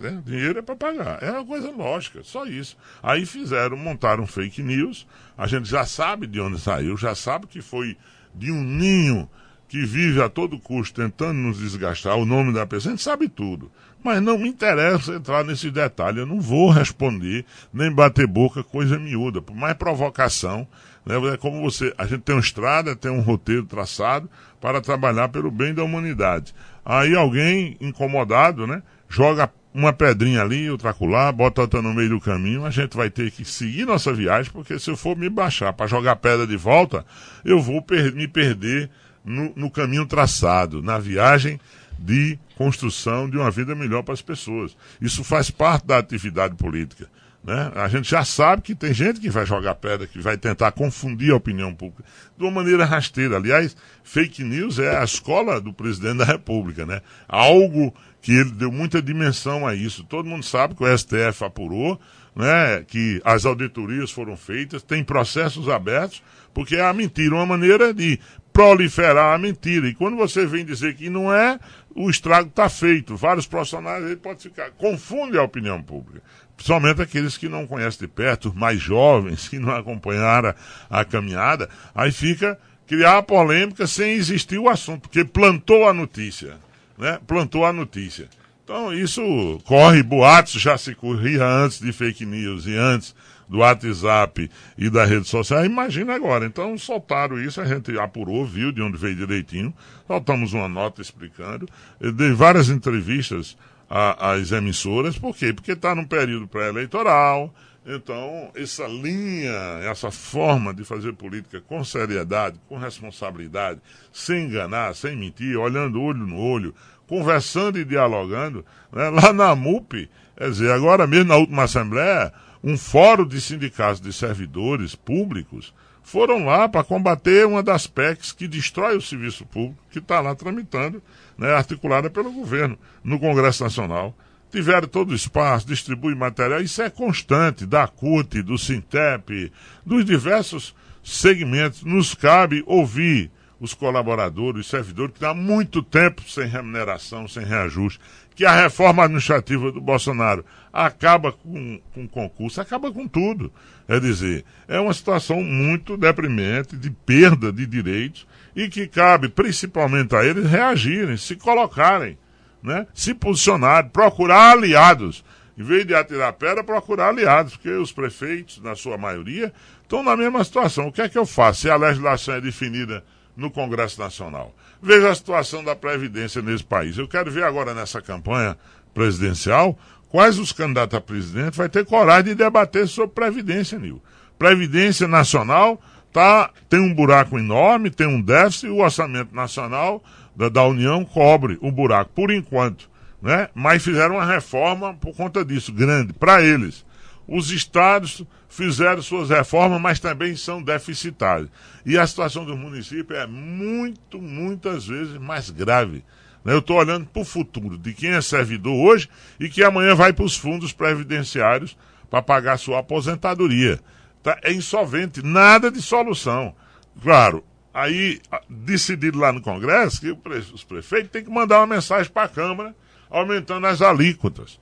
Né? 0.00 0.22
Dinheiro 0.24 0.58
é 0.58 0.62
para 0.62 0.74
pagar. 0.74 1.22
É 1.22 1.30
uma 1.30 1.44
coisa 1.44 1.70
lógica, 1.70 2.22
só 2.24 2.46
isso. 2.46 2.76
Aí 3.02 3.26
fizeram, 3.26 3.76
montaram 3.76 4.26
fake 4.26 4.62
news. 4.62 5.06
A 5.36 5.46
gente 5.46 5.68
já 5.68 5.84
sabe 5.84 6.26
de 6.26 6.40
onde 6.40 6.58
saiu, 6.58 6.96
já 6.96 7.14
sabe 7.14 7.46
que 7.46 7.60
foi 7.60 7.96
de 8.34 8.50
um 8.50 8.62
ninho 8.62 9.28
que 9.68 9.84
vive 9.84 10.20
a 10.20 10.28
todo 10.28 10.58
custo 10.58 11.00
tentando 11.00 11.34
nos 11.34 11.58
desgastar 11.58 12.16
o 12.16 12.24
nome 12.24 12.52
da 12.52 12.66
pessoa. 12.66 12.92
A 12.92 12.96
gente 12.96 13.04
sabe 13.04 13.28
tudo. 13.28 13.70
Mas 14.02 14.22
não 14.22 14.38
me 14.38 14.48
interessa 14.48 15.12
entrar 15.12 15.44
nesse 15.44 15.70
detalhe. 15.70 16.20
Eu 16.20 16.26
não 16.26 16.40
vou 16.40 16.70
responder, 16.70 17.44
nem 17.72 17.92
bater 17.92 18.26
boca, 18.26 18.64
coisa 18.64 18.98
miúda. 18.98 19.42
Por 19.42 19.54
mais 19.54 19.74
provocação, 19.74 20.66
né? 21.04 21.14
é 21.32 21.36
como 21.36 21.60
você. 21.60 21.94
A 21.98 22.06
gente 22.06 22.22
tem 22.22 22.34
uma 22.34 22.40
estrada, 22.40 22.96
tem 22.96 23.10
um 23.10 23.20
roteiro 23.20 23.64
traçado 23.66 24.28
para 24.60 24.80
trabalhar 24.80 25.28
pelo 25.28 25.50
bem 25.50 25.74
da 25.74 25.84
humanidade. 25.84 26.54
Aí 26.84 27.14
alguém 27.14 27.76
incomodado, 27.80 28.66
né? 28.66 28.82
Joga 29.08 29.52
uma 29.72 29.92
pedrinha 29.92 30.42
ali, 30.42 30.68
outra 30.70 30.90
acolá, 30.90 31.30
bota 31.30 31.60
outra 31.60 31.80
no 31.80 31.94
meio 31.94 32.10
do 32.10 32.20
caminho, 32.20 32.64
a 32.64 32.70
gente 32.70 32.96
vai 32.96 33.08
ter 33.08 33.30
que 33.30 33.44
seguir 33.44 33.86
nossa 33.86 34.12
viagem, 34.12 34.50
porque 34.52 34.78
se 34.78 34.90
eu 34.90 34.96
for 34.96 35.16
me 35.16 35.28
baixar 35.28 35.72
para 35.72 35.86
jogar 35.86 36.16
pedra 36.16 36.46
de 36.46 36.56
volta, 36.56 37.04
eu 37.44 37.60
vou 37.60 37.80
per 37.80 38.12
me 38.12 38.26
perder 38.26 38.90
no, 39.24 39.52
no, 39.54 39.70
caminho 39.70 40.06
traçado, 40.06 40.82
na 40.82 40.98
viagem 40.98 41.60
de 41.98 42.38
construção 42.56 43.28
de 43.28 43.36
uma 43.36 43.50
vida 43.50 43.74
melhor 43.74 44.02
para 44.02 44.14
as 44.14 44.22
pessoas. 44.22 44.76
Isso 45.00 45.22
faz 45.22 45.50
parte 45.50 45.86
da 45.86 45.98
atividade 45.98 46.56
política. 46.56 47.08
Né? 47.42 47.72
A 47.74 47.88
gente 47.88 48.10
já 48.10 48.22
sabe 48.24 48.62
que 48.62 48.74
tem 48.74 48.92
gente 48.92 49.18
que 49.18 49.30
vai 49.30 49.46
jogar 49.46 49.74
pedra, 49.74 50.06
que 50.06 50.20
vai 50.20 50.36
tentar 50.36 50.72
confundir 50.72 51.32
a 51.32 51.36
opinião 51.36 51.74
pública 51.74 52.04
de 52.36 52.44
uma 52.44 52.50
maneira 52.50 52.84
rasteira. 52.84 53.36
Aliás, 53.36 53.76
fake 54.04 54.44
news 54.44 54.78
é 54.78 54.98
a 54.98 55.04
escola 55.04 55.60
do 55.60 55.72
presidente 55.72 56.18
da 56.18 56.24
República. 56.24 56.84
Né? 56.84 57.00
Algo 57.26 57.94
que 58.20 58.32
ele 58.32 58.50
deu 58.50 58.70
muita 58.70 59.00
dimensão 59.00 59.66
a 59.66 59.74
isso. 59.74 60.04
Todo 60.04 60.28
mundo 60.28 60.44
sabe 60.44 60.74
que 60.74 60.84
o 60.84 60.98
STF 60.98 61.44
apurou, 61.44 62.00
né, 62.34 62.84
que 62.86 63.20
as 63.24 63.44
auditorias 63.44 64.10
foram 64.10 64.36
feitas, 64.36 64.82
tem 64.82 65.02
processos 65.02 65.68
abertos, 65.68 66.22
porque 66.52 66.76
é 66.76 66.82
a 66.82 66.92
mentira, 66.92 67.34
uma 67.34 67.46
maneira 67.46 67.94
de 67.94 68.18
proliferar 68.52 69.34
a 69.34 69.38
mentira. 69.38 69.88
E 69.88 69.94
quando 69.94 70.16
você 70.16 70.46
vem 70.46 70.64
dizer 70.64 70.94
que 70.94 71.08
não 71.08 71.32
é, 71.32 71.58
o 71.94 72.10
estrago 72.10 72.48
está 72.48 72.68
feito. 72.68 73.16
Vários 73.16 73.46
profissionais 73.46 74.04
ele 74.04 74.16
pode 74.16 74.42
ficar. 74.42 74.70
Confunde 74.72 75.38
a 75.38 75.42
opinião 75.42 75.82
pública. 75.82 76.22
Principalmente 76.56 77.00
aqueles 77.00 77.38
que 77.38 77.48
não 77.48 77.66
conhecem 77.66 78.00
de 78.00 78.08
perto, 78.08 78.52
mais 78.54 78.80
jovens, 78.80 79.48
que 79.48 79.58
não 79.58 79.74
acompanharam 79.74 80.54
a, 80.90 81.00
a 81.00 81.04
caminhada, 81.04 81.68
aí 81.94 82.12
fica 82.12 82.58
criar 82.86 83.18
a 83.18 83.22
polêmica 83.22 83.86
sem 83.86 84.12
existir 84.12 84.58
o 84.58 84.68
assunto, 84.68 85.02
porque 85.02 85.24
plantou 85.24 85.88
a 85.88 85.92
notícia, 85.92 86.56
né? 87.00 87.18
Plantou 87.26 87.64
a 87.64 87.72
notícia. 87.72 88.28
Então 88.62 88.92
isso 88.94 89.60
corre, 89.64 90.02
boatos 90.02 90.60
já 90.60 90.78
se 90.78 90.94
corria 90.94 91.44
antes 91.44 91.80
de 91.80 91.90
fake 91.92 92.24
news 92.24 92.66
e 92.66 92.76
antes 92.76 93.14
do 93.48 93.58
WhatsApp 93.58 94.48
e 94.78 94.88
da 94.88 95.04
rede 95.04 95.26
social, 95.26 95.64
imagina 95.64 96.14
agora. 96.14 96.46
Então 96.46 96.78
soltaram 96.78 97.40
isso, 97.40 97.60
a 97.60 97.64
gente 97.64 97.98
apurou, 97.98 98.46
viu 98.46 98.70
de 98.70 98.80
onde 98.80 98.96
veio 98.96 99.16
direitinho, 99.16 99.74
soltamos 100.06 100.52
uma 100.52 100.68
nota 100.68 101.02
explicando, 101.02 101.66
dei 102.14 102.32
várias 102.32 102.68
entrevistas 102.68 103.56
às 103.88 104.52
emissoras, 104.52 105.18
por 105.18 105.34
quê? 105.34 105.52
Porque 105.52 105.72
está 105.72 105.92
num 105.96 106.04
período 106.04 106.46
pré-eleitoral, 106.46 107.52
então, 107.84 108.50
essa 108.54 108.86
linha, 108.86 109.80
essa 109.82 110.10
forma 110.10 110.72
de 110.74 110.84
fazer 110.84 111.14
política 111.14 111.62
com 111.62 111.82
seriedade, 111.82 112.60
com 112.68 112.76
responsabilidade, 112.76 113.80
sem 114.12 114.44
enganar, 114.44 114.94
sem 114.94 115.16
mentir, 115.16 115.56
olhando 115.58 116.00
olho 116.00 116.26
no 116.26 116.38
olho, 116.38 116.74
conversando 117.10 117.76
e 117.76 117.84
dialogando, 117.84 118.64
né? 118.92 119.10
lá 119.10 119.32
na 119.32 119.52
MUP, 119.56 120.08
quer 120.38 120.48
dizer, 120.48 120.70
agora 120.70 121.08
mesmo 121.08 121.24
na 121.24 121.36
última 121.36 121.64
Assembleia, 121.64 122.32
um 122.62 122.78
fórum 122.78 123.26
de 123.26 123.40
sindicatos 123.40 124.00
de 124.00 124.12
servidores 124.12 124.94
públicos 124.94 125.74
foram 126.04 126.44
lá 126.44 126.68
para 126.68 126.84
combater 126.84 127.44
uma 127.48 127.64
das 127.64 127.88
PECs 127.88 128.30
que 128.30 128.46
destrói 128.46 128.96
o 128.96 129.02
serviço 129.02 129.44
público, 129.44 129.82
que 129.90 129.98
está 129.98 130.20
lá 130.20 130.36
tramitando, 130.36 131.02
né, 131.36 131.52
articulada 131.52 132.08
pelo 132.08 132.30
governo 132.30 132.78
no 133.02 133.18
Congresso 133.18 133.64
Nacional. 133.64 134.16
Tiveram 134.48 134.86
todo 134.86 135.10
o 135.10 135.14
espaço, 135.14 135.66
distribui 135.66 136.14
material, 136.14 136.60
isso 136.60 136.80
é 136.80 136.90
constante, 136.90 137.66
da 137.66 137.88
CUT, 137.88 138.40
do 138.42 138.56
Sintep, 138.56 139.52
dos 139.84 140.04
diversos 140.04 140.74
segmentos. 141.02 141.82
Nos 141.82 142.14
cabe 142.14 142.62
ouvir 142.66 143.30
os 143.60 143.74
colaboradores, 143.74 144.62
os 144.62 144.70
servidores, 144.70 145.14
que 145.16 145.24
há 145.24 145.34
muito 145.34 145.82
tempo 145.82 146.22
sem 146.26 146.46
remuneração, 146.46 147.28
sem 147.28 147.44
reajuste, 147.44 148.00
que 148.34 148.46
a 148.46 148.62
reforma 148.62 149.04
administrativa 149.04 149.70
do 149.70 149.82
Bolsonaro 149.82 150.44
acaba 150.72 151.30
com, 151.30 151.78
com 151.92 152.08
concurso, 152.08 152.60
acaba 152.60 152.90
com 152.90 153.06
tudo. 153.06 153.52
É 153.86 154.00
dizer, 154.00 154.46
é 154.66 154.80
uma 154.80 154.94
situação 154.94 155.42
muito 155.42 155.96
deprimente, 155.96 156.74
de 156.74 156.90
perda 156.90 157.52
de 157.52 157.66
direitos, 157.66 158.26
e 158.56 158.68
que 158.68 158.86
cabe 158.86 159.28
principalmente 159.28 160.16
a 160.16 160.24
eles 160.24 160.48
reagirem, 160.48 161.18
se 161.18 161.36
colocarem, 161.36 162.16
né? 162.62 162.86
se 162.94 163.12
posicionarem, 163.12 163.90
procurar 163.90 164.52
aliados. 164.52 165.22
Em 165.58 165.62
vez 165.62 165.84
de 165.84 165.94
atirar 165.94 166.32
pedra, 166.32 166.64
procurar 166.64 167.08
aliados, 167.08 167.56
porque 167.56 167.68
os 167.68 167.92
prefeitos, 167.92 168.62
na 168.62 168.74
sua 168.74 168.96
maioria, 168.96 169.52
estão 169.82 170.02
na 170.02 170.16
mesma 170.16 170.42
situação. 170.42 170.88
O 170.88 170.92
que 170.92 171.02
é 171.02 171.08
que 171.08 171.18
eu 171.18 171.26
faço 171.26 171.62
se 171.62 171.70
a 171.70 171.76
legislação 171.76 172.36
é 172.36 172.40
definida 172.40 173.04
no 173.40 173.50
Congresso 173.50 173.98
Nacional. 173.98 174.54
Veja 174.82 175.10
a 175.10 175.14
situação 175.14 175.64
da 175.64 175.74
Previdência 175.74 176.42
nesse 176.42 176.62
país. 176.62 176.98
Eu 176.98 177.08
quero 177.08 177.30
ver 177.30 177.42
agora 177.42 177.74
nessa 177.74 178.00
campanha 178.00 178.56
presidencial 178.92 179.78
quais 180.10 180.38
os 180.38 180.52
candidatos 180.52 180.98
a 180.98 181.00
presidente 181.00 181.56
vai 181.56 181.68
ter 181.68 181.84
coragem 181.86 182.24
de 182.24 182.34
debater 182.34 182.86
sobre 182.86 183.14
Previdência, 183.14 183.78
Nil. 183.78 184.02
Previdência 184.38 185.08
Nacional 185.08 185.80
tá, 186.12 186.50
tem 186.68 186.80
um 186.80 186.94
buraco 186.94 187.38
enorme, 187.38 187.90
tem 187.90 188.06
um 188.06 188.20
déficit, 188.20 188.66
e 188.66 188.70
o 188.70 188.78
orçamento 188.78 189.34
nacional 189.34 190.02
da, 190.36 190.48
da 190.48 190.64
União 190.64 191.04
cobre 191.04 191.58
o 191.62 191.70
buraco, 191.70 192.10
por 192.14 192.30
enquanto. 192.30 192.90
Né? 193.22 193.48
Mas 193.54 193.82
fizeram 193.82 194.16
uma 194.16 194.26
reforma 194.26 194.94
por 194.94 195.14
conta 195.14 195.44
disso, 195.44 195.72
grande, 195.72 196.12
para 196.12 196.42
eles. 196.42 196.84
Os 197.32 197.52
estados 197.52 198.24
fizeram 198.48 199.00
suas 199.00 199.30
reformas, 199.30 199.80
mas 199.80 200.00
também 200.00 200.34
são 200.34 200.60
deficitários. 200.60 201.48
E 201.86 201.96
a 201.96 202.04
situação 202.04 202.44
do 202.44 202.56
município 202.56 203.14
é 203.14 203.24
muito, 203.24 204.20
muitas 204.20 204.84
vezes 204.84 205.16
mais 205.16 205.48
grave. 205.48 206.02
Né? 206.44 206.52
Eu 206.52 206.58
estou 206.58 206.76
olhando 206.76 207.06
para 207.06 207.22
o 207.22 207.24
futuro 207.24 207.78
de 207.78 207.94
quem 207.94 208.10
é 208.10 208.20
servidor 208.20 208.74
hoje 208.74 209.08
e 209.38 209.48
que 209.48 209.62
amanhã 209.62 209.94
vai 209.94 210.12
para 210.12 210.24
os 210.24 210.36
fundos 210.36 210.72
previdenciários 210.72 211.78
para 212.10 212.20
pagar 212.20 212.58
sua 212.58 212.80
aposentadoria. 212.80 213.78
Tá? 214.24 214.36
É 214.42 214.52
insolvente, 214.52 215.24
nada 215.24 215.70
de 215.70 215.80
solução. 215.80 216.52
Claro, 217.00 217.44
aí 217.72 218.20
decidido 218.48 219.20
lá 219.20 219.32
no 219.32 219.40
Congresso 219.40 220.00
que 220.00 220.10
os 220.52 220.64
prefeitos 220.64 221.12
têm 221.12 221.22
que 221.22 221.30
mandar 221.30 221.60
uma 221.60 221.76
mensagem 221.76 222.10
para 222.10 222.24
a 222.24 222.28
Câmara 222.28 222.74
aumentando 223.08 223.68
as 223.68 223.80
alíquotas 223.80 224.58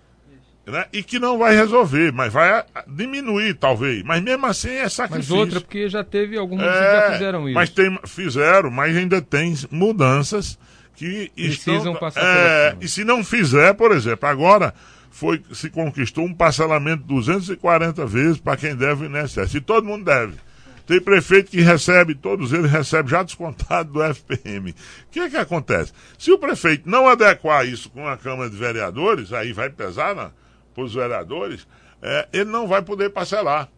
né? 0.70 0.86
E 0.92 1.02
que 1.02 1.18
não 1.18 1.38
vai 1.38 1.54
resolver, 1.54 2.12
mas 2.12 2.32
vai 2.32 2.64
diminuir, 2.86 3.54
talvez. 3.54 4.02
Mas 4.02 4.22
mesmo 4.22 4.46
assim 4.46 4.70
é 4.70 4.88
sacrifício. 4.88 5.34
Mas 5.34 5.44
outra, 5.44 5.60
porque 5.60 5.88
já 5.88 6.04
teve 6.04 6.36
alguns 6.36 6.60
é, 6.60 6.64
que 6.64 6.96
já 6.96 7.12
fizeram 7.12 7.48
isso. 7.48 7.54
Mas 7.54 7.70
tem, 7.70 7.98
fizeram, 8.06 8.70
mas 8.70 8.96
ainda 8.96 9.20
tem 9.22 9.54
mudanças 9.70 10.58
que 10.94 11.30
precisam 11.34 11.76
estão, 11.76 11.94
passar 11.94 12.22
é, 12.24 12.76
E 12.80 12.88
se 12.88 13.04
não 13.04 13.22
fizer, 13.24 13.72
por 13.74 13.92
exemplo, 13.92 14.28
agora 14.28 14.74
foi 15.10 15.42
se 15.52 15.70
conquistou 15.70 16.24
um 16.24 16.34
parcelamento 16.34 17.04
240 17.04 18.06
vezes 18.06 18.38
para 18.38 18.56
quem 18.56 18.76
deve 18.76 19.06
o 19.06 19.06
INSS. 19.06 19.54
E 19.54 19.60
todo 19.60 19.86
mundo 19.86 20.04
deve. 20.04 20.34
Tem 20.86 21.00
prefeito 21.00 21.50
que 21.50 21.60
recebe, 21.60 22.14
todos 22.14 22.52
eles 22.52 22.70
recebem 22.70 23.10
já 23.10 23.22
descontado 23.22 23.92
do 23.92 24.02
FPM. 24.02 24.70
O 24.70 24.74
que 25.10 25.20
é 25.20 25.28
que 25.28 25.36
acontece? 25.36 25.92
Se 26.18 26.32
o 26.32 26.38
prefeito 26.38 26.88
não 26.88 27.06
adequar 27.06 27.66
isso 27.66 27.90
com 27.90 28.08
a 28.08 28.16
Câmara 28.16 28.48
de 28.48 28.56
Vereadores, 28.56 29.32
aí 29.32 29.52
vai 29.52 29.68
pesar 29.68 30.14
na, 30.14 30.30
para 30.78 30.84
os 30.84 30.94
vereadores, 30.94 31.66
é, 32.00 32.28
ele 32.32 32.44
não 32.44 32.68
vai 32.68 32.80
poder 32.82 33.10
parcelar. 33.10 33.68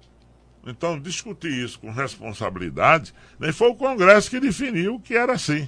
Então, 0.66 1.00
discutir 1.00 1.50
isso 1.50 1.80
com 1.80 1.90
responsabilidade, 1.90 3.14
nem 3.38 3.50
foi 3.50 3.70
o 3.70 3.74
Congresso 3.74 4.28
que 4.28 4.38
definiu 4.38 5.00
que 5.00 5.14
era 5.14 5.32
assim. 5.32 5.66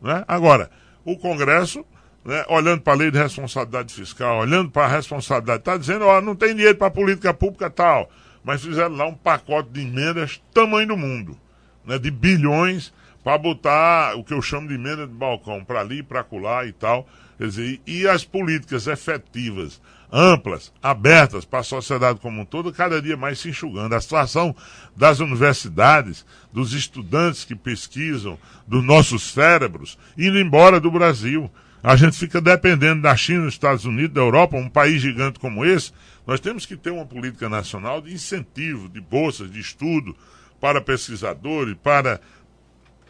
Né? 0.00 0.24
Agora, 0.26 0.68
o 1.04 1.16
Congresso, 1.16 1.84
né, 2.24 2.44
olhando 2.48 2.82
para 2.82 2.94
a 2.94 2.96
lei 2.96 3.12
de 3.12 3.18
responsabilidade 3.18 3.94
fiscal, 3.94 4.40
olhando 4.40 4.72
para 4.72 4.86
a 4.86 4.88
responsabilidade, 4.88 5.60
está 5.60 5.76
dizendo, 5.76 6.04
ó, 6.04 6.20
não 6.20 6.34
tem 6.34 6.56
dinheiro 6.56 6.76
para 6.76 6.90
política 6.90 7.32
pública 7.32 7.70
tal, 7.70 8.10
mas 8.42 8.64
fizeram 8.64 8.96
lá 8.96 9.06
um 9.06 9.14
pacote 9.14 9.70
de 9.70 9.82
emendas 9.82 10.42
tamanho 10.52 10.88
do 10.88 10.96
mundo, 10.96 11.38
né, 11.84 11.96
de 11.96 12.10
bilhões, 12.10 12.92
para 13.22 13.38
botar 13.38 14.16
o 14.16 14.24
que 14.24 14.34
eu 14.34 14.42
chamo 14.42 14.66
de 14.66 14.74
emenda 14.74 15.06
de 15.06 15.14
balcão, 15.14 15.64
para 15.64 15.78
ali, 15.78 16.02
para 16.02 16.20
acolá 16.20 16.66
e 16.66 16.72
tal. 16.72 17.06
Quer 17.38 17.46
dizer, 17.46 17.80
e 17.86 18.08
as 18.08 18.24
políticas 18.24 18.88
efetivas 18.88 19.80
amplas, 20.12 20.70
abertas 20.82 21.46
para 21.46 21.60
a 21.60 21.64
sociedade 21.64 22.20
como 22.20 22.42
um 22.42 22.44
todo, 22.44 22.70
cada 22.72 23.00
dia 23.00 23.16
mais 23.16 23.40
se 23.40 23.48
enxugando. 23.48 23.94
A 23.94 24.00
situação 24.00 24.54
das 24.94 25.20
universidades, 25.20 26.26
dos 26.52 26.74
estudantes 26.74 27.44
que 27.44 27.54
pesquisam, 27.54 28.38
dos 28.66 28.84
nossos 28.84 29.22
cérebros, 29.32 29.98
indo 30.16 30.38
embora 30.38 30.78
do 30.78 30.90
Brasil. 30.90 31.50
A 31.82 31.96
gente 31.96 32.16
fica 32.16 32.40
dependendo 32.40 33.02
da 33.02 33.16
China, 33.16 33.44
dos 33.44 33.54
Estados 33.54 33.84
Unidos, 33.84 34.14
da 34.14 34.20
Europa, 34.20 34.56
um 34.56 34.68
país 34.68 35.00
gigante 35.00 35.40
como 35.40 35.64
esse. 35.64 35.92
Nós 36.26 36.38
temos 36.38 36.66
que 36.66 36.76
ter 36.76 36.90
uma 36.90 37.06
política 37.06 37.48
nacional 37.48 38.00
de 38.00 38.12
incentivo, 38.12 38.88
de 38.88 39.00
bolsas, 39.00 39.50
de 39.50 39.58
estudo 39.58 40.14
para 40.60 40.80
pesquisadores, 40.80 41.74
para 41.82 42.20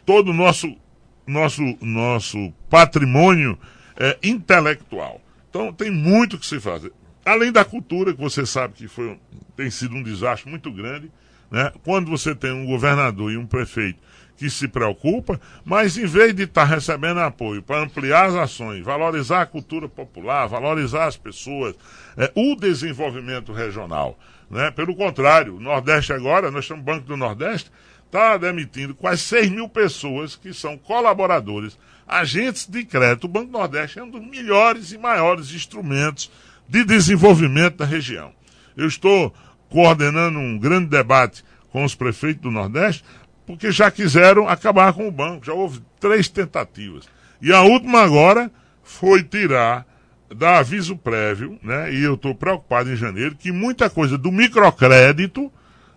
todo 0.05 0.31
o 0.31 0.33
nosso, 0.33 0.75
nosso, 1.27 1.61
nosso 1.81 2.51
patrimônio 2.69 3.59
é, 3.95 4.17
intelectual. 4.23 5.21
Então 5.53 5.71
tem 5.71 5.91
muito 5.91 6.39
que 6.39 6.47
se 6.47 6.59
fazer. 6.59 6.91
Além 7.23 7.51
da 7.51 7.63
cultura, 7.63 8.11
que 8.11 8.19
você 8.19 8.43
sabe 8.43 8.73
que 8.73 8.87
foi, 8.87 9.19
tem 9.55 9.69
sido 9.69 9.95
um 9.95 10.01
desastre 10.01 10.49
muito 10.49 10.71
grande, 10.71 11.11
né? 11.51 11.71
quando 11.83 12.09
você 12.09 12.33
tem 12.33 12.51
um 12.51 12.65
governador 12.65 13.31
e 13.31 13.37
um 13.37 13.45
prefeito 13.45 13.99
que 14.35 14.49
se 14.49 14.67
preocupa, 14.67 15.39
mas 15.63 15.95
em 15.95 16.07
vez 16.07 16.33
de 16.33 16.45
estar 16.45 16.67
tá 16.67 16.73
recebendo 16.73 17.19
apoio 17.19 17.61
para 17.61 17.83
ampliar 17.83 18.25
as 18.25 18.33
ações, 18.33 18.83
valorizar 18.83 19.43
a 19.43 19.45
cultura 19.45 19.87
popular, 19.87 20.47
valorizar 20.47 21.05
as 21.05 21.15
pessoas, 21.15 21.75
é, 22.17 22.31
o 22.33 22.55
desenvolvimento 22.55 23.53
regional. 23.53 24.17
Né? 24.49 24.71
Pelo 24.71 24.95
contrário, 24.95 25.57
o 25.57 25.59
Nordeste 25.59 26.13
agora, 26.13 26.49
nós 26.49 26.63
estamos 26.63 26.83
Banco 26.83 27.05
do 27.05 27.15
Nordeste, 27.15 27.71
está 28.07 28.37
demitindo 28.37 28.95
quase 28.95 29.21
6 29.21 29.51
mil 29.51 29.69
pessoas 29.69 30.35
que 30.35 30.51
são 30.51 30.79
colaboradores 30.79 31.77
agentes 32.07 32.67
de 32.67 32.83
crédito. 32.83 33.25
O 33.25 33.29
Banco 33.29 33.51
Nordeste 33.51 33.99
é 33.99 34.03
um 34.03 34.09
dos 34.09 34.25
melhores 34.25 34.91
e 34.91 34.97
maiores 34.97 35.51
instrumentos 35.53 36.31
de 36.67 36.83
desenvolvimento 36.83 37.77
da 37.77 37.85
região. 37.85 38.31
Eu 38.75 38.87
estou 38.87 39.33
coordenando 39.69 40.39
um 40.39 40.57
grande 40.57 40.87
debate 40.87 41.43
com 41.71 41.83
os 41.83 41.95
prefeitos 41.95 42.43
do 42.43 42.51
Nordeste, 42.51 43.03
porque 43.45 43.71
já 43.71 43.89
quiseram 43.89 44.47
acabar 44.47 44.93
com 44.93 45.07
o 45.07 45.11
banco. 45.11 45.45
Já 45.45 45.53
houve 45.53 45.81
três 45.99 46.27
tentativas. 46.27 47.07
E 47.41 47.51
a 47.51 47.61
última 47.61 48.01
agora 48.01 48.51
foi 48.83 49.23
tirar 49.23 49.85
da 50.33 50.59
aviso 50.59 50.95
prévio, 50.95 51.59
né? 51.61 51.93
E 51.93 52.03
eu 52.03 52.15
estou 52.15 52.33
preocupado 52.33 52.91
em 52.91 52.95
janeiro 52.95 53.35
que 53.35 53.51
muita 53.51 53.89
coisa 53.89 54.17
do 54.17 54.31
microcrédito 54.31 55.51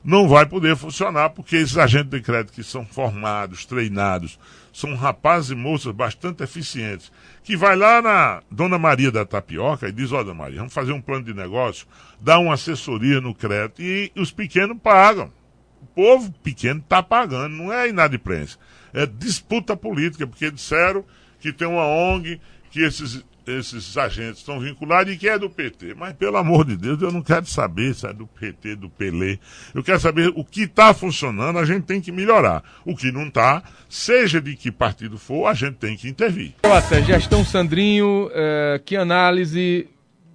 não 0.05 0.29
vai 0.29 0.47
poder 0.47 0.77
funcionar, 0.77 1.31
porque 1.31 1.57
esses 1.57 1.77
agentes 1.77 2.11
de 2.11 2.21
crédito 2.21 2.53
que 2.53 2.63
são 2.63 2.87
formados, 2.87 3.65
treinados, 3.65 4.39
são 4.77 4.95
rapazes 4.95 5.53
e 5.53 5.55
moças 5.55 5.95
bastante 5.95 6.43
eficientes, 6.43 7.11
que 7.43 7.57
vai 7.57 7.75
lá 7.75 8.03
na 8.03 8.43
Dona 8.51 8.79
Maria 8.79 9.11
da 9.11 9.25
Tapioca 9.25 9.89
e 9.89 9.93
diz, 9.93 10.13
ó, 10.13 10.23
Dona 10.23 10.35
Maria, 10.35 10.59
vamos 10.59 10.75
fazer 10.75 10.93
um 10.93 11.01
plano 11.01 11.25
de 11.25 11.33
negócio, 11.33 11.87
dá 12.21 12.39
uma 12.39 12.53
assessoria 12.53 13.19
no 13.19 13.35
crédito 13.35 13.81
e 13.81 14.13
os 14.15 14.31
pequenos 14.31 14.77
pagam. 14.83 15.33
o 15.81 15.87
povo 15.87 16.31
pequeno 16.43 16.81
está 16.81 17.03
pagando, 17.03 17.57
não 17.57 17.73
é 17.73 17.89
inadimplência. 17.89 18.61
É 18.93 19.07
disputa 19.07 19.75
política, 19.75 20.27
porque 20.27 20.51
disseram 20.51 21.03
que 21.41 21.55
tem 21.55 21.67
uma 21.67 21.87
ONG, 21.87 22.39
que 22.71 22.83
esses, 22.83 23.25
esses 23.47 23.97
agentes 23.97 24.39
estão 24.39 24.59
vinculados 24.59 25.13
e 25.13 25.17
que 25.17 25.29
é 25.29 25.39
do 25.39 25.49
PT. 25.49 25.95
Mas, 25.95 26.15
pelo 26.15 26.37
amor 26.37 26.65
de 26.65 26.77
Deus, 26.77 27.01
eu 27.01 27.13
não 27.13 27.23
quero 27.23 27.47
saber 27.47 27.95
se 27.95 28.07
é 28.07 28.13
do 28.13 28.27
PT, 28.27 28.77
do 28.77 28.91
Pelé. 28.91 29.39
Eu 29.75 29.83
quero 29.83 30.01
saber 30.01 30.33
o 30.35 30.45
que 30.45 30.63
está 30.63 30.93
funcionando, 30.93 31.59
a 31.59 31.65
gente 31.65 31.85
tem 31.85 32.01
que 32.01 32.11
melhorar. 32.11 32.63
O 32.85 32.97
que 32.97 33.13
não 33.13 33.29
está, 33.29 33.63
seja 33.89 34.41
de 34.41 34.57
que 34.57 34.73
partido 34.73 35.17
for, 35.17 35.47
a 35.47 35.55
gente 35.55 35.77
tem 35.77 35.97
que 35.97 36.09
intervir. 36.09 36.55
Nossa, 36.65 37.01
gestão 37.03 37.45
Sandrinho, 37.45 38.29
eh, 38.33 38.81
que 38.85 38.97
análise 38.97 39.89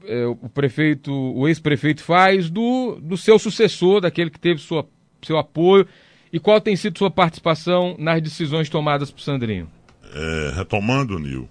eh, 0.05 0.25
o 0.25 0.49
prefeito, 0.49 1.11
o 1.11 1.47
ex-prefeito 1.47 2.03
faz 2.03 2.49
do, 2.49 2.99
do 3.01 3.17
seu 3.17 3.37
sucessor, 3.37 4.01
daquele 4.01 4.29
que 4.29 4.39
teve 4.39 4.59
sua, 4.59 4.87
seu 5.21 5.37
apoio, 5.37 5.85
e 6.31 6.39
qual 6.39 6.61
tem 6.61 6.75
sido 6.75 6.97
sua 6.97 7.11
participação 7.11 7.95
nas 7.99 8.21
decisões 8.21 8.69
tomadas 8.69 9.11
por 9.11 9.21
Sandrinho? 9.21 9.67
É, 10.13 10.53
retomando, 10.55 11.19
Nil, 11.19 11.49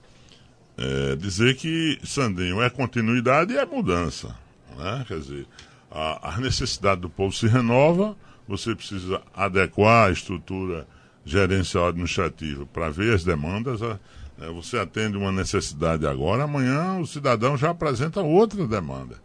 é, 0.76 1.16
dizer 1.16 1.56
que 1.56 1.98
Sandrinho 2.04 2.61
é 2.62 2.70
continuidade 2.70 3.52
e 3.52 3.59
é 3.59 3.66
mudança. 3.66 4.35
Né? 4.76 5.04
Quer 5.06 5.18
dizer, 5.18 5.46
a, 5.90 6.35
a 6.35 6.38
necessidade 6.38 7.00
do 7.00 7.11
povo 7.11 7.35
se 7.35 7.46
renova, 7.46 8.16
você 8.46 8.74
precisa 8.74 9.22
adequar 9.35 10.09
a 10.09 10.12
estrutura 10.12 10.87
gerencial 11.24 11.88
administrativa 11.88 12.66
para 12.66 12.90
ver 12.90 13.14
as 13.14 13.24
demandas. 13.24 13.83
A, 13.83 13.98
é, 14.40 14.50
você 14.50 14.78
atende 14.78 15.16
uma 15.16 15.30
necessidade 15.30 16.06
agora, 16.06 16.44
amanhã 16.44 16.98
o 16.98 17.06
cidadão 17.06 17.56
já 17.56 17.70
apresenta 17.70 18.22
outra 18.22 18.66
demanda. 18.66 19.16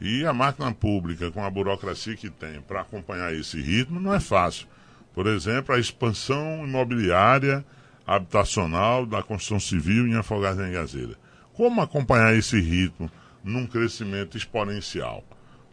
E 0.00 0.26
a 0.26 0.32
máquina 0.32 0.72
pública, 0.72 1.30
com 1.30 1.42
a 1.42 1.48
burocracia 1.48 2.16
que 2.16 2.28
tem 2.28 2.60
para 2.60 2.82
acompanhar 2.82 3.32
esse 3.34 3.60
ritmo, 3.60 3.98
não 3.98 4.12
é 4.12 4.20
fácil. 4.20 4.66
Por 5.14 5.26
exemplo, 5.26 5.74
a 5.74 5.78
expansão 5.78 6.66
imobiliária 6.66 7.64
habitacional 8.06 9.04
da 9.04 9.22
construção 9.22 9.58
civil 9.58 10.06
em 10.06 10.14
Afogados 10.14 10.58
da 10.58 10.68
Engazeira. 10.68 11.16
Como 11.52 11.80
acompanhar 11.80 12.34
esse 12.34 12.60
ritmo 12.60 13.10
num 13.42 13.66
crescimento 13.66 14.36
exponencial? 14.36 15.24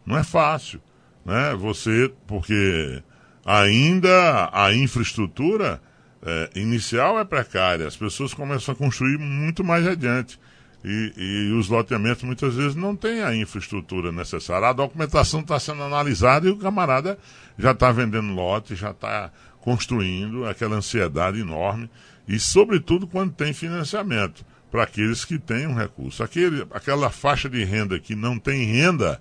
Não 0.04 0.18
é 0.18 0.24
fácil, 0.24 0.80
né? 1.24 1.54
Você, 1.54 2.12
porque 2.26 3.02
ainda 3.44 4.50
a 4.52 4.74
infraestrutura 4.74 5.80
é, 6.22 6.50
inicial 6.56 7.18
é 7.18 7.24
precária, 7.24 7.86
as 7.86 7.96
pessoas 7.96 8.32
começam 8.32 8.72
a 8.72 8.76
construir 8.76 9.18
muito 9.18 9.62
mais 9.62 9.86
adiante. 9.86 10.38
E, 10.86 11.12
e 11.16 11.52
os 11.52 11.70
loteamentos 11.70 12.22
muitas 12.24 12.54
vezes 12.54 12.74
não 12.74 12.94
têm 12.94 13.22
a 13.22 13.34
infraestrutura 13.34 14.12
necessária. 14.12 14.68
A 14.68 14.72
documentação 14.72 15.40
está 15.40 15.58
sendo 15.58 15.82
analisada 15.82 16.46
e 16.46 16.50
o 16.50 16.58
camarada 16.58 17.18
já 17.58 17.70
está 17.70 17.90
vendendo 17.90 18.34
lote, 18.34 18.74
já 18.74 18.90
está 18.90 19.32
construindo 19.60 20.44
aquela 20.44 20.76
ansiedade 20.76 21.40
enorme. 21.40 21.88
E, 22.26 22.38
sobretudo, 22.38 23.06
quando 23.06 23.32
tem 23.32 23.52
financiamento 23.52 24.44
para 24.74 24.82
aqueles 24.82 25.24
que 25.24 25.38
têm 25.38 25.68
um 25.68 25.74
recurso. 25.74 26.20
Aquele, 26.20 26.66
aquela 26.72 27.08
faixa 27.08 27.48
de 27.48 27.62
renda 27.62 27.96
que 28.00 28.16
não 28.16 28.40
tem 28.40 28.64
renda, 28.64 29.20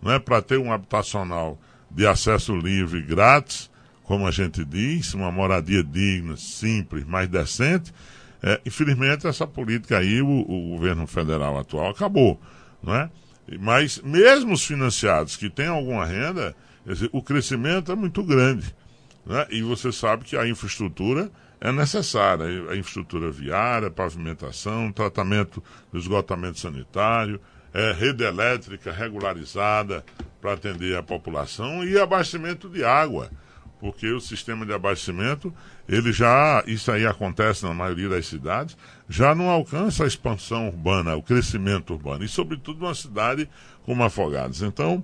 não 0.00 0.12
é 0.12 0.18
para 0.20 0.40
ter 0.40 0.58
um 0.58 0.72
habitacional 0.72 1.60
de 1.90 2.06
acesso 2.06 2.54
livre 2.56 3.02
grátis, 3.02 3.68
como 4.04 4.28
a 4.28 4.30
gente 4.30 4.64
diz, 4.64 5.12
uma 5.12 5.32
moradia 5.32 5.82
digna, 5.82 6.36
simples, 6.36 7.04
mais 7.04 7.28
decente. 7.28 7.92
É, 8.40 8.60
infelizmente, 8.64 9.26
essa 9.26 9.44
política 9.44 9.98
aí, 9.98 10.22
o, 10.22 10.28
o, 10.28 10.76
governo 10.76 11.04
federal 11.08 11.58
atual 11.58 11.90
acabou. 11.90 12.40
Não 12.80 12.94
é? 12.94 13.10
Mas, 13.58 14.00
mesmo 14.04 14.52
os 14.52 14.64
financiados 14.64 15.36
que 15.36 15.50
têm 15.50 15.66
alguma 15.66 16.06
renda, 16.06 16.54
o 17.10 17.20
crescimento 17.20 17.90
é 17.90 17.96
muito 17.96 18.22
grande. 18.22 18.72
Né? 19.26 19.46
E 19.50 19.62
você 19.62 19.90
sabe 19.90 20.24
que 20.24 20.36
a 20.36 20.46
infraestrutura 20.46 21.28
é 21.62 21.70
necessária 21.70 22.44
a 22.44 22.76
infraestrutura 22.76 23.30
viária, 23.30 23.88
pavimentação, 23.88 24.90
tratamento 24.90 25.62
do 25.92 25.98
esgotamento 25.98 26.58
sanitário, 26.58 27.40
é, 27.72 27.92
rede 27.92 28.24
elétrica 28.24 28.90
regularizada 28.90 30.04
para 30.40 30.54
atender 30.54 30.96
a 30.96 31.02
população 31.02 31.84
e 31.84 31.98
abastecimento 31.98 32.68
de 32.68 32.84
água 32.84 33.30
porque 33.82 34.12
o 34.12 34.20
sistema 34.20 34.64
de 34.64 34.72
abastecimento, 34.72 35.52
ele 35.88 36.12
já, 36.12 36.62
isso 36.68 36.92
aí 36.92 37.04
acontece 37.04 37.64
na 37.64 37.74
maioria 37.74 38.08
das 38.08 38.26
cidades, 38.26 38.76
já 39.08 39.34
não 39.34 39.50
alcança 39.50 40.04
a 40.04 40.06
expansão 40.06 40.68
urbana, 40.68 41.16
o 41.16 41.22
crescimento 41.22 41.92
urbano, 41.92 42.22
e 42.22 42.28
sobretudo 42.28 42.78
numa 42.78 42.94
cidade 42.94 43.48
como 43.84 44.04
Afogados. 44.04 44.62
Então, 44.62 45.02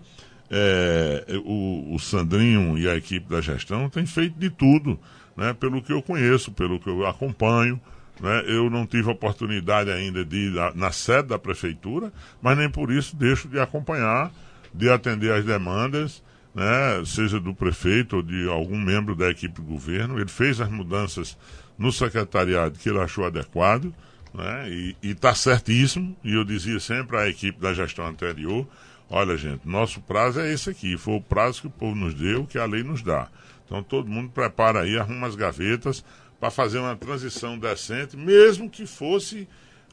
é, 0.48 1.24
o, 1.44 1.92
o, 1.92 1.98
Sandrinho 1.98 2.78
e 2.78 2.88
a 2.88 2.94
equipe 2.94 3.28
da 3.28 3.40
gestão 3.40 3.90
têm 3.90 4.06
feito 4.06 4.38
de 4.38 4.48
tudo, 4.48 4.96
né, 5.38 5.54
pelo 5.54 5.80
que 5.80 5.92
eu 5.92 6.02
conheço, 6.02 6.50
pelo 6.50 6.80
que 6.80 6.90
eu 6.90 7.06
acompanho. 7.06 7.80
Né, 8.20 8.42
eu 8.48 8.68
não 8.68 8.84
tive 8.84 9.08
oportunidade 9.08 9.88
ainda 9.90 10.24
de 10.24 10.48
ir 10.48 10.74
na, 10.74 10.90
sede 10.90 11.28
da 11.28 11.38
prefeitura, 11.38 12.12
mas 12.42 12.58
nem 12.58 12.68
por 12.68 12.90
isso 12.90 13.14
deixo 13.14 13.46
de 13.46 13.60
acompanhar, 13.60 14.32
de 14.74 14.90
atender 14.90 15.32
às 15.32 15.44
demandas 15.44 16.20
né, 16.52 17.04
seja 17.06 17.38
do 17.38 17.54
prefeito 17.54 18.16
ou 18.16 18.22
de 18.22 18.48
algum 18.48 18.76
membro 18.76 19.14
da 19.14 19.30
equipe 19.30 19.54
do 19.54 19.62
governo. 19.62 20.18
Ele 20.18 20.28
fez 20.28 20.60
as 20.60 20.68
mudanças 20.68 21.38
no 21.78 21.92
secretariado 21.92 22.76
que 22.76 22.88
ele 22.88 22.98
achou 22.98 23.24
adequado, 23.24 23.94
né, 24.34 24.68
e 24.68 24.96
está 25.02 25.32
certíssimo. 25.36 26.16
E 26.24 26.34
eu 26.34 26.44
dizia 26.44 26.80
sempre 26.80 27.16
à 27.16 27.28
equipe 27.28 27.60
da 27.60 27.72
gestão 27.72 28.08
anterior: 28.08 28.66
olha, 29.08 29.36
gente, 29.36 29.68
nosso 29.68 30.00
prazo 30.00 30.40
é 30.40 30.52
esse 30.52 30.68
aqui. 30.68 30.98
Foi 30.98 31.14
o 31.14 31.20
prazo 31.20 31.60
que 31.60 31.66
o 31.68 31.70
povo 31.70 31.94
nos 31.94 32.14
deu, 32.14 32.44
que 32.44 32.58
a 32.58 32.64
lei 32.64 32.82
nos 32.82 33.02
dá. 33.02 33.28
Então 33.68 33.82
todo 33.82 34.08
mundo 34.08 34.30
prepara 34.30 34.80
aí, 34.80 34.98
arruma 34.98 35.26
as 35.26 35.36
gavetas 35.36 36.02
para 36.40 36.50
fazer 36.50 36.78
uma 36.78 36.96
transição 36.96 37.58
decente, 37.58 38.16
mesmo 38.16 38.70
que 38.70 38.86
fosse 38.86 39.46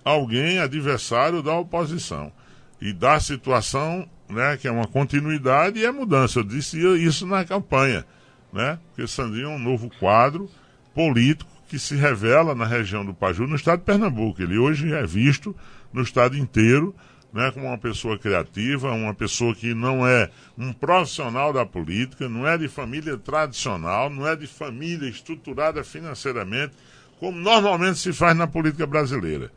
alguém 0.03 0.59
adversário 0.59 1.43
da 1.43 1.53
oposição. 1.53 2.31
E 2.79 2.93
da 2.93 3.19
situação 3.19 4.07
né, 4.29 4.57
que 4.57 4.67
é 4.67 4.71
uma 4.71 4.87
continuidade 4.87 5.79
e 5.79 5.85
é 5.85 5.91
mudança. 5.91 6.39
Eu 6.39 6.43
disse 6.43 6.79
isso 7.03 7.27
na 7.27 7.43
campanha, 7.43 8.05
né? 8.51 8.79
Porque 8.87 9.07
Sandrinho 9.07 9.49
é 9.49 9.55
um 9.55 9.59
novo 9.59 9.89
quadro 9.99 10.49
político 10.93 11.51
que 11.67 11.77
se 11.77 11.95
revela 11.95 12.55
na 12.55 12.65
região 12.65 13.05
do 13.05 13.13
Paju, 13.13 13.47
no 13.47 13.55
estado 13.55 13.79
de 13.79 13.85
Pernambuco. 13.85 14.41
Ele 14.41 14.57
hoje 14.57 14.93
é 14.93 15.05
visto 15.05 15.55
no 15.91 16.01
estado 16.01 16.37
inteiro, 16.37 16.95
né, 17.35 17.51
como 17.51 17.65
uma 17.65 17.77
pessoa 17.77 18.17
criativa, 18.17 18.93
uma 18.93 19.13
pessoa 19.13 19.53
que 19.53 19.73
não 19.73 20.07
é 20.07 20.29
um 20.57 20.71
profissional 20.71 21.51
da 21.51 21.65
política, 21.65 22.29
não 22.29 22.47
é 22.47 22.57
de 22.57 22.69
família 22.69 23.17
tradicional, 23.17 24.09
não 24.09 24.25
é 24.25 24.37
de 24.37 24.47
família 24.47 25.09
estruturada 25.09 25.83
financeiramente, 25.83 26.71
como 27.19 27.37
normalmente 27.37 27.99
se 27.99 28.13
faz 28.13 28.37
na 28.37 28.47
política 28.47 28.87
brasileira. 28.87 29.51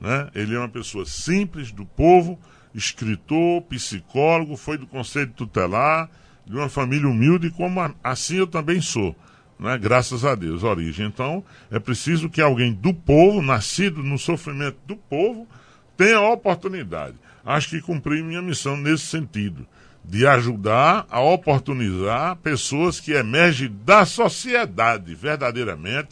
Né? 0.00 0.30
Ele 0.32 0.54
é 0.54 0.58
uma 0.60 0.68
pessoa 0.68 1.04
simples, 1.04 1.72
do 1.72 1.84
povo, 1.84 2.38
escritor, 2.72 3.62
psicólogo, 3.62 4.56
foi 4.56 4.78
do 4.78 4.86
Conselho 4.86 5.32
Tutelar, 5.32 6.08
de 6.46 6.54
uma 6.54 6.68
família 6.68 7.08
humilde, 7.08 7.50
como 7.50 7.80
assim 8.04 8.36
eu 8.36 8.46
também 8.46 8.80
sou. 8.80 9.16
Né? 9.58 9.76
Graças 9.76 10.24
a 10.24 10.36
Deus, 10.36 10.62
origem. 10.62 11.08
Então, 11.08 11.44
é 11.68 11.80
preciso 11.80 12.30
que 12.30 12.40
alguém 12.40 12.72
do 12.72 12.94
povo, 12.94 13.42
nascido 13.42 14.04
no 14.04 14.18
sofrimento 14.18 14.78
do 14.86 14.94
povo, 14.94 15.48
tenha 15.96 16.18
a 16.18 16.30
oportunidade. 16.30 17.23
Acho 17.44 17.70
que 17.70 17.80
cumpri 17.80 18.22
minha 18.22 18.40
missão 18.40 18.76
nesse 18.76 19.06
sentido, 19.06 19.66
de 20.04 20.26
ajudar 20.26 21.06
a 21.10 21.20
oportunizar 21.20 22.36
pessoas 22.36 23.00
que 23.00 23.12
emergem 23.12 23.70
da 23.84 24.04
sociedade 24.04 25.14
verdadeiramente, 25.14 26.08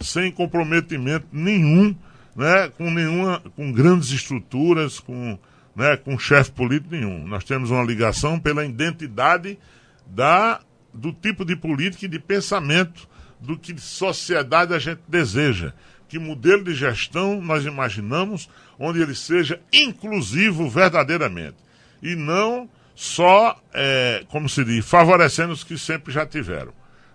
sem 0.00 0.30
comprometimento 0.32 1.26
nenhum, 1.32 1.94
né? 2.34 2.70
com 2.76 2.90
nenhuma, 2.90 3.40
com 3.54 3.70
grandes 3.70 4.10
estruturas, 4.10 4.98
com 4.98 5.38
né, 5.74 5.96
com 5.96 6.18
chefe 6.18 6.50
político 6.52 6.94
nenhum. 6.94 7.26
Nós 7.26 7.44
temos 7.44 7.70
uma 7.70 7.82
ligação 7.82 8.38
pela 8.38 8.64
identidade 8.64 9.58
da, 10.06 10.60
do 10.92 11.12
tipo 11.12 11.44
de 11.44 11.56
política 11.56 12.04
e 12.04 12.08
de 12.08 12.18
pensamento 12.18 13.08
do 13.40 13.58
que 13.58 13.78
sociedade 13.80 14.74
a 14.74 14.78
gente 14.78 15.00
deseja. 15.08 15.72
Que 16.12 16.18
modelo 16.18 16.62
de 16.62 16.74
gestão 16.74 17.40
nós 17.40 17.64
imaginamos 17.64 18.46
onde 18.78 19.00
ele 19.00 19.14
seja 19.14 19.58
inclusivo 19.72 20.68
verdadeiramente. 20.68 21.56
E 22.02 22.14
não 22.14 22.68
só, 22.94 23.58
é, 23.72 24.22
como 24.28 24.46
se 24.46 24.62
diz, 24.62 24.84
favorecendo 24.84 25.54
os 25.54 25.64
que 25.64 25.78
sempre 25.78 26.12
já 26.12 26.26
tiveram. 26.26 26.70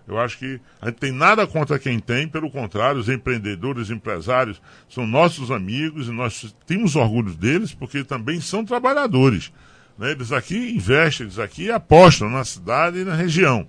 Eu 0.08 0.18
acho 0.18 0.36
que 0.36 0.60
a 0.82 0.86
gente 0.86 0.96
tem 0.96 1.12
nada 1.12 1.46
contra 1.46 1.78
quem 1.78 2.00
tem, 2.00 2.26
pelo 2.26 2.50
contrário, 2.50 3.00
os 3.00 3.08
empreendedores, 3.08 3.88
empresários 3.88 4.60
são 4.88 5.06
nossos 5.06 5.52
amigos 5.52 6.08
e 6.08 6.10
nós 6.10 6.52
temos 6.66 6.96
orgulho 6.96 7.32
deles 7.34 7.72
porque 7.72 8.02
também 8.02 8.40
são 8.40 8.64
trabalhadores. 8.64 9.52
Né? 9.96 10.10
Eles 10.10 10.32
aqui 10.32 10.72
investem, 10.74 11.26
eles 11.26 11.38
aqui 11.38 11.70
apostam 11.70 12.28
na 12.28 12.44
cidade 12.44 12.98
e 12.98 13.04
na 13.04 13.14
região. 13.14 13.64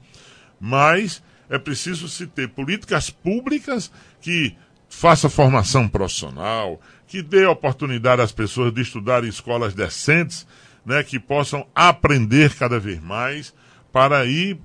Mas 0.60 1.22
é 1.48 1.60
preciso 1.60 2.10
se 2.10 2.26
ter 2.26 2.50
políticas 2.50 3.12
públicas 3.12 3.92
que 4.20 4.56
faça 4.90 5.30
formação 5.30 5.88
profissional, 5.88 6.82
que 7.08 7.22
dê 7.22 7.46
oportunidade 7.46 8.22
às 8.22 8.32
pessoas 8.32 8.74
de 8.74 8.82
estudar 8.82 9.24
em 9.24 9.30
escolas 9.30 9.74
decentes, 9.74 10.46
né, 10.86 11.04
que 11.04 11.20
possam 11.20 11.66
aprender 11.74 12.56
cada 12.56 12.80
vez 12.80 13.00
mais 13.02 13.54
para 13.92 14.26
ir 14.26 14.60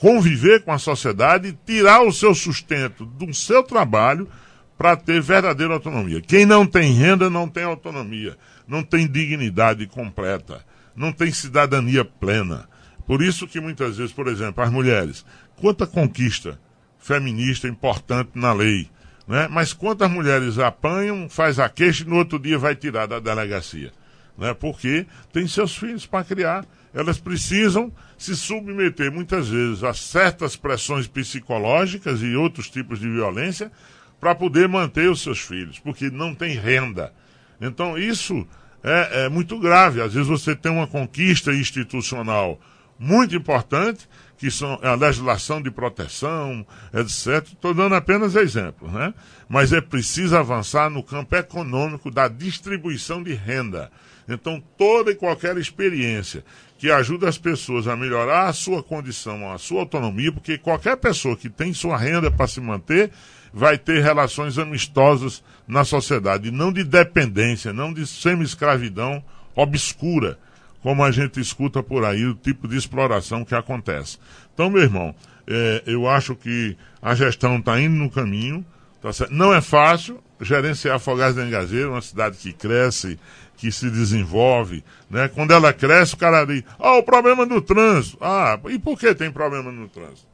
conviver 0.00 0.62
com 0.62 0.72
a 0.72 0.78
sociedade 0.78 1.58
tirar 1.66 2.02
o 2.02 2.12
seu 2.12 2.34
sustento 2.34 3.04
do 3.04 3.32
seu 3.34 3.62
trabalho 3.62 4.28
para 4.76 4.96
ter 4.96 5.20
verdadeira 5.20 5.74
autonomia. 5.74 6.22
Quem 6.22 6.46
não 6.46 6.64
tem 6.64 6.92
renda 6.94 7.28
não 7.28 7.46
tem 7.46 7.64
autonomia, 7.64 8.36
não 8.66 8.82
tem 8.82 9.06
dignidade 9.06 9.86
completa, 9.86 10.64
não 10.96 11.12
tem 11.12 11.30
cidadania 11.30 12.02
plena. 12.02 12.66
Por 13.06 13.22
isso 13.22 13.46
que 13.46 13.60
muitas 13.60 13.98
vezes, 13.98 14.12
por 14.12 14.26
exemplo, 14.26 14.64
as 14.64 14.70
mulheres, 14.70 15.24
quanta 15.56 15.86
conquista 15.86 16.58
feminista 16.98 17.68
importante 17.68 18.30
na 18.34 18.52
lei, 18.52 18.88
né? 19.30 19.46
mas 19.48 19.72
quantas 19.72 20.10
mulheres 20.10 20.58
apanham, 20.58 21.28
faz 21.28 21.60
a 21.60 21.68
queixa 21.68 22.02
e 22.02 22.06
no 22.06 22.16
outro 22.16 22.36
dia 22.36 22.58
vai 22.58 22.74
tirar 22.74 23.06
da 23.06 23.20
delegacia. 23.20 23.92
Né? 24.36 24.52
Porque 24.52 25.06
tem 25.32 25.46
seus 25.46 25.76
filhos 25.76 26.04
para 26.04 26.24
criar. 26.24 26.66
Elas 26.92 27.16
precisam 27.16 27.92
se 28.18 28.34
submeter 28.34 29.12
muitas 29.12 29.48
vezes 29.48 29.84
a 29.84 29.94
certas 29.94 30.56
pressões 30.56 31.06
psicológicas 31.06 32.20
e 32.22 32.34
outros 32.34 32.68
tipos 32.68 32.98
de 32.98 33.08
violência 33.08 33.70
para 34.18 34.34
poder 34.34 34.66
manter 34.66 35.08
os 35.08 35.22
seus 35.22 35.38
filhos, 35.38 35.78
porque 35.78 36.10
não 36.10 36.34
tem 36.34 36.58
renda. 36.58 37.12
Então 37.60 37.96
isso 37.96 38.44
é, 38.82 39.26
é 39.26 39.28
muito 39.28 39.56
grave. 39.60 40.02
Às 40.02 40.12
vezes 40.12 40.28
você 40.28 40.56
tem 40.56 40.72
uma 40.72 40.88
conquista 40.88 41.52
institucional 41.52 42.60
muito 42.98 43.36
importante, 43.36 44.08
que 44.40 44.50
são 44.50 44.78
a 44.82 44.94
legislação 44.94 45.60
de 45.60 45.70
proteção, 45.70 46.66
etc. 46.94 47.46
Estou 47.46 47.74
dando 47.74 47.94
apenas 47.94 48.34
exemplos, 48.34 48.90
né? 48.90 49.12
Mas 49.46 49.70
é 49.70 49.82
preciso 49.82 50.34
avançar 50.34 50.88
no 50.88 51.02
campo 51.02 51.36
econômico 51.36 52.10
da 52.10 52.26
distribuição 52.26 53.22
de 53.22 53.34
renda. 53.34 53.92
Então, 54.26 54.62
toda 54.78 55.10
e 55.10 55.14
qualquer 55.14 55.58
experiência 55.58 56.42
que 56.78 56.90
ajuda 56.90 57.28
as 57.28 57.36
pessoas 57.36 57.86
a 57.86 57.94
melhorar 57.94 58.46
a 58.46 58.52
sua 58.54 58.82
condição, 58.82 59.52
a 59.52 59.58
sua 59.58 59.80
autonomia, 59.80 60.32
porque 60.32 60.56
qualquer 60.56 60.96
pessoa 60.96 61.36
que 61.36 61.50
tem 61.50 61.74
sua 61.74 61.98
renda 61.98 62.30
para 62.30 62.46
se 62.46 62.62
manter 62.62 63.10
vai 63.52 63.76
ter 63.76 64.02
relações 64.02 64.56
amistosas 64.56 65.44
na 65.68 65.84
sociedade, 65.84 66.50
não 66.50 66.72
de 66.72 66.82
dependência, 66.82 67.74
não 67.74 67.92
de 67.92 68.06
semi-escravidão 68.06 69.22
obscura, 69.54 70.38
como 70.82 71.04
a 71.04 71.10
gente 71.10 71.40
escuta 71.40 71.82
por 71.82 72.04
aí, 72.04 72.24
o 72.24 72.34
tipo 72.34 72.66
de 72.66 72.76
exploração 72.76 73.44
que 73.44 73.54
acontece. 73.54 74.18
Então, 74.54 74.70
meu 74.70 74.82
irmão, 74.82 75.14
é, 75.46 75.82
eu 75.86 76.08
acho 76.08 76.34
que 76.34 76.76
a 77.02 77.14
gestão 77.14 77.58
está 77.58 77.80
indo 77.80 77.96
no 77.96 78.10
caminho, 78.10 78.64
tá 79.00 79.10
não 79.30 79.52
é 79.52 79.60
fácil 79.60 80.22
gerenciar 80.40 80.98
Fogares 80.98 81.34
de 81.34 81.42
Engazeiro, 81.42 81.90
uma 81.90 82.00
cidade 82.00 82.36
que 82.38 82.52
cresce, 82.52 83.18
que 83.56 83.70
se 83.70 83.90
desenvolve, 83.90 84.82
né? 85.10 85.28
Quando 85.28 85.52
ela 85.52 85.72
cresce, 85.72 86.14
o 86.14 86.16
cara 86.16 86.46
diz, 86.46 86.64
ah, 86.78 86.96
o 86.96 87.02
problema 87.02 87.44
do 87.44 87.60
trânsito. 87.60 88.16
Ah, 88.20 88.58
e 88.70 88.78
por 88.78 88.98
que 88.98 89.14
tem 89.14 89.30
problema 89.30 89.70
no 89.70 89.86
trânsito? 89.86 90.26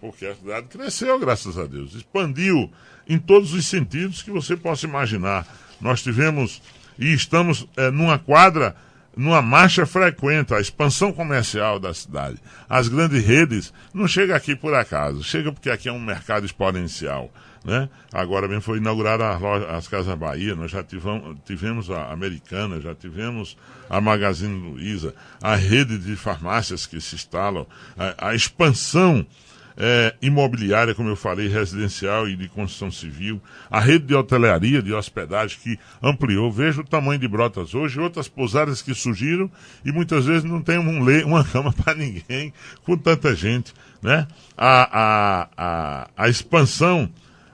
Porque 0.00 0.24
a 0.24 0.34
cidade 0.34 0.66
cresceu, 0.68 1.18
graças 1.18 1.58
a 1.58 1.66
Deus. 1.66 1.94
Expandiu 1.94 2.70
em 3.06 3.18
todos 3.18 3.52
os 3.52 3.66
sentidos 3.66 4.22
que 4.22 4.30
você 4.30 4.56
possa 4.56 4.86
imaginar. 4.86 5.46
Nós 5.78 6.02
tivemos 6.02 6.62
e 6.98 7.12
estamos 7.12 7.66
é, 7.76 7.90
numa 7.90 8.18
quadra, 8.18 8.74
numa 9.16 9.42
marcha 9.42 9.84
frequente, 9.84 10.54
a 10.54 10.60
expansão 10.60 11.12
comercial 11.12 11.78
da 11.78 11.92
cidade. 11.92 12.38
As 12.68 12.88
grandes 12.88 13.24
redes 13.24 13.72
não 13.92 14.06
chega 14.06 14.36
aqui 14.36 14.54
por 14.54 14.74
acaso, 14.74 15.22
chega 15.22 15.52
porque 15.52 15.70
aqui 15.70 15.88
é 15.88 15.92
um 15.92 16.00
mercado 16.00 16.46
exponencial. 16.46 17.30
Né? 17.64 17.90
Agora 18.10 18.48
mesmo 18.48 18.62
foi 18.62 18.78
inaugurada 18.78 19.36
as 19.76 19.86
Casas 19.86 20.16
Bahia, 20.16 20.54
nós 20.54 20.70
já 20.70 20.82
tivemos, 20.82 21.36
tivemos 21.44 21.90
a 21.90 22.10
Americana, 22.10 22.80
já 22.80 22.94
tivemos 22.94 23.56
a 23.88 24.00
Magazine 24.00 24.58
Luiza, 24.58 25.14
a 25.42 25.54
rede 25.56 25.98
de 25.98 26.16
farmácias 26.16 26.86
que 26.86 26.98
se 27.00 27.16
instalam, 27.16 27.66
a, 27.98 28.28
a 28.28 28.34
expansão 28.34 29.26
é, 29.76 30.14
imobiliária, 30.20 30.94
como 30.94 31.08
eu 31.08 31.16
falei, 31.16 31.48
residencial 31.48 32.28
e 32.28 32.36
de 32.36 32.48
construção 32.48 32.90
civil, 32.90 33.40
a 33.70 33.80
rede 33.80 34.06
de 34.06 34.14
hotelaria, 34.14 34.82
de 34.82 34.92
hospedagem 34.92 35.58
que 35.62 35.78
ampliou. 36.02 36.50
Veja 36.50 36.80
o 36.80 36.84
tamanho 36.84 37.18
de 37.18 37.28
Brotas 37.28 37.74
hoje, 37.74 38.00
outras 38.00 38.28
pousadas 38.28 38.82
que 38.82 38.94
surgiram 38.94 39.50
e 39.84 39.92
muitas 39.92 40.26
vezes 40.26 40.44
não 40.44 40.60
tem 40.60 40.78
um 40.78 41.04
le 41.04 41.24
uma 41.24 41.44
cama 41.48 41.72
para 41.72 41.94
ninguém 41.94 42.52
com 42.84 42.96
tanta 42.96 43.34
gente. 43.34 43.72
Né? 44.02 44.26
A, 44.56 45.00
a, 45.00 45.48
a, 45.56 46.10
a 46.16 46.28
expansão 46.28 47.10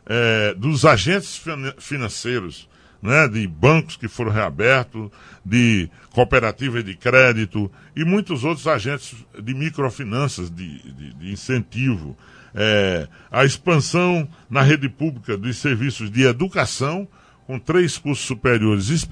é, 0.06 0.54
dos 0.54 0.84
agentes 0.84 1.40
financeiros 1.78 2.68
né, 3.02 3.28
de 3.28 3.46
bancos 3.46 3.96
que 3.96 4.08
foram 4.08 4.32
reabertos, 4.32 5.10
de 5.44 5.88
cooperativas 6.10 6.84
de 6.84 6.94
crédito 6.96 7.70
e 7.94 8.04
muitos 8.04 8.44
outros 8.44 8.66
agentes 8.66 9.14
de 9.40 9.54
microfinanças, 9.54 10.50
de, 10.50 10.78
de, 10.92 11.14
de 11.14 11.32
incentivo. 11.32 12.16
É, 12.54 13.06
a 13.30 13.44
expansão 13.44 14.28
na 14.48 14.62
rede 14.62 14.88
pública 14.88 15.36
dos 15.36 15.58
serviços 15.58 16.10
de 16.10 16.22
educação, 16.22 17.06
com 17.46 17.60
três 17.60 17.96
cursos 17.96 18.26
superiores 18.26 19.06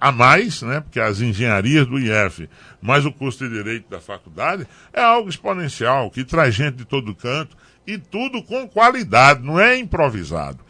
a 0.00 0.12
mais, 0.12 0.62
né, 0.62 0.80
porque 0.80 1.00
as 1.00 1.20
engenharias 1.20 1.86
do 1.86 1.98
IF, 1.98 2.48
mais 2.80 3.04
o 3.04 3.10
curso 3.10 3.48
de 3.48 3.54
direito 3.54 3.90
da 3.90 4.00
faculdade, 4.00 4.66
é 4.92 5.02
algo 5.02 5.28
exponencial, 5.28 6.10
que 6.10 6.22
traz 6.22 6.54
gente 6.54 6.76
de 6.76 6.84
todo 6.84 7.14
canto 7.14 7.56
e 7.84 7.98
tudo 7.98 8.42
com 8.42 8.68
qualidade, 8.68 9.42
não 9.42 9.58
é 9.58 9.76
improvisado. 9.76 10.60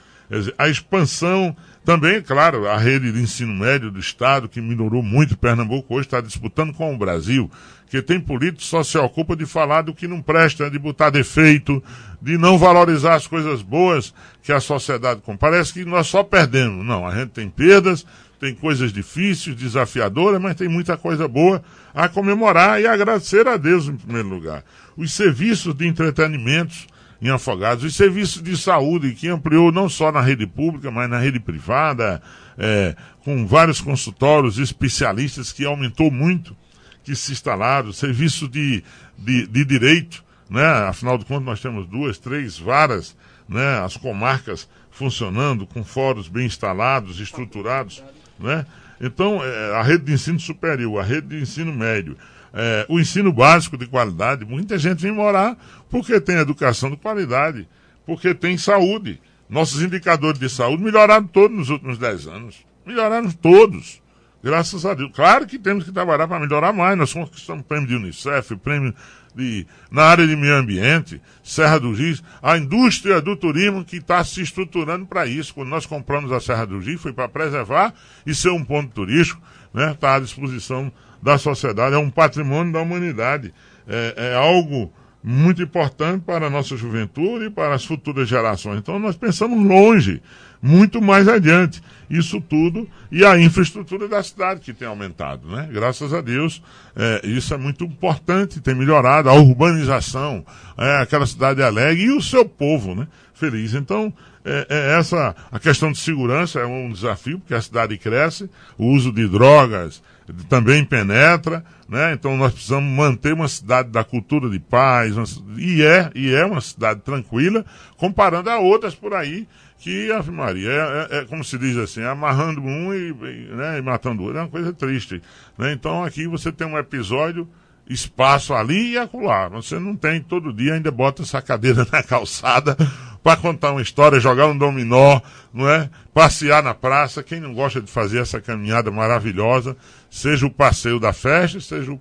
A 0.57 0.69
expansão 0.69 1.55
também, 1.85 2.23
claro, 2.23 2.69
a 2.69 2.79
rede 2.79 3.11
de 3.11 3.21
ensino 3.21 3.53
médio 3.53 3.91
do 3.91 3.99
Estado, 3.99 4.49
que 4.49 4.61
melhorou 4.61 5.03
muito, 5.03 5.37
Pernambuco 5.37 5.95
hoje 5.95 6.07
está 6.07 6.21
disputando 6.21 6.73
com 6.73 6.95
o 6.95 6.99
Brasil, 6.99 7.51
que 7.91 8.01
tem 8.01 8.21
político 8.21 8.63
só 8.63 8.85
se 8.85 8.97
ocupa 8.97 9.35
de 9.35 9.45
falar 9.45 9.83
do 9.83 9.93
que 9.93 10.07
não 10.07 10.23
presta, 10.23 10.71
de 10.71 10.79
botar 10.79 11.11
defeito, 11.11 11.83
de 12.23 12.39
não 12.39 12.57
valorizar 12.57 13.17
as 13.17 13.27
coisas 13.27 13.63
boas 13.63 14.15
que 14.43 14.53
a 14.53 14.61
sociedade 14.61 15.21
com. 15.23 15.37
Parece 15.37 15.73
que 15.73 15.85
nós 15.85 16.07
só 16.07 16.23
perdemos. 16.23 16.87
Não, 16.87 17.07
a 17.07 17.15
gente 17.15 17.31
tem 17.31 17.51
perdas, 17.51 18.07
tem 18.39 18.55
coisas 18.55 18.93
difíceis, 18.93 19.57
desafiadoras, 19.57 20.41
mas 20.41 20.55
tem 20.55 20.69
muita 20.69 20.97
coisa 20.97 21.27
boa 21.27 21.63
a 21.93 22.09
comemorar 22.09 22.81
e 22.81 22.87
agradecer 22.87 23.47
a 23.49 23.57
Deus 23.57 23.89
em 23.89 23.97
primeiro 23.97 24.29
lugar. 24.29 24.65
Os 24.97 25.13
serviços 25.13 25.75
de 25.75 25.87
entretenimentos 25.87 26.87
em 27.23 27.31
Afogados, 27.31 27.85
os 27.85 27.95
serviços 27.95 28.43
de 28.43 28.57
saúde 28.57 29.15
que 29.15 29.29
ampliou 29.29 29.71
não 29.71 29.89
só 29.89 30.11
na 30.11 30.21
rede 30.21 30.45
pública, 30.45 30.91
mas 30.91 31.09
na 31.09 31.21
rede 31.21 31.39
privada, 31.39 32.21
é, 32.59 32.97
com 33.25 33.47
vários 33.47 33.81
consultórios 33.81 34.59
especialistas 34.59 35.53
que 35.53 35.65
aumentou 35.65 36.11
muito, 36.11 36.57
que 37.05 37.15
se 37.15 37.31
instalaram, 37.31 37.93
serviço 37.93 38.49
de, 38.49 38.83
de, 39.17 39.47
de 39.47 39.65
direito, 39.65 40.25
né? 40.51 40.67
afinal 40.89 41.17
de 41.17 41.25
contas 41.25 41.45
nós 41.45 41.61
temos 41.61 41.87
duas, 41.87 42.19
três 42.19 42.59
varas, 42.59 43.17
né? 43.49 43.79
as 43.79 43.97
comarcas 43.97 44.69
funcionando, 44.91 45.65
com 45.65 45.85
fóruns 45.85 46.27
bem 46.27 46.47
instalados, 46.47 47.21
estruturados. 47.21 48.03
Né? 48.37 48.67
Então, 49.01 49.43
é, 49.45 49.77
a 49.77 49.83
rede 49.83 50.07
de 50.07 50.13
ensino 50.13 50.41
superior, 50.41 50.99
a 50.99 51.05
rede 51.05 51.29
de 51.29 51.41
ensino 51.41 51.73
médio, 51.73 52.17
é, 52.53 52.87
o 52.89 53.01
ensino 53.01 53.33
básico 53.33 53.77
de 53.77 53.87
qualidade. 53.87 54.45
Muita 54.45 54.79
gente 54.79 55.03
vem 55.03 55.13
morar 55.13 55.57
porque 55.91 56.21
tem 56.21 56.37
educação 56.37 56.91
de 56.91 56.97
qualidade, 56.97 57.69
porque 58.07 58.35
tem 58.35 58.57
saúde. 58.59 59.21
Nossos 59.49 59.83
indicadores 59.83 60.39
de 60.39 60.49
saúde 60.49 60.83
melhoraram 60.83 61.27
todos 61.27 61.57
nos 61.57 61.71
últimos 61.71 61.99
10 61.99 62.27
anos. 62.27 62.67
Melhoraram 62.87 63.31
todos. 63.31 64.03
Graças 64.43 64.85
a 64.85 64.93
Deus. 64.93 65.13
Claro 65.15 65.47
que 65.47 65.59
temos 65.59 65.85
que 65.85 65.93
trabalhar 65.93 66.27
para 66.27 66.41
melhorar 66.41 66.73
mais. 66.73 66.99
Nós 66.99 67.13
conquistamos 67.13 67.65
prêmio 67.65 67.87
de 67.87 67.95
Unicef, 67.95 68.57
prêmio 68.57 68.93
de, 69.35 69.67
na 69.91 70.03
área 70.03 70.27
de 70.27 70.35
meio 70.35 70.57
ambiente, 70.57 71.21
Serra 71.45 71.79
do 71.79 71.95
Giz, 71.95 72.23
a 72.43 72.59
indústria 72.59 73.21
do 73.21 73.37
turismo 73.37 73.85
que 73.85 73.97
está 73.97 74.23
se 74.25 74.43
estruturando 74.43 75.07
para 75.07 75.27
isso. 75.27 75.55
Quando 75.55 75.69
nós 75.69 75.87
compramos 75.87 76.33
a 76.33 76.41
Serra 76.41 76.67
do 76.67 76.81
Giz, 76.81 77.01
foi 77.01 77.13
para 77.13 77.29
preservar 77.29 77.95
e 78.27 78.35
ser 78.35 78.51
um 78.51 78.65
ponto 78.65 78.93
turístico, 78.93 79.41
né? 79.73 79.93
Está 79.93 80.17
à 80.17 80.21
disposição 80.21 80.93
da 81.23 81.39
sociedade, 81.39 81.95
é 81.95 81.99
um 81.99 82.11
patrimônio 82.11 82.73
da 82.73 82.81
humanidade. 82.81 83.55
É, 83.87 84.15
é 84.17 84.35
algo 84.35 84.93
muito 85.23 85.63
importante 85.63 86.25
para 86.25 86.49
a 86.49 86.51
nossa 86.51 86.77
juventude 86.77 87.47
e 87.47 87.51
para 87.51 87.75
as 87.75 87.85
futuras 87.85 88.29
gerações. 88.29 88.79
Então 88.79 88.99
nós 88.99 89.17
pensamos 89.17 89.65
longe, 89.65 90.21
muito 90.61 91.01
mais 91.01 91.29
adiante. 91.29 91.81
Isso 92.11 92.41
tudo 92.41 92.89
e 93.11 93.25
a 93.25 93.39
infraestrutura 93.39 94.09
da 94.09 94.23
cidade 94.23 94.61
que 94.61 94.73
tem 94.73 94.89
aumentado, 94.89 95.49
né? 95.49 95.69
Graças 95.73 96.13
a 96.13 96.21
Deus, 96.21 96.61
é, 96.97 97.21
isso 97.25 97.55
é 97.55 97.57
muito 97.57 97.85
importante, 97.85 98.61
tem 98.61 98.75
melhorado 98.75 99.31
a 99.31 99.35
urbanização, 99.35 100.45
é, 100.77 100.97
aquela 100.99 101.27
cidade 101.27 101.63
alegre 101.63 102.05
e 102.05 102.13
o 102.13 102.21
seu 102.21 102.45
povo, 102.45 102.95
né? 102.95 103.07
Feliz. 103.33 103.75
Então, 103.75 104.13
é, 104.45 104.67
é 104.69 104.99
essa 104.99 105.35
a 105.51 105.59
questão 105.59 105.93
de 105.93 105.99
segurança 105.99 106.59
é 106.59 106.67
um 106.67 106.91
desafio 106.91 107.39
porque 107.39 107.55
a 107.55 107.63
cidade 107.63 107.97
cresce, 107.97 108.51
o 108.77 108.87
uso 108.87 109.13
de 109.13 109.27
drogas, 109.29 110.03
também 110.49 110.85
penetra, 110.85 111.65
né? 111.89 112.13
Então 112.13 112.37
nós 112.37 112.53
precisamos 112.53 112.91
manter 112.91 113.33
uma 113.33 113.49
cidade 113.49 113.91
da 113.91 114.05
cultura 114.05 114.49
de 114.49 114.59
paz, 114.59 115.17
uma, 115.17 115.25
e 115.59 115.83
é, 115.83 116.11
e 116.15 116.33
é 116.33 116.45
uma 116.45 116.61
cidade 116.61 117.01
tranquila, 117.01 117.65
comparando 117.97 118.51
a 118.51 118.59
outras 118.59 118.95
por 118.95 119.15
aí, 119.15 119.47
que, 119.79 120.13
Ave 120.13 120.31
Maria, 120.31 120.71
é, 120.71 120.77
é, 120.77 121.19
é, 121.19 121.25
como 121.25 121.43
se 121.43 121.59
diz 121.59 121.77
assim, 121.77 122.03
amarrando 122.03 122.61
um 122.61 122.95
e, 122.95 123.13
né, 123.13 123.79
e 123.79 123.83
matando 123.83 124.23
o 124.23 124.27
outro, 124.27 124.39
é 124.39 124.43
uma 124.43 124.49
coisa 124.49 124.73
triste. 124.73 125.21
Né? 125.59 125.73
Então 125.73 126.05
aqui 126.05 126.27
você 126.27 126.53
tem 126.53 126.67
um 126.67 126.79
episódio 126.79 127.49
espaço 127.89 128.55
ali 128.55 128.93
e 128.93 128.99
acolá. 128.99 129.49
Você 129.49 129.79
não 129.79 129.97
tem 129.97 130.21
todo 130.21 130.53
dia, 130.53 130.75
ainda 130.75 130.91
bota 130.91 131.23
essa 131.23 131.43
cadeira 131.43 131.87
na 131.91 132.03
calçada 132.03 132.77
para 133.23 133.41
contar 133.41 133.71
uma 133.71 133.83
história, 133.83 134.19
jogar 134.19 134.47
um 134.47 134.59
dominó, 134.59 135.21
não 135.53 135.69
é? 135.69 135.89
Passear 136.13 136.63
na 136.63 136.75
praça. 136.75 137.23
Quem 137.23 137.41
não 137.41 137.55
gosta 137.55 137.81
de 137.81 137.91
fazer 137.91 138.21
essa 138.21 138.41
caminhada 138.41 138.91
maravilhosa, 138.91 139.77
seja 140.11 140.47
o 140.47 140.51
passeio 140.51 140.99
da 140.99 141.13
festa, 141.13 141.61
seja 141.61 141.93
o, 141.93 142.01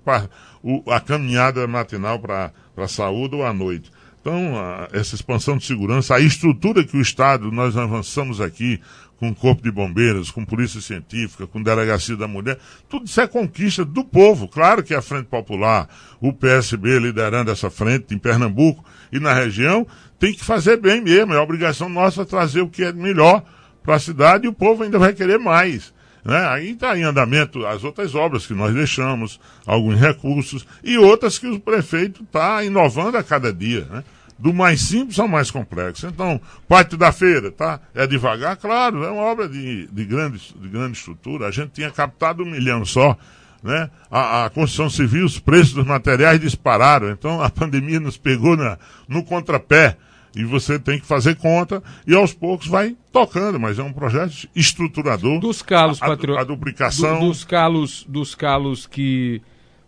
o 0.62 0.90
a 0.90 1.00
caminhada 1.00 1.66
matinal 1.66 2.18
para 2.18 2.52
a 2.76 2.88
saúde 2.88 3.36
ou 3.36 3.46
à 3.46 3.52
noite. 3.52 3.90
Então, 4.20 4.56
a, 4.56 4.88
essa 4.92 5.14
expansão 5.14 5.56
de 5.56 5.64
segurança, 5.64 6.14
a 6.14 6.20
estrutura 6.20 6.84
que 6.84 6.96
o 6.96 7.00
Estado, 7.00 7.50
nós 7.52 7.76
avançamos 7.76 8.40
aqui, 8.40 8.80
com 9.22 9.32
Corpo 9.32 9.62
de 9.62 9.70
Bombeiros, 9.70 10.32
com 10.32 10.44
Polícia 10.44 10.80
Científica, 10.80 11.46
com 11.46 11.62
Delegacia 11.62 12.16
da 12.16 12.26
Mulher, 12.26 12.58
tudo 12.88 13.06
isso 13.06 13.20
é 13.20 13.26
conquista 13.28 13.84
do 13.84 14.02
povo. 14.02 14.48
Claro 14.48 14.82
que 14.82 14.92
a 14.92 15.00
Frente 15.00 15.26
Popular, 15.26 15.88
o 16.20 16.32
PSB 16.32 16.98
liderando 16.98 17.48
essa 17.48 17.70
frente 17.70 18.12
em 18.12 18.18
Pernambuco 18.18 18.84
e 19.12 19.20
na 19.20 19.32
região, 19.32 19.86
tem 20.18 20.34
que 20.34 20.44
fazer 20.44 20.76
bem 20.76 21.00
mesmo. 21.00 21.32
É 21.32 21.38
obrigação 21.38 21.88
nossa 21.88 22.26
trazer 22.26 22.62
o 22.62 22.68
que 22.68 22.82
é 22.82 22.92
melhor 22.92 23.44
para 23.84 23.94
a 23.94 24.00
cidade 24.00 24.46
e 24.46 24.48
o 24.48 24.52
povo 24.52 24.82
ainda 24.82 24.98
vai 24.98 25.12
querer 25.12 25.38
mais. 25.38 25.94
Né? 26.24 26.44
Aí 26.48 26.70
está 26.72 26.98
em 26.98 27.04
andamento 27.04 27.64
as 27.64 27.84
outras 27.84 28.16
obras 28.16 28.44
que 28.44 28.54
nós 28.54 28.74
deixamos, 28.74 29.38
alguns 29.64 30.00
recursos 30.00 30.66
e 30.82 30.98
outras 30.98 31.38
que 31.38 31.46
o 31.46 31.60
prefeito 31.60 32.24
está 32.24 32.64
inovando 32.64 33.16
a 33.16 33.22
cada 33.22 33.52
dia. 33.52 33.86
Né? 33.88 34.02
Do 34.42 34.52
mais 34.52 34.80
simples 34.80 35.20
ao 35.20 35.28
mais 35.28 35.52
complexo. 35.52 36.08
Então, 36.08 36.40
parte 36.68 36.96
da 36.96 37.12
feira, 37.12 37.52
tá? 37.52 37.78
É 37.94 38.08
devagar, 38.08 38.56
claro, 38.56 39.04
é 39.04 39.10
uma 39.10 39.22
obra 39.22 39.48
de, 39.48 39.86
de, 39.86 40.04
grande, 40.04 40.52
de 40.60 40.68
grande 40.68 40.98
estrutura. 40.98 41.46
A 41.46 41.50
gente 41.52 41.70
tinha 41.70 41.92
captado 41.92 42.42
um 42.42 42.50
milhão 42.50 42.84
só, 42.84 43.16
né? 43.62 43.88
A, 44.10 44.46
a 44.46 44.50
construção 44.50 44.90
civil, 44.90 45.24
os 45.24 45.38
preços 45.38 45.72
dos 45.72 45.86
materiais 45.86 46.40
dispararam. 46.40 47.08
Então, 47.10 47.40
a 47.40 47.48
pandemia 47.48 48.00
nos 48.00 48.18
pegou 48.18 48.56
na, 48.56 48.78
no 49.08 49.22
contrapé. 49.22 49.96
E 50.34 50.44
você 50.44 50.78
tem 50.78 50.98
que 50.98 51.06
fazer 51.06 51.36
conta 51.36 51.82
e 52.06 52.14
aos 52.14 52.32
poucos 52.32 52.66
vai 52.66 52.96
tocando, 53.12 53.60
mas 53.60 53.78
é 53.78 53.82
um 53.82 53.92
projeto 53.92 54.48
estruturador. 54.56 55.38
Dos 55.38 55.60
calos, 55.60 56.00
patrão. 56.00 56.38
A, 56.38 56.42
duplicação. 56.42 57.20
Do, 57.20 57.26
dos 57.26 57.44
calos, 57.44 58.04
dos 58.08 58.34
calos 58.34 58.86
que 58.86 59.42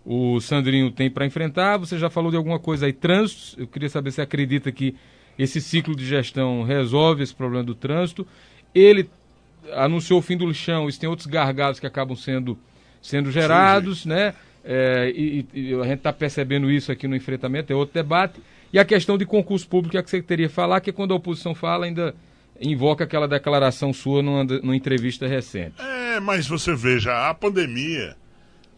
o 0.05 0.41
Sandrinho 0.41 0.91
tem 0.91 1.11
para 1.11 1.27
enfrentar. 1.27 1.79
Você 1.79 1.99
já 1.99 2.11
falou 2.11 2.31
de 2.31 2.37
alguma 2.37 2.59
coisa 2.59 2.87
aí, 2.87 2.93
trânsito. 2.93 3.61
Eu 3.61 3.67
queria 3.67 3.89
saber 3.89 4.11
se 4.11 4.21
acredita 4.21 4.71
que 4.71 4.95
esse 5.39 5.61
ciclo 5.61 5.97
de 5.97 6.05
gestão 6.05 6.63
resolve 6.63 7.23
esse 7.23 7.35
problema 7.35 7.65
do 7.65 7.75
trânsito. 7.75 8.27
Ele 8.75 9.09
anunciou 9.73 10.19
o 10.19 10.23
fim 10.23 10.37
do 10.37 10.47
lixão, 10.47 10.89
isso 10.89 11.01
tem 11.01 11.09
outros 11.09 11.27
gargalos 11.27 11.81
que 11.81 11.87
acabam 11.87 12.17
sendo, 12.17 12.59
sendo 13.01 13.31
gerados, 13.31 13.99
sim, 13.99 14.03
sim. 14.05 14.09
né? 14.11 14.35
É, 14.63 15.13
e, 15.15 15.47
e, 15.53 15.75
a 15.75 15.85
gente 15.85 15.99
está 15.99 16.13
percebendo 16.13 16.71
isso 16.71 16.91
aqui 16.91 17.07
no 17.07 17.17
enfrentamento, 17.17 17.73
é 17.73 17.77
outro 17.77 17.95
debate. 17.95 18.41
E 18.73 18.79
a 18.79 18.85
questão 18.85 19.17
de 19.17 19.25
concurso 19.25 19.69
público, 19.69 19.97
é 19.97 20.03
que 20.03 20.11
você 20.11 20.21
teria 20.21 20.49
falar, 20.49 20.81
que 20.81 20.91
quando 20.91 21.13
a 21.13 21.17
oposição 21.17 21.55
fala, 21.55 21.87
ainda 21.87 22.15
invoca 22.61 23.05
aquela 23.05 23.29
declaração 23.29 23.93
sua 23.93 24.23
numa, 24.23 24.45
numa 24.45 24.77
entrevista 24.77 25.27
recente. 25.27 25.77
É, 25.81 26.21
mas 26.21 26.47
você 26.47 26.75
veja, 26.75 27.29
a 27.29 27.35
pandemia, 27.35 28.17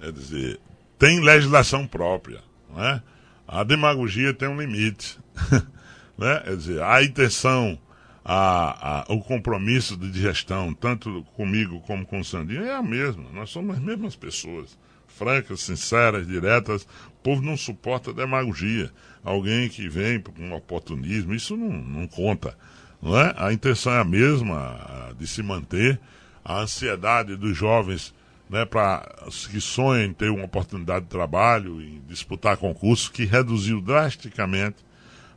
quer 0.01 0.12
dizer, 0.12 0.61
tem 0.99 1.20
legislação 1.20 1.86
própria. 1.86 2.40
Não 2.70 2.82
é? 2.84 3.03
A 3.47 3.62
demagogia 3.62 4.34
tem 4.34 4.49
um 4.49 4.61
limite. 4.61 5.18
né? 6.18 6.40
Quer 6.44 6.57
dizer, 6.57 6.82
a 6.82 7.03
intenção, 7.03 7.78
a, 8.24 9.03
a, 9.03 9.12
o 9.12 9.20
compromisso 9.20 9.97
de 9.97 10.20
gestão, 10.20 10.74
tanto 10.74 11.22
comigo 11.34 11.80
como 11.80 12.05
com 12.05 12.20
o 12.20 12.24
Sandinho, 12.24 12.64
é 12.64 12.74
a 12.74 12.82
mesma. 12.82 13.24
Nós 13.32 13.51
somos 13.51 13.76
as 13.76 13.82
mesmas 13.82 14.16
pessoas. 14.16 14.76
Francas, 15.07 15.61
sinceras, 15.61 16.26
diretas. 16.26 16.82
O 17.09 17.22
povo 17.22 17.40
não 17.40 17.57
suporta 17.57 18.12
demagogia. 18.12 18.90
Alguém 19.24 19.68
que 19.68 19.88
vem 19.88 20.20
com 20.20 20.53
oportunismo, 20.53 21.34
isso 21.34 21.57
não, 21.57 21.70
não 21.70 22.07
conta. 22.07 22.57
Não 23.01 23.18
é? 23.18 23.34
A 23.36 23.53
intenção 23.53 23.92
é 23.92 24.01
a 24.01 24.05
mesma, 24.05 25.14
de 25.18 25.26
se 25.26 25.42
manter. 25.42 26.01
A 26.44 26.61
ansiedade 26.61 27.36
dos 27.36 27.57
jovens 27.57 28.14
né, 28.49 28.64
para 28.64 29.07
que 29.51 29.61
sonham 29.61 30.05
em 30.05 30.12
ter 30.12 30.30
uma 30.30 30.44
oportunidade 30.44 31.05
de 31.05 31.11
trabalho, 31.11 31.80
em 31.80 32.01
disputar 32.09 32.57
concurso, 32.57 33.11
que 33.11 33.24
reduziu 33.24 33.80
drasticamente, 33.80 34.76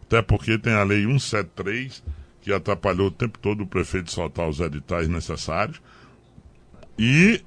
até 0.03 0.21
porque 0.21 0.57
tem 0.57 0.73
a 0.73 0.83
Lei 0.83 1.03
173, 1.03 2.03
que 2.41 2.53
atrapalhou 2.53 3.07
o 3.07 3.11
tempo 3.11 3.37
todo 3.39 3.63
o 3.63 3.67
prefeito 3.67 4.11
soltar 4.11 4.47
os 4.47 4.59
editais 4.59 5.07
necessários. 5.07 5.81
E 6.97 7.41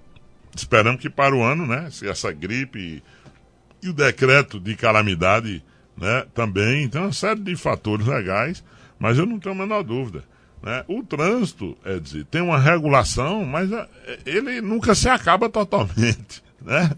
esperamos 0.54 1.00
que 1.00 1.08
para 1.08 1.34
o 1.34 1.42
ano, 1.42 1.66
né, 1.66 1.88
se 1.90 2.08
essa 2.08 2.32
gripe 2.32 2.78
e, 2.78 3.86
e 3.86 3.88
o 3.88 3.92
decreto 3.92 4.58
de 4.60 4.74
calamidade 4.76 5.62
né, 5.96 6.26
também, 6.34 6.84
então 6.84 7.04
uma 7.04 7.12
série 7.12 7.40
de 7.40 7.54
fatores 7.56 8.06
legais, 8.06 8.64
mas 8.98 9.18
eu 9.18 9.26
não 9.26 9.38
tenho 9.38 9.54
a 9.54 9.58
menor 9.58 9.82
dúvida 9.82 10.24
né? 10.62 10.84
O 10.86 11.02
trânsito, 11.02 11.76
é 11.84 11.98
dizer, 11.98 12.24
tem 12.26 12.40
uma 12.40 12.58
regulação, 12.58 13.44
mas 13.44 13.70
é, 13.72 13.88
ele 14.24 14.60
nunca 14.60 14.94
se 14.94 15.08
acaba 15.08 15.48
totalmente. 15.48 16.42
Né? 16.62 16.88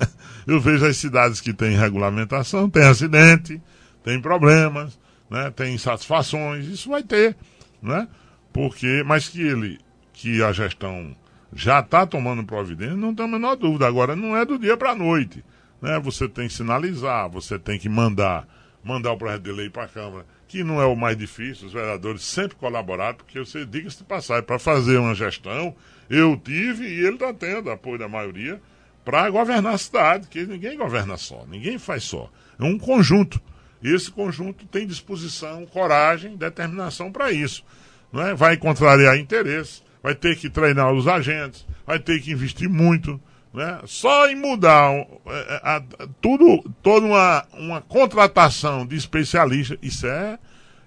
Eu 0.47 0.61
vejo 0.61 0.85
as 0.85 0.99
cidades 0.99 1.41
que 1.41 1.55
têm 1.55 1.75
regulamentação, 1.75 2.69
tem 2.69 2.85
acidente, 2.85 3.63
tem 4.05 4.21
problemas, 4.21 5.01
né? 5.31 5.51
tem 5.51 5.73
insatisfações, 5.73 6.67
isso 6.67 6.91
vai 6.91 7.03
ter. 7.03 7.35
Né? 7.81 8.07
Porque, 8.53 9.03
mas 9.07 9.27
que 9.27 9.41
ele, 9.41 9.81
que 10.13 10.43
a 10.43 10.53
gestão 10.53 11.17
já 11.51 11.81
está 11.81 12.05
tomando 12.05 12.45
providência, 12.45 12.95
não 12.95 13.15
tem 13.15 13.25
a 13.25 13.29
menor 13.29 13.57
dúvida. 13.57 13.87
Agora, 13.87 14.15
não 14.15 14.37
é 14.37 14.45
do 14.45 14.59
dia 14.59 14.77
para 14.77 14.91
a 14.91 14.95
noite. 14.95 15.43
Né? 15.81 15.99
Você 16.01 16.29
tem 16.29 16.47
que 16.47 16.53
sinalizar, 16.53 17.31
você 17.31 17.59
tem 17.59 17.79
que 17.79 17.89
mandar, 17.89 18.47
mandar 18.85 19.13
o 19.13 19.17
projeto 19.17 19.45
de 19.45 19.53
lei 19.53 19.71
para 19.71 19.85
a 19.85 19.89
Câmara 19.89 20.27
que 20.49 20.63
não 20.63 20.81
é 20.81 20.87
o 20.87 20.97
mais 20.97 21.17
difícil, 21.17 21.67
os 21.67 21.73
vereadores 21.73 22.23
sempre 22.23 22.57
colaboraram, 22.57 23.17
porque 23.17 23.39
você 23.39 23.65
diga-se 23.65 23.99
de 23.99 24.05
passagem, 24.05 24.45
para 24.45 24.59
fazer 24.59 24.99
uma 24.99 25.15
gestão, 25.15 25.75
eu 26.09 26.37
tive 26.37 26.87
e 26.87 27.01
ele 27.01 27.15
está 27.15 27.33
tendo 27.33 27.71
apoio 27.71 27.99
da 27.99 28.09
maioria 28.09 28.61
para 29.05 29.29
governar 29.31 29.75
a 29.75 29.79
cidade, 29.79 30.29
que 30.29 30.47
ninguém 30.47 30.77
governa 30.77 31.17
só, 31.17 31.45
ninguém 31.47 31.79
faz 31.79 32.05
só. 32.05 32.31
É 32.59 32.65
um 32.65 32.79
conjunto. 32.79 33.41
E 33.83 33.95
esse 33.95 34.11
conjunto 34.11 34.65
tem 34.67 34.87
disposição, 34.87 35.67
coragem, 35.67 36.37
determinação 36.37 37.13
para 37.13 37.31
isso. 37.31 37.63
Não 38.11 38.23
é? 38.23 38.35
Vai 38.35 38.57
contrariar 38.57 39.19
interesses, 39.19 39.83
vai 40.03 40.15
ter 40.15 40.37
que 40.37 40.49
treinar 40.49 40.93
os 40.93 41.07
agentes, 41.07 41.67
vai 41.87 41.99
ter 41.99 42.21
que 42.21 42.33
investir 42.33 42.69
muito. 42.69 43.21
Né? 43.55 43.81
Só 43.87 44.27
em 44.29 44.35
mudar 44.35 44.93
é, 45.27 45.61
é, 45.63 45.83
tudo, 46.21 46.69
toda 46.83 47.07
uma, 47.07 47.47
uma 47.53 47.81
contratação 47.81 48.85
de 48.85 48.97
especialista, 48.97 49.79
isso 49.81 50.09
é, 50.09 50.37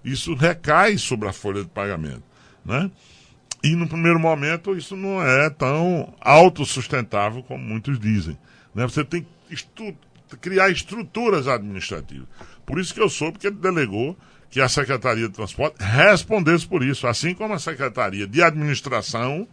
isso 0.04 0.36
recai 0.36 0.98
sobre 0.98 1.30
a 1.30 1.34
folha 1.34 1.64
de 1.64 1.70
pagamento. 1.70 2.24
Né? 2.66 2.92
E 3.64 3.74
no 3.74 3.88
primeiro 3.88 4.20
momento 4.20 4.76
isso 4.76 4.98
não 4.98 5.24
é 5.24 5.50
tão 5.50 6.14
autossustentável 6.20 7.42
como 7.42 7.64
muitos 7.64 7.98
dizem. 7.98 8.38
Né? 8.76 8.84
Você 8.84 9.06
tem 9.06 9.26
que 9.50 9.96
criar 10.42 10.70
estruturas 10.70 11.48
administrativas. 11.48 12.28
Por 12.66 12.80
isso 12.80 12.94
que 12.94 13.00
eu 13.00 13.08
soube 13.08 13.40
que 13.40 13.48
ele 13.48 13.56
delegou 13.56 14.18
que 14.50 14.60
a 14.60 14.68
Secretaria 14.68 15.30
de 15.30 15.34
Transporte 15.34 15.78
respondesse 15.80 16.68
por 16.68 16.84
isso, 16.84 17.08
assim 17.08 17.34
como 17.34 17.54
a 17.54 17.60
Secretaria 17.60 18.28
de 18.28 18.44
Administração 18.44 19.48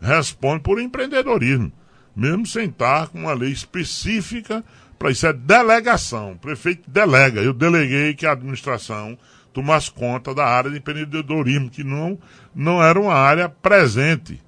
responde 0.00 0.62
por 0.62 0.80
empreendedorismo 0.80 1.72
mesmo 2.14 2.46
sem 2.46 2.66
estar 2.66 3.08
com 3.08 3.20
uma 3.20 3.32
lei 3.32 3.50
específica 3.50 4.64
para 4.98 5.10
isso. 5.10 5.26
É 5.26 5.32
delegação. 5.32 6.32
O 6.32 6.38
prefeito 6.38 6.90
delega. 6.90 7.40
Eu 7.40 7.52
deleguei 7.52 8.14
que 8.14 8.26
a 8.26 8.32
administração 8.32 9.18
tomasse 9.52 9.90
conta 9.90 10.34
da 10.34 10.46
área 10.46 10.70
de 10.70 10.78
empreendedorismo, 10.78 11.70
que 11.70 11.84
não, 11.84 12.18
não 12.54 12.82
era 12.82 12.98
uma 12.98 13.14
área 13.14 13.48
presente. 13.48 14.40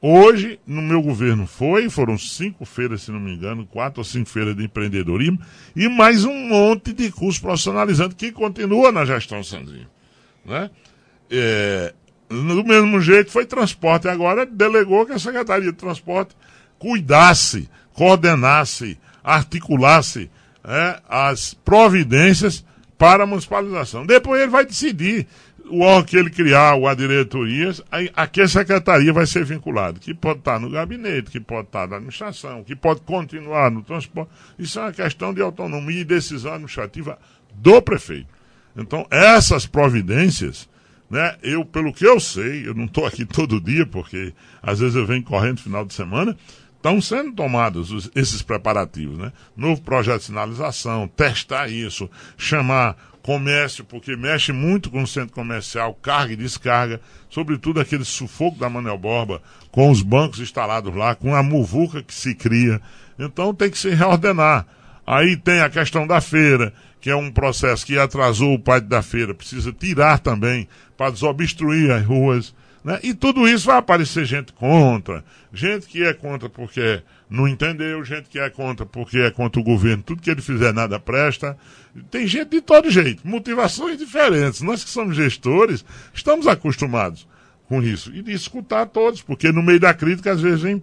Hoje, 0.00 0.58
no 0.66 0.82
meu 0.82 1.00
governo 1.00 1.46
foi, 1.46 1.88
foram 1.88 2.18
cinco 2.18 2.64
feiras, 2.64 3.02
se 3.02 3.12
não 3.12 3.20
me 3.20 3.32
engano, 3.32 3.64
quatro 3.64 4.00
ou 4.00 4.04
cinco 4.04 4.28
feiras 4.28 4.56
de 4.56 4.64
empreendedorismo, 4.64 5.38
e 5.76 5.88
mais 5.88 6.24
um 6.24 6.34
monte 6.48 6.92
de 6.92 7.10
curso 7.12 7.40
profissionalizante 7.40 8.16
que 8.16 8.32
continua 8.32 8.90
na 8.90 9.04
gestão 9.04 9.44
Sandrinho. 9.44 9.86
Né? 10.44 10.68
É, 11.30 11.94
do 12.28 12.64
mesmo 12.64 13.00
jeito 13.00 13.30
foi 13.30 13.46
transporte. 13.46 14.08
Agora 14.08 14.44
delegou 14.44 15.06
que 15.06 15.12
a 15.12 15.18
Secretaria 15.18 15.70
de 15.70 15.78
Transporte 15.78 16.34
cuidasse, 16.82 17.70
coordenasse, 17.94 18.98
articulasse 19.22 20.28
é, 20.64 21.00
as 21.08 21.54
providências 21.54 22.64
para 22.98 23.22
a 23.22 23.26
municipalização. 23.26 24.04
Depois 24.04 24.42
ele 24.42 24.50
vai 24.50 24.66
decidir 24.66 25.28
o 25.70 25.82
órgão 25.82 26.02
que 26.02 26.16
ele 26.16 26.28
criar, 26.28 26.74
ou 26.74 26.88
a 26.88 26.94
diretoria, 26.94 27.70
a, 27.90 28.22
a 28.24 28.26
que 28.26 28.40
a 28.40 28.48
secretaria 28.48 29.12
vai 29.12 29.26
ser 29.26 29.44
vinculada, 29.44 30.00
que 30.00 30.12
pode 30.12 30.40
estar 30.40 30.58
no 30.58 30.68
gabinete, 30.68 31.30
que 31.30 31.38
pode 31.38 31.68
estar 31.68 31.86
na 31.86 31.96
administração, 31.96 32.64
que 32.64 32.74
pode 32.74 33.00
continuar 33.02 33.70
no 33.70 33.82
transporte. 33.82 34.32
Isso 34.58 34.80
é 34.80 34.82
uma 34.82 34.92
questão 34.92 35.32
de 35.32 35.40
autonomia 35.40 36.00
e 36.00 36.04
decisão 36.04 36.52
administrativa 36.52 37.16
do 37.54 37.80
prefeito. 37.80 38.26
Então, 38.76 39.06
essas 39.08 39.66
providências, 39.66 40.68
né, 41.08 41.36
eu, 41.44 41.64
pelo 41.64 41.92
que 41.92 42.04
eu 42.04 42.18
sei, 42.18 42.66
eu 42.66 42.74
não 42.74 42.86
estou 42.86 43.06
aqui 43.06 43.24
todo 43.26 43.60
dia, 43.60 43.86
porque 43.86 44.34
às 44.60 44.80
vezes 44.80 44.96
eu 44.96 45.06
venho 45.06 45.22
correndo 45.22 45.58
no 45.58 45.62
final 45.62 45.84
de 45.84 45.94
semana, 45.94 46.36
estão 46.82 47.00
sendo 47.00 47.32
tomados 47.32 47.92
os, 47.92 48.10
esses 48.12 48.42
preparativos, 48.42 49.16
né? 49.16 49.32
Novo 49.56 49.80
projeto 49.80 50.18
de 50.18 50.26
sinalização, 50.26 51.06
testar 51.06 51.68
isso, 51.68 52.10
chamar 52.36 52.96
comércio, 53.22 53.84
porque 53.84 54.16
mexe 54.16 54.52
muito 54.52 54.90
com 54.90 55.04
o 55.04 55.06
centro 55.06 55.32
comercial, 55.32 55.94
carga 55.94 56.32
e 56.32 56.36
descarga, 56.36 57.00
sobretudo 57.30 57.78
aquele 57.78 58.04
sufoco 58.04 58.58
da 58.58 58.68
Manel 58.68 58.98
Borba, 58.98 59.40
com 59.70 59.92
os 59.92 60.02
bancos 60.02 60.40
instalados 60.40 60.92
lá, 60.92 61.14
com 61.14 61.36
a 61.36 61.42
muvuca 61.42 62.02
que 62.02 62.12
se 62.12 62.34
cria. 62.34 62.80
Então 63.16 63.54
tem 63.54 63.70
que 63.70 63.78
se 63.78 63.90
reordenar. 63.90 64.66
Aí 65.06 65.36
tem 65.36 65.60
a 65.60 65.70
questão 65.70 66.04
da 66.04 66.20
feira, 66.20 66.74
que 67.00 67.10
é 67.10 67.14
um 67.16 67.30
processo 67.30 67.86
que 67.86 67.96
atrasou 67.96 68.54
o 68.54 68.58
pátio 68.58 68.88
da 68.88 69.02
feira, 69.02 69.32
precisa 69.32 69.72
tirar 69.72 70.18
também 70.18 70.66
para 70.96 71.10
desobstruir 71.10 71.92
as 71.92 72.04
ruas. 72.04 72.52
Né? 72.84 72.98
E 73.02 73.14
tudo 73.14 73.48
isso 73.48 73.66
vai 73.66 73.76
aparecer 73.76 74.24
gente 74.24 74.52
contra, 74.52 75.24
gente 75.52 75.86
que 75.86 76.02
é 76.02 76.12
contra 76.12 76.48
porque 76.48 77.00
não 77.30 77.46
entendeu, 77.46 78.04
gente 78.04 78.28
que 78.28 78.38
é 78.38 78.50
contra 78.50 78.84
porque 78.84 79.18
é 79.18 79.30
contra 79.30 79.60
o 79.60 79.64
governo, 79.64 80.02
tudo 80.02 80.20
que 80.20 80.30
ele 80.30 80.42
fizer 80.42 80.72
nada 80.72 80.98
presta. 80.98 81.56
Tem 82.10 82.26
gente 82.26 82.48
de 82.48 82.60
todo 82.60 82.90
jeito, 82.90 83.26
motivações 83.26 83.96
diferentes. 83.98 84.62
Nós 84.62 84.82
que 84.82 84.90
somos 84.90 85.14
gestores, 85.14 85.84
estamos 86.12 86.46
acostumados 86.46 87.26
com 87.68 87.82
isso. 87.82 88.12
E 88.14 88.20
de 88.20 88.32
escutar 88.32 88.86
todos, 88.86 89.22
porque 89.22 89.52
no 89.52 89.62
meio 89.62 89.80
da 89.80 89.94
crítica, 89.94 90.32
às 90.32 90.40
vezes, 90.40 90.62
vem 90.62 90.82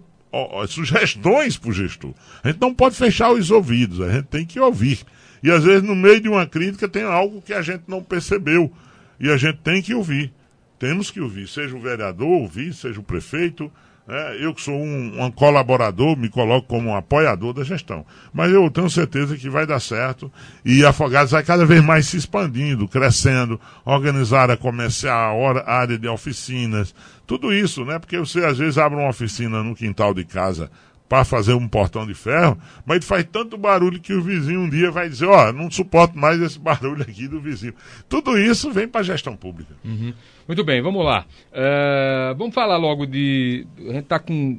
sugestões 0.68 1.56
para 1.56 1.70
o 1.70 1.72
gestor. 1.72 2.14
A 2.42 2.48
gente 2.48 2.60
não 2.60 2.74
pode 2.74 2.96
fechar 2.96 3.30
os 3.32 3.50
ouvidos, 3.50 4.00
a 4.00 4.10
gente 4.10 4.26
tem 4.26 4.46
que 4.46 4.58
ouvir. 4.58 5.00
E 5.42 5.50
às 5.50 5.64
vezes, 5.64 5.82
no 5.82 5.96
meio 5.96 6.20
de 6.20 6.28
uma 6.28 6.46
crítica, 6.46 6.88
tem 6.88 7.02
algo 7.02 7.42
que 7.42 7.52
a 7.52 7.62
gente 7.62 7.84
não 7.86 8.02
percebeu. 8.02 8.72
E 9.18 9.30
a 9.30 9.36
gente 9.36 9.58
tem 9.58 9.82
que 9.82 9.94
ouvir. 9.94 10.32
Temos 10.80 11.10
que 11.10 11.20
ouvir, 11.20 11.46
seja 11.46 11.76
o 11.76 11.80
vereador 11.80 12.26
ouvir, 12.26 12.72
seja 12.72 12.98
o 12.98 13.02
prefeito, 13.02 13.70
é, 14.08 14.38
eu 14.42 14.54
que 14.54 14.62
sou 14.62 14.74
um, 14.74 15.22
um, 15.22 15.30
colaborador, 15.30 16.16
me 16.16 16.30
coloco 16.30 16.66
como 16.66 16.88
um 16.88 16.96
apoiador 16.96 17.52
da 17.52 17.62
gestão. 17.62 18.04
Mas 18.32 18.50
eu 18.50 18.68
tenho 18.70 18.88
certeza 18.88 19.36
que 19.36 19.50
vai 19.50 19.66
dar 19.66 19.78
certo 19.78 20.32
e 20.64 20.82
a 20.82 20.88
Afogados 20.88 21.32
vai 21.32 21.44
cada 21.44 21.66
vez 21.66 21.84
mais 21.84 22.06
se 22.06 22.16
expandindo, 22.16 22.88
crescendo, 22.88 23.60
organizar 23.84 24.44
área 24.44 24.56
comercial, 24.56 25.58
área 25.66 25.98
de 25.98 26.08
oficinas, 26.08 26.94
tudo 27.26 27.52
isso, 27.52 27.84
né? 27.84 27.98
Porque 27.98 28.18
você 28.18 28.42
às 28.42 28.56
vezes 28.56 28.78
abre 28.78 28.98
uma 28.98 29.10
oficina 29.10 29.62
no 29.62 29.76
quintal 29.76 30.14
de 30.14 30.24
casa 30.24 30.70
para 31.10 31.24
fazer 31.24 31.54
um 31.54 31.66
portão 31.66 32.06
de 32.06 32.14
ferro, 32.14 32.56
mas 32.86 32.98
ele 32.98 33.04
faz 33.04 33.26
tanto 33.32 33.58
barulho 33.58 33.98
que 33.98 34.12
o 34.12 34.22
vizinho 34.22 34.60
um 34.60 34.70
dia 34.70 34.92
vai 34.92 35.08
dizer, 35.08 35.26
ó, 35.26 35.48
oh, 35.48 35.52
não 35.52 35.68
suporto 35.68 36.16
mais 36.16 36.40
esse 36.40 36.56
barulho 36.60 37.02
aqui 37.02 37.26
do 37.26 37.40
vizinho. 37.40 37.74
Tudo 38.08 38.38
isso 38.38 38.70
vem 38.70 38.86
para 38.86 39.00
a 39.00 39.02
gestão 39.04 39.34
pública. 39.34 39.74
Uhum. 39.84 40.14
Muito 40.46 40.62
bem, 40.62 40.80
vamos 40.80 41.04
lá. 41.04 41.26
Uh, 41.50 42.36
vamos 42.36 42.54
falar 42.54 42.76
logo 42.76 43.06
de. 43.06 43.66
A 43.76 43.92
gente 43.92 43.98
está 44.04 44.20
com 44.20 44.56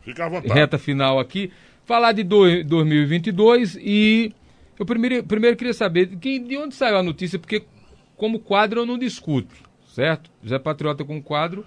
Fica 0.00 0.26
à 0.26 0.28
vontade. 0.28 0.52
reta 0.52 0.76
final 0.76 1.20
aqui. 1.20 1.52
Falar 1.84 2.10
de 2.10 2.24
do, 2.24 2.64
2022 2.64 3.78
e 3.80 4.32
eu 4.76 4.84
primeiro, 4.84 5.22
primeiro 5.22 5.56
queria 5.56 5.72
saber 5.72 6.06
de, 6.06 6.38
de 6.40 6.56
onde 6.56 6.74
saiu 6.74 6.96
a 6.96 7.02
notícia, 7.02 7.38
porque 7.38 7.62
como 8.16 8.40
quadro 8.40 8.80
eu 8.80 8.86
não 8.86 8.98
discuto, 8.98 9.54
certo? 9.94 10.28
Zé 10.44 10.58
Patriota 10.58 11.04
com 11.04 11.22
quadro, 11.22 11.64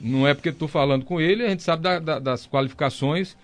não 0.00 0.26
é 0.26 0.34
porque 0.34 0.48
estou 0.48 0.66
falando 0.66 1.04
com 1.04 1.20
ele, 1.20 1.44
a 1.44 1.48
gente 1.48 1.62
sabe 1.62 1.84
da, 1.84 2.00
da, 2.00 2.18
das 2.18 2.48
qualificações 2.48 3.36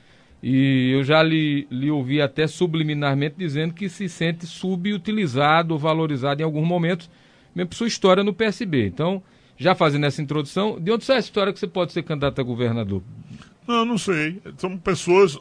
e 0.48 0.92
eu 0.92 1.02
já 1.02 1.24
lhe, 1.24 1.66
lhe 1.68 1.90
ouvi 1.90 2.22
até 2.22 2.46
subliminarmente 2.46 3.34
dizendo 3.36 3.74
que 3.74 3.88
se 3.88 4.08
sente 4.08 4.46
subutilizado 4.46 5.74
ou 5.74 5.80
valorizado 5.80 6.40
em 6.40 6.44
alguns 6.44 6.64
momentos, 6.64 7.10
mesmo 7.52 7.70
por 7.70 7.74
sua 7.74 7.88
história 7.88 8.22
no 8.22 8.32
PSB. 8.32 8.86
Então, 8.86 9.20
já 9.56 9.74
fazendo 9.74 10.06
essa 10.06 10.22
introdução, 10.22 10.78
de 10.80 10.92
onde 10.92 11.04
sai 11.04 11.16
a 11.16 11.18
história 11.18 11.52
que 11.52 11.58
você 11.58 11.66
pode 11.66 11.92
ser 11.92 12.04
candidato 12.04 12.40
a 12.40 12.44
governador? 12.44 13.02
Não, 13.66 13.84
não 13.84 13.98
sei. 13.98 14.40
São 14.56 14.78
pessoas 14.78 15.36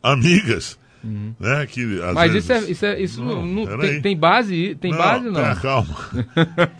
amigas. 0.00 0.78
Uhum. 1.04 1.34
Né, 1.38 1.66
que, 1.66 1.84
Mas 2.14 2.32
vezes... 2.32 2.44
isso, 2.44 2.52
é, 2.52 2.70
isso, 2.70 2.86
é, 2.86 3.00
isso 3.00 3.22
não, 3.22 3.44
não 3.44 3.78
tem, 3.78 4.00
tem, 4.00 4.16
base? 4.16 4.74
Tem 4.76 4.90
não, 4.90 4.98
base 4.98 5.28
não? 5.28 5.40
É, 5.40 5.54
calma. 5.56 5.94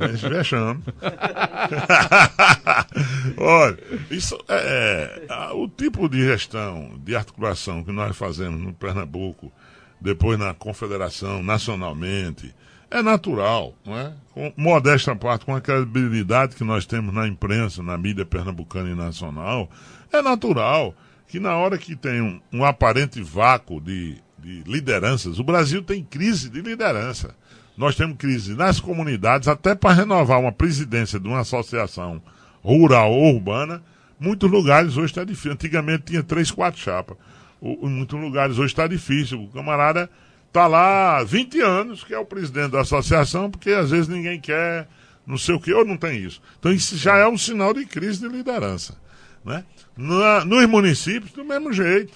vexame. 0.31 0.83
Olha, 3.37 3.79
isso 4.11 4.39
é, 4.49 5.27
é, 5.29 5.53
o 5.53 5.69
tipo 5.69 6.09
de 6.09 6.25
gestão, 6.25 6.93
de 7.05 7.15
articulação 7.15 7.85
que 7.85 7.93
nós 7.93 8.17
fazemos 8.17 8.59
no 8.59 8.73
Pernambuco, 8.73 9.53
depois 10.01 10.39
na 10.39 10.55
Confederação, 10.55 11.43
nacionalmente, 11.43 12.55
é 12.91 13.03
natural, 13.03 13.75
não 13.85 13.99
é? 13.99 14.15
Com 14.33 14.53
modesta 14.57 15.15
parte, 15.15 15.45
com 15.45 15.55
a 15.55 15.61
credibilidade 15.61 16.57
que 16.57 16.65
nós 16.65 16.87
temos 16.87 17.13
na 17.13 17.29
imprensa, 17.29 17.83
na 17.83 17.99
mídia 17.99 18.25
pernambucana 18.25 18.89
e 18.89 18.95
nacional, 18.95 19.69
é 20.13 20.23
natural 20.23 20.95
que 21.35 21.41
na 21.41 21.57
hora 21.57 21.77
que 21.77 21.97
tem 21.97 22.21
um, 22.21 22.41
um 22.53 22.65
aparente 22.65 23.21
vácuo 23.21 23.81
de, 23.81 24.19
de 24.39 24.63
lideranças, 24.69 25.41
o 25.41 25.43
Brasil 25.43 25.83
tem 25.83 26.01
crise 26.01 26.49
de 26.49 26.61
liderança. 26.61 27.35
Nós 27.77 27.97
temos 27.97 28.17
crise 28.19 28.55
nas 28.55 28.79
comunidades, 28.79 29.49
até 29.49 29.75
para 29.75 29.97
renovar 29.97 30.39
uma 30.39 30.53
presidência 30.53 31.19
de 31.19 31.27
uma 31.27 31.41
associação 31.41 32.23
rural 32.63 33.11
ou 33.11 33.35
urbana, 33.35 33.83
muitos 34.17 34.49
lugares 34.49 34.97
hoje 34.97 35.07
está 35.07 35.25
difícil. 35.25 35.51
Antigamente 35.51 36.05
tinha 36.05 36.23
três, 36.23 36.53
quatro 36.53 36.81
chapas. 36.81 37.17
O, 37.61 37.89
em 37.89 37.91
muitos 37.91 38.21
lugares 38.21 38.57
hoje 38.57 38.73
está 38.73 38.87
difícil. 38.87 39.43
O 39.43 39.49
camarada 39.49 40.09
está 40.47 40.69
lá 40.69 41.17
há 41.17 41.25
20 41.25 41.61
anos, 41.63 42.05
que 42.05 42.15
é 42.15 42.19
o 42.19 42.25
presidente 42.25 42.71
da 42.71 42.83
associação, 42.83 43.51
porque 43.51 43.71
às 43.71 43.91
vezes 43.91 44.07
ninguém 44.07 44.39
quer, 44.39 44.87
não 45.27 45.37
sei 45.37 45.57
o 45.57 45.61
que, 45.61 45.75
ou 45.75 45.85
não 45.85 45.97
tem 45.97 46.17
isso. 46.17 46.41
Então 46.61 46.73
isso 46.73 46.97
já 46.97 47.17
é 47.17 47.27
um 47.27 47.37
sinal 47.37 47.75
de 47.75 47.85
crise 47.87 48.21
de 48.21 48.29
liderança. 48.29 49.03
Né? 49.45 49.65
Na, 49.97 50.45
nos 50.45 50.67
municípios, 50.67 51.33
do 51.33 51.45
mesmo 51.45 51.73
jeito. 51.73 52.13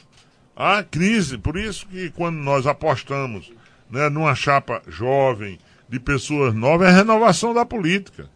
Há 0.56 0.82
crise, 0.82 1.38
por 1.38 1.56
isso 1.56 1.86
que 1.86 2.10
quando 2.10 2.36
nós 2.36 2.66
apostamos 2.66 3.52
né, 3.90 4.08
numa 4.08 4.34
chapa 4.34 4.82
jovem, 4.88 5.58
de 5.88 5.98
pessoas 5.98 6.54
novas, 6.54 6.88
é 6.88 6.90
a 6.90 6.94
renovação 6.94 7.54
da 7.54 7.64
política. 7.64 8.28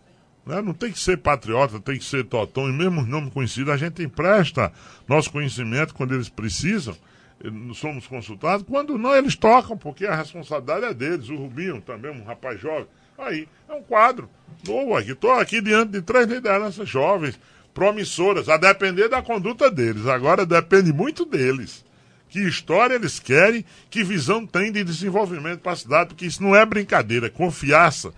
Né? 0.46 0.60
Não 0.62 0.72
tem 0.72 0.90
que 0.90 0.98
ser 0.98 1.18
patriota, 1.18 1.78
tem 1.78 1.98
que 1.98 2.04
ser 2.04 2.24
totão, 2.24 2.68
e 2.68 2.72
mesmo 2.72 3.02
os 3.02 3.06
nomes 3.06 3.32
conhecidos, 3.32 3.72
a 3.72 3.76
gente 3.76 4.02
empresta 4.02 4.72
nosso 5.06 5.30
conhecimento 5.30 5.94
quando 5.94 6.14
eles 6.14 6.28
precisam, 6.28 6.96
eh, 7.44 7.50
somos 7.74 8.06
consultados, 8.06 8.64
quando 8.66 8.96
não, 8.96 9.14
eles 9.14 9.36
tocam, 9.36 9.76
porque 9.76 10.06
a 10.06 10.16
responsabilidade 10.16 10.86
é 10.86 10.94
deles. 10.94 11.28
O 11.28 11.36
Rubinho 11.36 11.80
também, 11.80 12.10
um 12.10 12.24
rapaz 12.24 12.60
jovem. 12.60 12.86
Aí, 13.18 13.46
é 13.68 13.74
um 13.74 13.82
quadro 13.82 14.28
novo 14.66 14.96
aqui. 14.96 15.12
Estou 15.12 15.32
aqui 15.32 15.60
diante 15.60 15.92
de 15.92 16.02
três 16.02 16.26
lideranças 16.26 16.88
jovens, 16.88 17.38
promissoras, 17.74 18.48
a 18.48 18.56
depender 18.56 19.08
da 19.08 19.22
conduta 19.22 19.70
deles. 19.70 20.06
Agora 20.06 20.44
depende 20.44 20.92
muito 20.92 21.24
deles. 21.24 21.84
Que 22.28 22.40
história 22.40 22.94
eles 22.94 23.18
querem, 23.18 23.64
que 23.90 24.02
visão 24.02 24.46
tem 24.46 24.72
de 24.72 24.82
desenvolvimento 24.82 25.60
para 25.60 25.72
a 25.72 25.76
cidade, 25.76 26.08
porque 26.08 26.26
isso 26.26 26.42
não 26.42 26.56
é 26.56 26.64
brincadeira, 26.64 27.26
é 27.26 27.30
confiança 27.30 28.12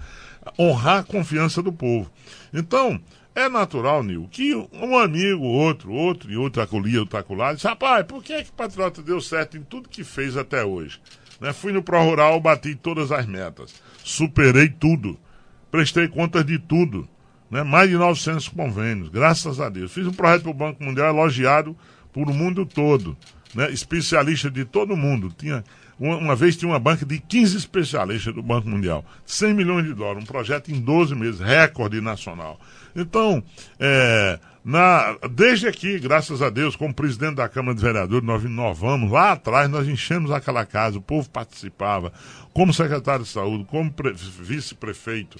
honrar 0.58 0.98
a 0.98 1.02
confiança 1.02 1.62
do 1.62 1.72
povo. 1.72 2.10
Então, 2.52 3.00
é 3.34 3.48
natural, 3.48 4.02
Nil, 4.02 4.28
que 4.30 4.54
um 4.54 4.96
amigo, 4.96 5.44
outro, 5.44 5.92
outro 5.92 6.30
e 6.30 6.36
outro 6.36 6.62
acolhia, 6.62 7.00
outro 7.00 7.18
acolá, 7.18 7.52
disse, 7.52 7.66
rapaz, 7.66 8.06
por 8.06 8.22
que 8.22 8.32
é 8.32 8.42
que 8.42 8.50
o 8.50 8.54
Patriota 8.54 9.02
deu 9.02 9.20
certo 9.20 9.56
em 9.56 9.62
tudo 9.62 9.88
que 9.88 10.04
fez 10.04 10.36
até 10.36 10.64
hoje? 10.64 11.00
Né? 11.40 11.52
Fui 11.52 11.72
no 11.72 11.82
Pro 11.82 12.02
Rural, 12.02 12.40
bati 12.40 12.74
todas 12.74 13.10
as 13.10 13.26
metas, 13.26 13.74
superei 14.04 14.68
tudo, 14.68 15.18
prestei 15.70 16.06
contas 16.06 16.44
de 16.44 16.58
tudo, 16.58 17.08
né? 17.54 17.62
mais 17.62 17.88
de 17.88 17.96
900 17.96 18.48
convênios, 18.48 19.08
graças 19.08 19.60
a 19.60 19.68
Deus. 19.68 19.92
Fiz 19.92 20.04
um 20.08 20.12
projeto 20.12 20.42
para 20.42 20.50
o 20.50 20.54
Banco 20.54 20.82
Mundial 20.82 21.14
elogiado 21.14 21.76
por 22.12 22.28
o 22.28 22.34
mundo 22.34 22.66
todo, 22.66 23.16
né? 23.54 23.70
especialista 23.70 24.50
de 24.50 24.64
todo 24.64 24.96
mundo. 24.96 25.32
Tinha 25.38 25.62
uma, 25.96 26.16
uma, 26.16 26.34
vez 26.34 26.56
tinha 26.56 26.68
uma 26.68 26.80
banca 26.80 27.06
de 27.06 27.20
15 27.20 27.56
especialistas 27.56 28.34
do 28.34 28.42
Banco 28.42 28.68
Mundial, 28.68 29.04
100 29.24 29.54
milhões 29.54 29.86
de 29.86 29.94
dólares, 29.94 30.24
um 30.24 30.26
projeto 30.26 30.72
em 30.72 30.80
12 30.80 31.14
meses, 31.14 31.38
recorde 31.38 32.00
nacional. 32.00 32.58
Então, 32.96 33.40
é, 33.78 34.40
na, 34.64 35.16
desde 35.30 35.68
aqui, 35.68 36.00
graças 36.00 36.42
a 36.42 36.50
Deus, 36.50 36.74
como 36.74 36.92
presidente 36.92 37.36
da 37.36 37.48
Câmara 37.48 37.76
de 37.76 37.82
Vereadores, 37.82 38.26
nós 38.26 38.42
inovamos. 38.42 39.12
Lá 39.12 39.30
atrás, 39.30 39.70
nós 39.70 39.86
enchemos 39.86 40.32
aquela 40.32 40.66
casa, 40.66 40.98
o 40.98 41.02
povo 41.02 41.30
participava, 41.30 42.12
como 42.52 42.74
secretário 42.74 43.24
de 43.24 43.30
saúde, 43.30 43.64
como 43.64 43.94
vice-prefeito, 44.40 45.38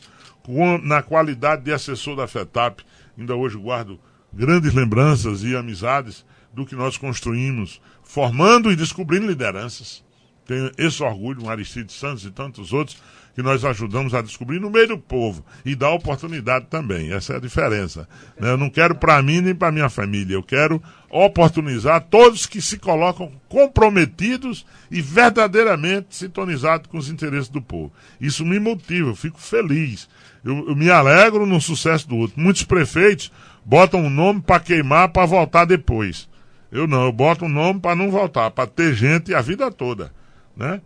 na 0.83 1.03
qualidade 1.03 1.63
de 1.63 1.73
assessor 1.73 2.17
da 2.17 2.27
FETAP. 2.27 2.83
Ainda 3.19 3.35
hoje 3.35 3.57
guardo 3.57 3.99
grandes 4.33 4.75
lembranças 4.75 5.43
e 5.43 5.57
amizades 5.57 6.25
do 6.53 6.67
que 6.67 6.75
nós 6.75 6.97
construímos, 6.97 7.81
formando 8.03 8.71
e 8.71 8.77
descobrindo 8.77 9.27
lideranças. 9.27 10.05
Tenho 10.47 10.71
esse 10.77 11.03
orgulho, 11.03 11.45
um 11.45 11.51
Aristide 11.51 11.93
Santos 11.93 12.25
e 12.25 12.31
tantos 12.31 12.73
outros, 12.73 13.03
que 13.35 13.43
nós 13.43 13.65
ajudamos 13.65 14.15
a 14.15 14.23
descobrir 14.23 14.61
no 14.61 14.71
meio 14.71 14.89
do 14.89 14.99
povo 14.99 15.45
e 15.65 15.75
dar 15.75 15.91
oportunidade 15.91 16.67
também. 16.71 17.13
Essa 17.13 17.35
é 17.35 17.37
a 17.37 17.41
diferença. 17.41 18.09
Né? 18.39 18.51
Eu 18.51 18.57
não 18.57 18.71
quero 18.71 18.95
para 18.95 19.21
mim 19.21 19.41
nem 19.41 19.55
para 19.55 19.73
minha 19.73 19.89
família. 19.91 20.35
Eu 20.35 20.43
quero 20.43 20.81
oportunizar 21.11 22.01
todos 22.03 22.47
que 22.47 22.63
se 22.63 22.79
colocam 22.79 23.33
comprometidos 23.49 24.65
e 24.91 25.01
verdadeiramente 25.03 26.07
sintonizados 26.11 26.87
com 26.87 26.97
os 26.97 27.09
interesses 27.09 27.49
do 27.49 27.61
povo. 27.61 27.93
Isso 28.21 28.45
me 28.45 28.59
motiva, 28.59 29.11
eu 29.11 29.17
fico 29.17 29.41
feliz. 29.41 30.09
Eu, 30.45 30.69
eu 30.69 30.77
me 30.77 30.91
alegro 30.91 31.45
no 31.45 31.61
sucesso 31.61 32.09
do 32.09 32.17
outro. 32.17 32.41
Muitos 32.41 32.63
prefeitos 32.63 33.33
botam 33.65 34.01
um 34.01 34.11
nome 34.11 34.43
para 34.43 34.61
queimar 34.61 35.09
para 35.09 35.27
voltar 35.27 35.65
depois. 35.65 36.29
Eu 36.71 36.87
não, 36.87 37.05
eu 37.05 37.13
boto 37.13 37.45
um 37.45 37.49
nome 37.49 37.81
para 37.81 37.95
não 37.95 38.11
voltar, 38.11 38.51
para 38.51 38.67
ter 38.67 38.95
gente 38.95 39.33
a 39.33 39.41
vida 39.41 39.71
toda, 39.71 40.13
né? 40.57 40.81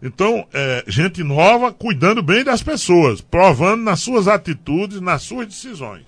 Então, 0.00 0.46
é, 0.52 0.84
gente 0.86 1.24
nova 1.24 1.72
cuidando 1.72 2.22
bem 2.22 2.44
das 2.44 2.62
pessoas, 2.62 3.20
provando 3.20 3.82
nas 3.82 4.00
suas 4.00 4.28
atitudes, 4.28 5.00
nas 5.00 5.22
suas 5.22 5.46
decisões. 5.46 6.06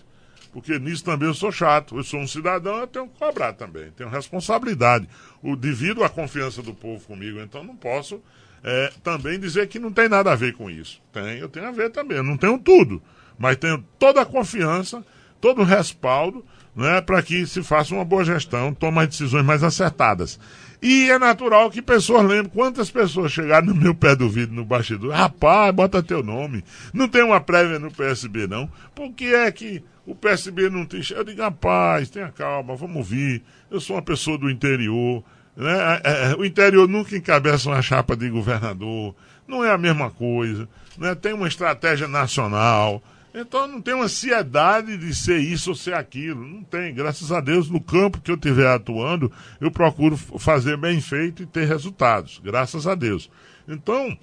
Porque 0.52 0.78
nisso 0.78 1.04
também 1.04 1.28
eu 1.28 1.34
sou 1.34 1.50
chato. 1.50 1.96
Eu 1.96 2.04
sou 2.04 2.20
um 2.20 2.26
cidadão, 2.26 2.78
eu 2.78 2.86
tenho 2.86 3.08
que 3.08 3.18
cobrar 3.18 3.52
também, 3.52 3.90
tenho 3.96 4.08
responsabilidade. 4.08 5.08
O, 5.42 5.56
devido 5.56 6.04
à 6.04 6.08
confiança 6.08 6.62
do 6.62 6.74
povo 6.74 7.04
comigo, 7.06 7.40
então 7.40 7.62
não 7.64 7.76
posso 7.76 8.20
é, 8.62 8.92
também 9.02 9.38
dizer 9.38 9.68
que 9.68 9.78
não 9.78 9.92
tem 9.92 10.08
nada 10.08 10.32
a 10.32 10.36
ver 10.36 10.54
com 10.54 10.68
isso. 10.70 11.00
Tem, 11.12 11.38
eu 11.38 11.48
tenho 11.48 11.68
a 11.68 11.72
ver 11.72 11.90
também. 11.90 12.16
Eu 12.16 12.24
não 12.24 12.36
tenho 12.36 12.58
tudo, 12.58 13.02
mas 13.38 13.56
tenho 13.56 13.84
toda 13.98 14.22
a 14.22 14.26
confiança, 14.26 15.04
todo 15.40 15.62
o 15.62 15.64
respaldo 15.64 16.44
né, 16.74 17.00
para 17.00 17.22
que 17.22 17.46
se 17.46 17.62
faça 17.62 17.94
uma 17.94 18.04
boa 18.04 18.24
gestão, 18.24 18.72
tome 18.72 19.00
as 19.00 19.08
decisões 19.08 19.44
mais 19.44 19.62
acertadas. 19.62 20.38
E 20.82 21.10
é 21.10 21.18
natural 21.18 21.70
que 21.70 21.82
pessoas 21.82 22.22
lembrem 22.22 22.50
quantas 22.52 22.90
pessoas 22.90 23.32
chegaram 23.32 23.66
no 23.66 23.74
meu 23.74 23.94
pé 23.94 24.16
do 24.16 24.28
vidro 24.30 24.54
no 24.54 24.64
bastidor. 24.64 25.12
Rapaz, 25.12 25.74
bota 25.74 26.02
teu 26.02 26.22
nome. 26.22 26.64
Não 26.92 27.06
tem 27.06 27.22
uma 27.22 27.40
prévia 27.40 27.78
no 27.78 27.90
PSB, 27.90 28.46
não. 28.46 28.70
Por 28.94 29.12
que 29.12 29.34
é 29.34 29.50
que 29.52 29.82
o 30.06 30.14
PSB 30.14 30.70
não 30.70 30.86
tem. 30.86 31.02
Eu 31.10 31.22
digo, 31.22 31.42
rapaz, 31.42 32.08
tenha 32.08 32.30
calma, 32.30 32.74
vamos 32.74 32.96
ouvir. 32.96 33.42
Eu 33.70 33.78
sou 33.80 33.96
uma 33.96 34.02
pessoa 34.02 34.38
do 34.38 34.50
interior. 34.50 35.22
Né? 35.56 36.00
É, 36.02 36.30
é, 36.30 36.34
o 36.36 36.44
interior 36.44 36.88
nunca 36.88 37.16
encabeça 37.16 37.68
uma 37.68 37.82
chapa 37.82 38.16
de 38.16 38.28
governador. 38.30 39.14
Não 39.46 39.64
é 39.64 39.70
a 39.70 39.78
mesma 39.78 40.10
coisa. 40.10 40.68
Né? 40.96 41.14
Tem 41.14 41.32
uma 41.32 41.46
estratégia 41.46 42.08
nacional. 42.08 43.02
Então 43.32 43.66
não 43.66 43.80
tem 43.80 44.00
ansiedade 44.00 44.96
de 44.96 45.14
ser 45.14 45.38
isso 45.38 45.70
ou 45.70 45.76
ser 45.76 45.94
aquilo. 45.94 46.44
Não 46.44 46.64
tem. 46.64 46.94
Graças 46.94 47.30
a 47.30 47.40
Deus, 47.40 47.70
no 47.70 47.80
campo 47.80 48.20
que 48.20 48.30
eu 48.30 48.34
estiver 48.34 48.66
atuando, 48.66 49.30
eu 49.60 49.70
procuro 49.70 50.16
fazer 50.16 50.76
bem 50.76 51.00
feito 51.00 51.42
e 51.42 51.46
ter 51.46 51.66
resultados. 51.66 52.40
Graças 52.42 52.86
a 52.86 52.94
Deus. 52.94 53.30
Então, 53.68 54.16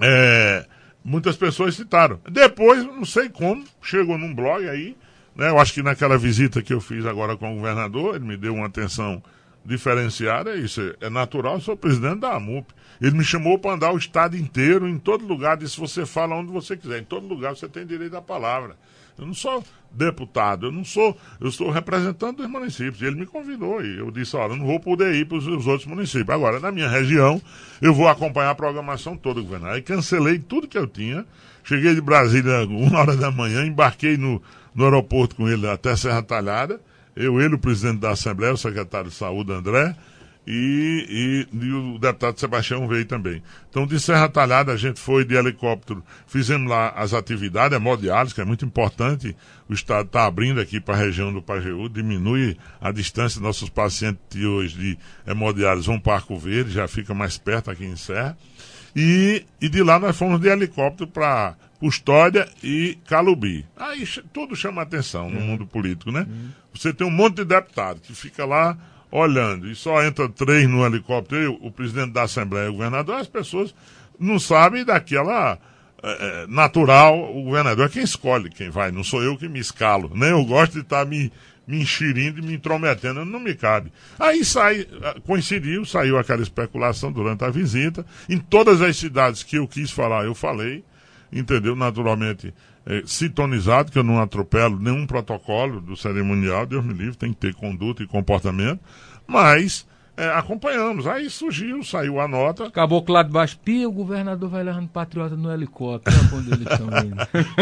é, 0.00 0.66
muitas 1.04 1.36
pessoas 1.36 1.74
citaram. 1.74 2.20
Depois, 2.30 2.84
não 2.84 3.04
sei 3.04 3.28
como, 3.28 3.64
chegou 3.82 4.16
num 4.16 4.34
blog 4.34 4.68
aí. 4.68 4.96
Né, 5.34 5.50
eu 5.50 5.58
acho 5.58 5.74
que 5.74 5.82
naquela 5.82 6.16
visita 6.16 6.62
que 6.62 6.72
eu 6.72 6.80
fiz 6.80 7.04
agora 7.04 7.36
com 7.36 7.52
o 7.52 7.56
governador, 7.56 8.16
ele 8.16 8.24
me 8.24 8.36
deu 8.36 8.54
uma 8.54 8.66
atenção 8.66 9.22
diferenciada, 9.66 10.50
é 10.50 10.56
isso. 10.56 10.94
É 11.00 11.10
natural, 11.10 11.60
sou 11.60 11.76
presidente 11.76 12.20
da 12.20 12.34
AMUP. 12.34 12.72
Ele 13.00 13.18
me 13.18 13.24
chamou 13.24 13.58
para 13.58 13.72
andar 13.72 13.92
o 13.92 13.98
estado 13.98 14.36
inteiro, 14.36 14.88
em 14.88 14.98
todo 14.98 15.26
lugar, 15.26 15.56
disse: 15.56 15.78
você 15.78 16.06
fala 16.06 16.36
onde 16.36 16.50
você 16.50 16.76
quiser, 16.76 17.00
em 17.00 17.04
todo 17.04 17.26
lugar 17.26 17.54
você 17.54 17.68
tem 17.68 17.84
direito 17.84 18.16
à 18.16 18.22
palavra. 18.22 18.76
Eu 19.18 19.26
não 19.26 19.34
sou 19.34 19.64
deputado, 19.90 20.66
eu 20.66 20.72
não 20.72 20.84
sou, 20.84 21.16
eu 21.40 21.50
sou 21.50 21.70
representante 21.70 22.36
dos 22.36 22.48
municípios. 22.48 23.00
Ele 23.00 23.16
me 23.16 23.26
convidou 23.26 23.82
e 23.82 23.98
eu 23.98 24.10
disse, 24.10 24.36
olha, 24.36 24.52
eu 24.52 24.56
não 24.56 24.66
vou 24.66 24.78
poder 24.78 25.14
ir 25.14 25.26
para 25.26 25.38
os 25.38 25.66
outros 25.66 25.86
municípios. 25.86 26.28
Agora, 26.28 26.60
na 26.60 26.70
minha 26.70 26.88
região, 26.88 27.40
eu 27.80 27.94
vou 27.94 28.08
acompanhar 28.08 28.50
a 28.50 28.54
programação 28.54 29.16
toda, 29.16 29.40
governador. 29.40 29.74
Aí 29.74 29.82
cancelei 29.82 30.38
tudo 30.38 30.68
que 30.68 30.76
eu 30.76 30.86
tinha. 30.86 31.24
Cheguei 31.64 31.94
de 31.94 32.00
Brasília 32.00 32.64
uma 32.66 33.00
hora 33.00 33.16
da 33.16 33.30
manhã, 33.30 33.64
embarquei 33.64 34.18
no, 34.18 34.40
no 34.74 34.84
aeroporto 34.84 35.34
com 35.34 35.48
ele 35.48 35.66
até 35.66 35.96
Serra 35.96 36.22
Talhada. 36.22 36.78
Eu, 37.16 37.40
ele, 37.40 37.54
o 37.54 37.58
presidente 37.58 38.00
da 38.00 38.10
Assembleia, 38.10 38.52
o 38.52 38.58
secretário 38.58 39.08
de 39.08 39.16
Saúde, 39.16 39.52
André, 39.52 39.96
e, 40.46 41.46
e, 41.52 41.56
e, 41.56 41.72
o 41.72 41.98
deputado 41.98 42.38
Sebastião 42.38 42.86
veio 42.86 43.04
também. 43.04 43.42
Então, 43.68 43.84
de 43.84 43.98
Serra 43.98 44.28
Talhada, 44.28 44.72
a 44.72 44.76
gente 44.76 45.00
foi 45.00 45.24
de 45.24 45.34
helicóptero, 45.34 46.04
fizemos 46.28 46.70
lá 46.70 46.90
as 46.90 47.12
atividades, 47.12 47.72
a 47.72 47.80
hemodiálise, 47.80 48.32
que 48.32 48.40
é 48.40 48.44
muito 48.44 48.64
importante, 48.64 49.36
o 49.68 49.72
Estado 49.72 50.06
está 50.06 50.24
abrindo 50.24 50.60
aqui 50.60 50.80
para 50.80 50.94
a 50.94 50.98
região 50.98 51.32
do 51.32 51.42
Pajeú, 51.42 51.88
diminui 51.88 52.56
a 52.80 52.92
distância 52.92 53.40
nossos 53.40 53.68
pacientes 53.68 54.22
de 54.30 54.46
hoje 54.46 54.78
de 54.78 54.98
hemodiálise 55.26 55.86
vão 55.86 55.98
para 55.98 56.14
Arco 56.14 56.38
Verde, 56.38 56.70
já 56.70 56.86
fica 56.86 57.12
mais 57.12 57.36
perto 57.36 57.68
aqui 57.70 57.84
em 57.84 57.96
Serra. 57.96 58.38
E, 58.94 59.44
e 59.60 59.68
de 59.68 59.82
lá 59.82 59.98
nós 59.98 60.16
fomos 60.16 60.40
de 60.40 60.48
helicóptero 60.48 61.10
para 61.10 61.56
Custódia 61.78 62.48
e 62.62 62.98
Calubi. 63.06 63.66
Aí 63.76 64.06
tudo 64.32 64.56
chama 64.56 64.82
atenção 64.82 65.30
no 65.30 65.40
mundo 65.40 65.66
político, 65.66 66.10
né? 66.10 66.26
Você 66.72 66.92
tem 66.92 67.06
um 67.06 67.10
monte 67.10 67.36
de 67.36 67.44
deputado 67.44 68.00
que 68.00 68.14
fica 68.14 68.44
lá 68.44 68.76
olhando, 69.10 69.70
e 69.70 69.74
só 69.74 70.02
entra 70.02 70.28
três 70.28 70.68
no 70.68 70.84
helicóptero, 70.84 71.58
o 71.60 71.70
presidente 71.70 72.12
da 72.12 72.24
Assembleia 72.24 72.66
e 72.66 72.68
o 72.70 72.72
governador, 72.72 73.16
as 73.16 73.28
pessoas 73.28 73.74
não 74.18 74.38
sabem 74.38 74.84
daquela 74.84 75.58
é, 76.02 76.46
natural, 76.48 77.36
o 77.36 77.44
governador 77.44 77.86
é 77.86 77.88
quem 77.88 78.02
escolhe 78.02 78.50
quem 78.50 78.68
vai, 78.68 78.90
não 78.90 79.04
sou 79.04 79.22
eu 79.22 79.36
que 79.36 79.48
me 79.48 79.58
escalo, 79.58 80.10
nem 80.14 80.30
eu 80.30 80.44
gosto 80.44 80.74
de 80.74 80.80
estar 80.80 81.04
tá 81.04 81.04
me, 81.04 81.32
me 81.66 81.80
enxerindo 81.80 82.40
e 82.40 82.42
me 82.42 82.54
intrometendo, 82.54 83.24
não 83.24 83.40
me 83.40 83.54
cabe. 83.54 83.92
Aí 84.18 84.44
sai, 84.44 84.86
coincidiu, 85.24 85.84
saiu 85.84 86.18
aquela 86.18 86.42
especulação 86.42 87.10
durante 87.10 87.44
a 87.44 87.50
visita, 87.50 88.04
em 88.28 88.38
todas 88.38 88.82
as 88.82 88.96
cidades 88.96 89.42
que 89.42 89.56
eu 89.56 89.66
quis 89.66 89.90
falar, 89.90 90.24
eu 90.24 90.34
falei, 90.34 90.84
entendeu? 91.38 91.76
Naturalmente, 91.76 92.52
é, 92.84 93.02
sintonizado, 93.06 93.90
que 93.90 93.98
eu 93.98 94.04
não 94.04 94.20
atropelo 94.20 94.78
nenhum 94.78 95.06
protocolo 95.06 95.80
do 95.80 95.96
cerimonial, 95.96 96.66
Deus 96.66 96.84
me 96.84 96.94
livre, 96.94 97.16
tem 97.16 97.32
que 97.32 97.38
ter 97.38 97.54
conduta 97.54 98.02
e 98.02 98.06
comportamento, 98.06 98.80
mas 99.26 99.86
é, 100.16 100.28
acompanhamos. 100.28 101.06
Aí 101.06 101.28
surgiu, 101.28 101.82
saiu 101.84 102.18
a 102.18 102.26
nota. 102.26 102.64
Acabou 102.64 103.04
lá 103.06 103.22
de 103.22 103.30
baixo, 103.30 103.58
pia, 103.62 103.86
o 103.86 103.92
governador 103.92 104.48
vai 104.48 104.62
levando 104.62 104.88
patriota 104.88 105.36
no 105.36 105.52
helicóptero, 105.52 106.16
quando 106.30 106.54
eles 106.54 106.60
estão 106.60 106.88
indo. 107.04 107.16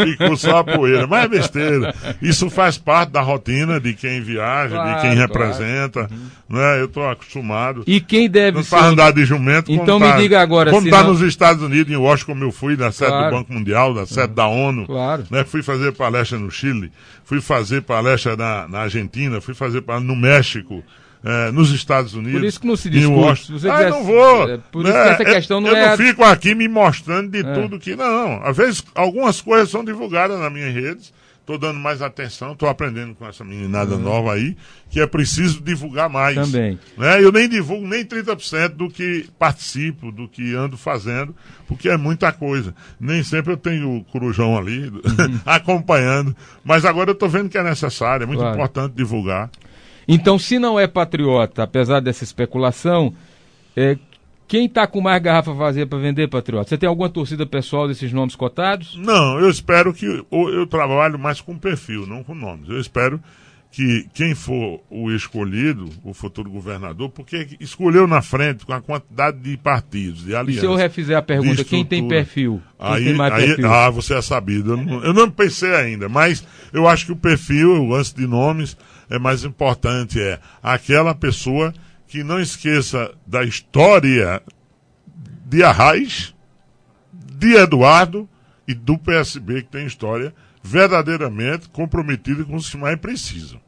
Ficou 0.11 0.37
só 0.37 0.59
a 0.59 0.63
poeira, 0.63 1.05
mas 1.05 1.25
é 1.25 1.27
besteira. 1.27 1.93
Isso 2.21 2.49
faz 2.49 2.77
parte 2.77 3.11
da 3.11 3.21
rotina 3.21 3.77
de 3.77 3.93
quem 3.93 4.21
viaja, 4.21 4.75
claro, 4.75 4.95
de 4.95 5.01
quem 5.01 5.15
representa. 5.17 6.07
Claro. 6.07 6.21
Né? 6.47 6.79
Eu 6.79 6.85
estou 6.85 7.09
acostumado. 7.09 7.83
E 7.85 7.99
quem 7.99 8.29
deve 8.29 8.57
não 8.57 8.63
ser. 8.63 8.75
andar 8.77 9.11
de 9.11 9.25
jumento. 9.25 9.69
Então 9.69 9.99
me 9.99 10.07
tá, 10.07 10.17
diga 10.17 10.41
agora. 10.41 10.71
Como 10.71 10.87
está 10.87 11.03
não... 11.03 11.11
nos 11.11 11.21
Estados 11.21 11.61
Unidos, 11.61 11.91
em 11.91 11.97
Washington, 11.97 12.31
como 12.31 12.43
eu 12.45 12.51
fui, 12.53 12.77
na 12.77 12.91
sede 12.91 13.11
claro. 13.11 13.31
do 13.31 13.37
Banco 13.37 13.53
Mundial, 13.53 13.93
na 13.93 14.05
sede 14.05 14.33
da 14.33 14.47
ONU. 14.47 14.85
Claro. 14.85 15.25
Né? 15.29 15.43
Fui 15.43 15.61
fazer 15.61 15.91
palestra 15.91 16.39
no 16.39 16.49
Chile, 16.49 16.89
fui 17.25 17.41
fazer 17.41 17.81
palestra 17.81 18.37
na, 18.37 18.65
na 18.67 18.79
Argentina, 18.79 19.41
fui 19.41 19.53
fazer 19.53 19.81
palestra 19.81 20.07
no 20.07 20.15
México 20.15 20.81
é, 21.25 21.51
nos 21.51 21.71
Estados 21.71 22.13
Unidos. 22.13 22.39
Por 22.39 22.45
isso 22.45 22.59
que 22.59 22.67
não 22.67 22.77
se 22.77 22.87
discute. 22.87 23.51
Você 23.51 23.67
ah, 23.67 23.89
não 23.89 24.03
vou. 24.03 24.47
É, 24.47 24.57
por 24.57 24.83
né? 24.83 24.89
isso 24.91 24.99
que 24.99 25.23
essa 25.23 25.25
questão 25.25 25.59
não 25.59 25.69
eu, 25.69 25.75
é. 25.75 25.83
Eu 25.83 25.89
não 25.89 25.97
fico 25.97 26.23
aqui 26.23 26.53
me 26.53 26.67
mostrando 26.67 27.31
de 27.31 27.39
é. 27.39 27.53
tudo 27.53 27.79
que. 27.79 27.95
Não. 27.95 28.43
Às 28.43 28.55
vezes, 28.55 28.83
algumas 28.93 29.41
coisas 29.41 29.69
são 29.69 29.83
divulgadas 29.83 30.39
nas 30.39 30.53
minhas 30.53 30.73
redes. 30.73 31.11
Estou 31.39 31.59
dando 31.59 31.79
mais 31.79 32.01
atenção, 32.01 32.53
estou 32.53 32.67
aprendendo 32.67 33.13
com 33.13 33.27
essa 33.27 33.43
meninada 33.43 33.93
uhum. 33.93 34.01
nova 34.01 34.33
aí, 34.33 34.57
que 34.89 34.99
é 34.99 35.05
preciso 35.05 35.61
divulgar 35.61 36.09
mais. 36.09 36.35
Também. 36.35 36.79
Né? 36.97 37.23
Eu 37.23 37.31
nem 37.31 37.47
divulgo 37.47 37.87
nem 37.87 38.03
30% 38.03 38.69
do 38.69 38.89
que 38.89 39.29
participo, 39.37 40.11
do 40.11 40.27
que 40.27 40.55
ando 40.55 40.75
fazendo, 40.75 41.35
porque 41.67 41.87
é 41.87 41.97
muita 41.97 42.31
coisa. 42.31 42.73
Nem 42.99 43.21
sempre 43.21 43.53
eu 43.53 43.57
tenho 43.57 43.97
o 43.97 44.03
corujão 44.05 44.57
ali 44.57 44.87
uhum. 44.87 45.39
acompanhando, 45.45 46.35
mas 46.63 46.83
agora 46.83 47.11
eu 47.11 47.13
estou 47.13 47.29
vendo 47.29 47.47
que 47.47 47.59
é 47.59 47.63
necessário, 47.63 48.23
é 48.23 48.25
muito 48.25 48.39
claro. 48.39 48.55
importante 48.55 48.95
divulgar. 48.95 49.51
Então, 50.07 50.37
se 50.37 50.59
não 50.59 50.79
é 50.79 50.87
patriota, 50.87 51.63
apesar 51.63 51.99
dessa 51.99 52.23
especulação, 52.23 53.13
é, 53.75 53.97
quem 54.47 54.65
está 54.65 54.85
com 54.85 55.01
mais 55.01 55.21
garrafa 55.21 55.53
vazia 55.53 55.87
para 55.87 55.97
vender, 55.97 56.27
patriota? 56.27 56.69
Você 56.69 56.77
tem 56.77 56.87
alguma 56.87 57.09
torcida 57.09 57.45
pessoal 57.45 57.87
desses 57.87 58.13
nomes 58.13 58.35
cotados? 58.35 58.95
Não, 58.95 59.39
eu 59.39 59.49
espero 59.49 59.93
que. 59.93 60.05
Eu 60.05 60.67
trabalho 60.67 61.17
mais 61.17 61.41
com 61.41 61.57
perfil, 61.57 62.05
não 62.05 62.23
com 62.23 62.35
nomes. 62.35 62.69
Eu 62.69 62.79
espero 62.79 63.19
que 63.71 64.07
quem 64.13 64.33
for 64.33 64.79
o 64.89 65.11
escolhido, 65.11 65.89
o 66.01 66.13
futuro 66.13 66.49
governador, 66.49 67.09
porque 67.09 67.57
escolheu 67.59 68.07
na 68.07 68.21
frente 68.21 68.65
com 68.65 68.71
a 68.71 68.79
quantidade 68.79 69.37
de 69.39 69.57
partidos, 69.57 70.23
de 70.23 70.33
alianças. 70.33 70.57
E 70.57 70.59
se 70.59 70.65
eu 70.65 70.75
refizer 70.75 71.17
a 71.17 71.21
pergunta, 71.21 71.61
quem 71.61 71.83
tem 71.83 72.07
perfil? 72.07 72.61
Quem 72.79 72.87
aí, 72.87 73.03
tem 73.03 73.15
mais 73.15 73.33
aí, 73.33 73.47
perfil? 73.47 73.69
Ah, 73.69 73.89
você 73.89 74.13
é 74.13 74.21
sabido. 74.21 74.71
Eu 74.71 74.77
não, 74.77 75.03
eu 75.03 75.13
não 75.13 75.29
pensei 75.29 75.75
ainda, 75.75 76.07
mas 76.07 76.47
eu 76.71 76.87
acho 76.87 77.07
que 77.07 77.11
o 77.11 77.17
perfil, 77.17 77.93
antes 77.93 78.13
de 78.13 78.25
nomes, 78.25 78.77
é 79.09 79.19
mais 79.19 79.43
importante 79.43 80.19
é 80.19 80.39
aquela 80.61 81.13
pessoa 81.13 81.73
que 82.07 82.23
não 82.23 82.39
esqueça 82.39 83.13
da 83.25 83.43
história 83.43 84.41
de 85.45 85.63
Arraes, 85.63 86.33
de 87.11 87.55
Eduardo 87.55 88.27
e 88.67 88.73
do 88.73 88.97
PSB, 88.97 89.63
que 89.63 89.69
tem 89.69 89.85
história 89.85 90.33
verdadeiramente 90.63 91.69
comprometida 91.69 92.43
com 92.43 92.55
os 92.55 92.69
que 92.69 92.77
mais 92.77 92.97
precisam. 92.97 93.59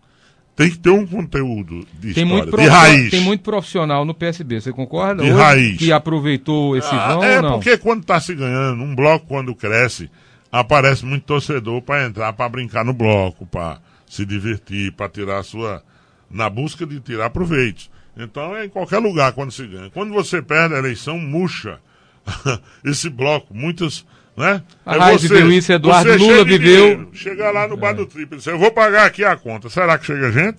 Tem 0.55 0.71
que 0.71 0.79
ter 0.79 0.89
um 0.89 1.05
conteúdo 1.05 1.85
de 1.99 2.15
tem 2.15 2.23
história, 2.23 2.45
muito 2.45 2.57
de 2.57 2.67
raiz. 2.67 3.11
Tem 3.11 3.21
muito 3.21 3.43
profissional 3.43 4.03
no 4.03 4.15
PSB, 4.15 4.59
você 4.59 4.71
concorda? 4.71 5.21
De 5.21 5.29
Hoje, 5.29 5.39
raiz. 5.39 5.77
Que 5.77 5.91
aproveitou 5.91 6.75
esse 6.75 6.89
ah, 6.91 7.13
vão 7.13 7.23
É, 7.23 7.41
porque 7.43 7.77
quando 7.77 8.01
está 8.01 8.19
se 8.19 8.33
ganhando, 8.33 8.81
um 8.81 8.95
bloco 8.95 9.27
quando 9.27 9.53
cresce, 9.53 10.09
aparece 10.51 11.05
muito 11.05 11.25
torcedor 11.25 11.83
para 11.83 12.07
entrar, 12.07 12.33
para 12.33 12.49
brincar 12.49 12.83
no 12.83 12.93
bloco, 12.93 13.45
para 13.45 13.79
se 14.07 14.25
divertir, 14.25 14.91
para 14.93 15.09
tirar 15.09 15.39
a 15.39 15.43
sua. 15.43 15.83
na 16.29 16.49
busca 16.49 16.85
de 16.85 16.99
tirar 16.99 17.29
proveito. 17.29 17.89
Então 18.17 18.55
é 18.55 18.65
em 18.65 18.69
qualquer 18.69 18.97
lugar 18.97 19.33
quando 19.33 19.51
se 19.51 19.65
ganha. 19.67 19.89
Quando 19.91 20.11
você 20.11 20.41
perde 20.41 20.73
a 20.73 20.79
eleição, 20.79 21.19
murcha 21.19 21.79
esse 22.83 23.09
bloco. 23.09 23.53
Muitos. 23.53 24.05
Né? 24.35 24.61
A 24.85 24.95
é 24.95 24.99
Raiz 24.99 25.21
viveu 25.21 25.51
isso, 25.51 25.71
Eduardo 25.71 26.15
Lula 26.15 26.43
viveu. 26.43 27.09
Chegar 27.13 27.51
lá 27.51 27.67
no 27.67 27.77
bar 27.77 27.91
é. 27.91 27.93
do 27.95 28.05
Triplo 28.05 28.35
e 28.35 28.39
dizer, 28.39 28.51
eu 28.51 28.59
vou 28.59 28.71
pagar 28.71 29.05
aqui 29.05 29.23
a 29.23 29.35
conta. 29.35 29.69
Será 29.69 29.97
que 29.97 30.05
chega 30.05 30.31
gente? 30.31 30.57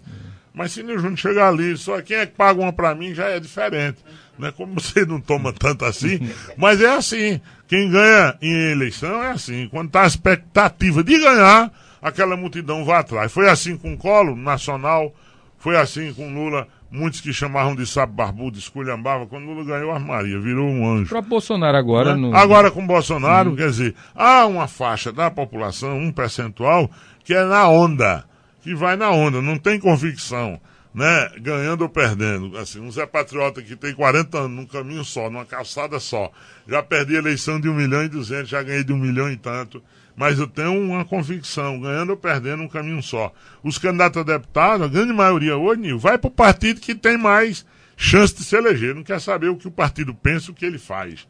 Mas 0.52 0.72
se 0.72 0.82
o 0.82 0.98
Júnior 0.98 1.16
chegar 1.16 1.48
ali, 1.48 1.76
só 1.76 2.02
quem 2.02 2.16
é 2.16 2.26
que 2.26 2.34
paga 2.34 2.60
uma 2.60 2.72
para 2.72 2.92
mim 2.92 3.14
já 3.14 3.26
é 3.26 3.38
diferente. 3.38 3.98
Né? 4.36 4.52
Como 4.56 4.74
você 4.74 5.04
não 5.06 5.20
toma 5.20 5.52
tanto 5.52 5.84
assim, 5.84 6.28
mas 6.58 6.80
é 6.80 6.92
assim. 6.92 7.40
Quem 7.68 7.88
ganha 7.88 8.36
em 8.42 8.72
eleição 8.72 9.22
é 9.22 9.30
assim. 9.30 9.68
Quando 9.68 9.90
tá 9.90 10.02
a 10.02 10.06
expectativa 10.06 11.04
de 11.04 11.16
ganhar, 11.16 11.70
aquela 12.02 12.36
multidão 12.36 12.84
vai 12.84 12.98
atrás. 12.98 13.32
Foi 13.32 13.48
assim 13.48 13.76
com 13.76 13.94
o 13.94 13.96
Colo, 13.96 14.36
nacional, 14.36 15.12
foi 15.58 15.76
assim 15.76 16.12
com 16.14 16.32
Lula. 16.32 16.66
Muitos 16.90 17.20
que 17.20 17.34
chamavam 17.34 17.76
de 17.76 17.86
sabe 17.86 18.14
barbudo, 18.14 18.58
esculhambava. 18.58 19.26
Quando 19.26 19.44
Lula 19.44 19.62
ganhou, 19.62 19.90
a 19.90 19.98
Maria 19.98 20.40
virou 20.40 20.66
um 20.66 20.90
anjo. 20.90 21.10
Para 21.10 21.20
Bolsonaro 21.20 21.76
agora. 21.76 22.16
Né? 22.16 22.22
No... 22.22 22.34
Agora 22.34 22.70
com 22.70 22.86
Bolsonaro, 22.86 23.50
hum. 23.50 23.56
quer 23.56 23.68
dizer, 23.68 23.94
há 24.14 24.46
uma 24.46 24.66
faixa 24.66 25.12
da 25.12 25.30
população, 25.30 25.98
um 25.98 26.10
percentual, 26.10 26.90
que 27.24 27.34
é 27.34 27.44
na 27.44 27.68
onda. 27.68 28.24
Que 28.62 28.74
vai 28.74 28.96
na 28.96 29.10
onda, 29.10 29.42
não 29.42 29.58
tem 29.58 29.78
convicção. 29.78 30.58
Né, 30.94 31.30
ganhando 31.40 31.82
ou 31.82 31.88
perdendo. 31.88 32.56
Assim, 32.56 32.80
um 32.80 32.90
Zé 32.90 33.06
Patriota 33.06 33.62
que 33.62 33.76
tem 33.76 33.94
40 33.94 34.38
anos 34.38 34.56
num 34.56 34.66
caminho 34.66 35.04
só, 35.04 35.30
numa 35.30 35.44
calçada 35.44 36.00
só. 36.00 36.30
Já 36.66 36.82
perdi 36.82 37.14
a 37.14 37.18
eleição 37.18 37.60
de 37.60 37.68
1 37.68 37.74
milhão 37.74 38.02
e 38.02 38.08
200, 38.08 38.48
já 38.48 38.62
ganhei 38.62 38.82
de 38.82 38.92
1 38.92 38.96
milhão 38.96 39.30
e 39.30 39.36
tanto 39.36 39.82
mas 40.18 40.40
eu 40.40 40.48
tenho 40.48 40.76
uma 40.76 41.04
convicção, 41.04 41.80
ganhando 41.80 42.10
ou 42.10 42.16
perdendo 42.16 42.64
um 42.64 42.68
caminho 42.68 43.00
só. 43.00 43.32
Os 43.62 43.78
candidatos 43.78 44.20
a 44.20 44.24
deputado, 44.24 44.82
a 44.82 44.88
grande 44.88 45.12
maioria 45.12 45.56
hoje, 45.56 45.80
Nil, 45.80 45.96
vai 45.96 46.18
para 46.18 46.26
o 46.26 46.32
partido 46.32 46.80
que 46.80 46.92
tem 46.92 47.16
mais 47.16 47.64
chance 47.96 48.34
de 48.34 48.42
se 48.42 48.56
eleger. 48.56 48.96
Não 48.96 49.04
quer 49.04 49.20
saber 49.20 49.48
o 49.48 49.54
que 49.54 49.68
o 49.68 49.70
partido 49.70 50.12
pensa, 50.12 50.50
o 50.50 50.54
que 50.54 50.66
ele 50.66 50.76
faz. 50.76 51.28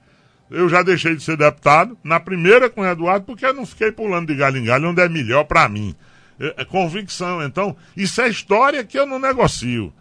Eu 0.50 0.70
já 0.70 0.82
deixei 0.82 1.14
de 1.14 1.22
ser 1.22 1.36
deputado, 1.36 1.98
na 2.02 2.18
primeira 2.18 2.70
com 2.70 2.80
o 2.80 2.86
Eduardo, 2.86 3.26
porque 3.26 3.44
eu 3.44 3.52
não 3.52 3.66
fiquei 3.66 3.92
pulando 3.92 4.28
de 4.28 4.34
galho 4.34 4.56
em 4.56 4.64
galho, 4.64 4.88
onde 4.88 5.02
é 5.02 5.08
melhor 5.08 5.44
para 5.44 5.68
mim. 5.68 5.94
É, 6.40 6.62
é 6.62 6.64
convicção. 6.64 7.42
Então, 7.42 7.76
isso 7.94 8.22
é 8.22 8.28
história 8.28 8.82
que 8.84 8.98
eu 8.98 9.04
não 9.04 9.18
negocio. 9.18 9.92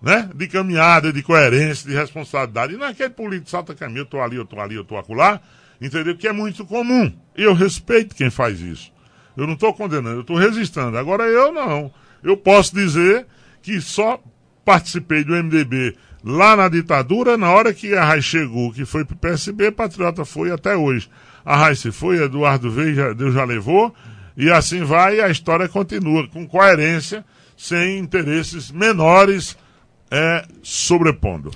Né? 0.00 0.30
De 0.32 0.46
caminhada, 0.46 1.12
de 1.12 1.20
coerência, 1.20 1.90
de 1.90 1.96
responsabilidade. 1.96 2.74
E 2.74 2.76
não 2.76 2.86
é 2.86 2.90
aquele 2.90 3.10
político 3.10 3.50
salta 3.50 3.74
caminho, 3.74 4.02
eu 4.02 4.06
tô 4.06 4.20
ali, 4.20 4.36
eu 4.36 4.44
tô 4.44 4.60
ali, 4.60 4.76
eu 4.76 4.84
tô 4.84 4.96
acolá 4.96 5.40
entendeu? 5.80 6.16
Que 6.16 6.28
é 6.28 6.32
muito 6.32 6.64
comum. 6.64 7.12
E 7.36 7.42
eu 7.42 7.54
respeito 7.54 8.14
quem 8.14 8.30
faz 8.30 8.60
isso. 8.60 8.92
Eu 9.36 9.46
não 9.46 9.54
estou 9.54 9.72
condenando, 9.74 10.16
eu 10.16 10.20
estou 10.22 10.36
resistindo. 10.36 10.96
Agora 10.96 11.24
eu 11.24 11.52
não. 11.52 11.92
Eu 12.22 12.36
posso 12.36 12.74
dizer 12.74 13.26
que 13.62 13.80
só 13.80 14.22
participei 14.64 15.22
do 15.22 15.32
MDB 15.32 15.96
lá 16.24 16.56
na 16.56 16.68
ditadura, 16.68 17.36
na 17.36 17.50
hora 17.50 17.72
que 17.72 17.94
a 17.94 18.04
Raiz 18.04 18.24
chegou, 18.24 18.72
que 18.72 18.84
foi 18.84 19.04
para 19.04 19.14
o 19.14 19.18
PSB, 19.18 19.70
Patriota 19.70 20.24
foi 20.24 20.50
até 20.50 20.76
hoje. 20.76 21.08
A 21.44 21.56
Raiz 21.56 21.78
se 21.78 21.92
foi, 21.92 22.20
Eduardo 22.20 22.68
veio, 22.68 23.14
Deus 23.14 23.32
já 23.32 23.44
levou, 23.44 23.94
e 24.36 24.50
assim 24.50 24.82
vai, 24.82 25.18
e 25.18 25.20
a 25.20 25.30
história 25.30 25.68
continua, 25.68 26.26
com 26.26 26.44
coerência, 26.46 27.24
sem 27.56 27.98
interesses 27.98 28.72
menores 28.72 29.56
é, 30.10 30.44
sobrepondo. 30.62 31.52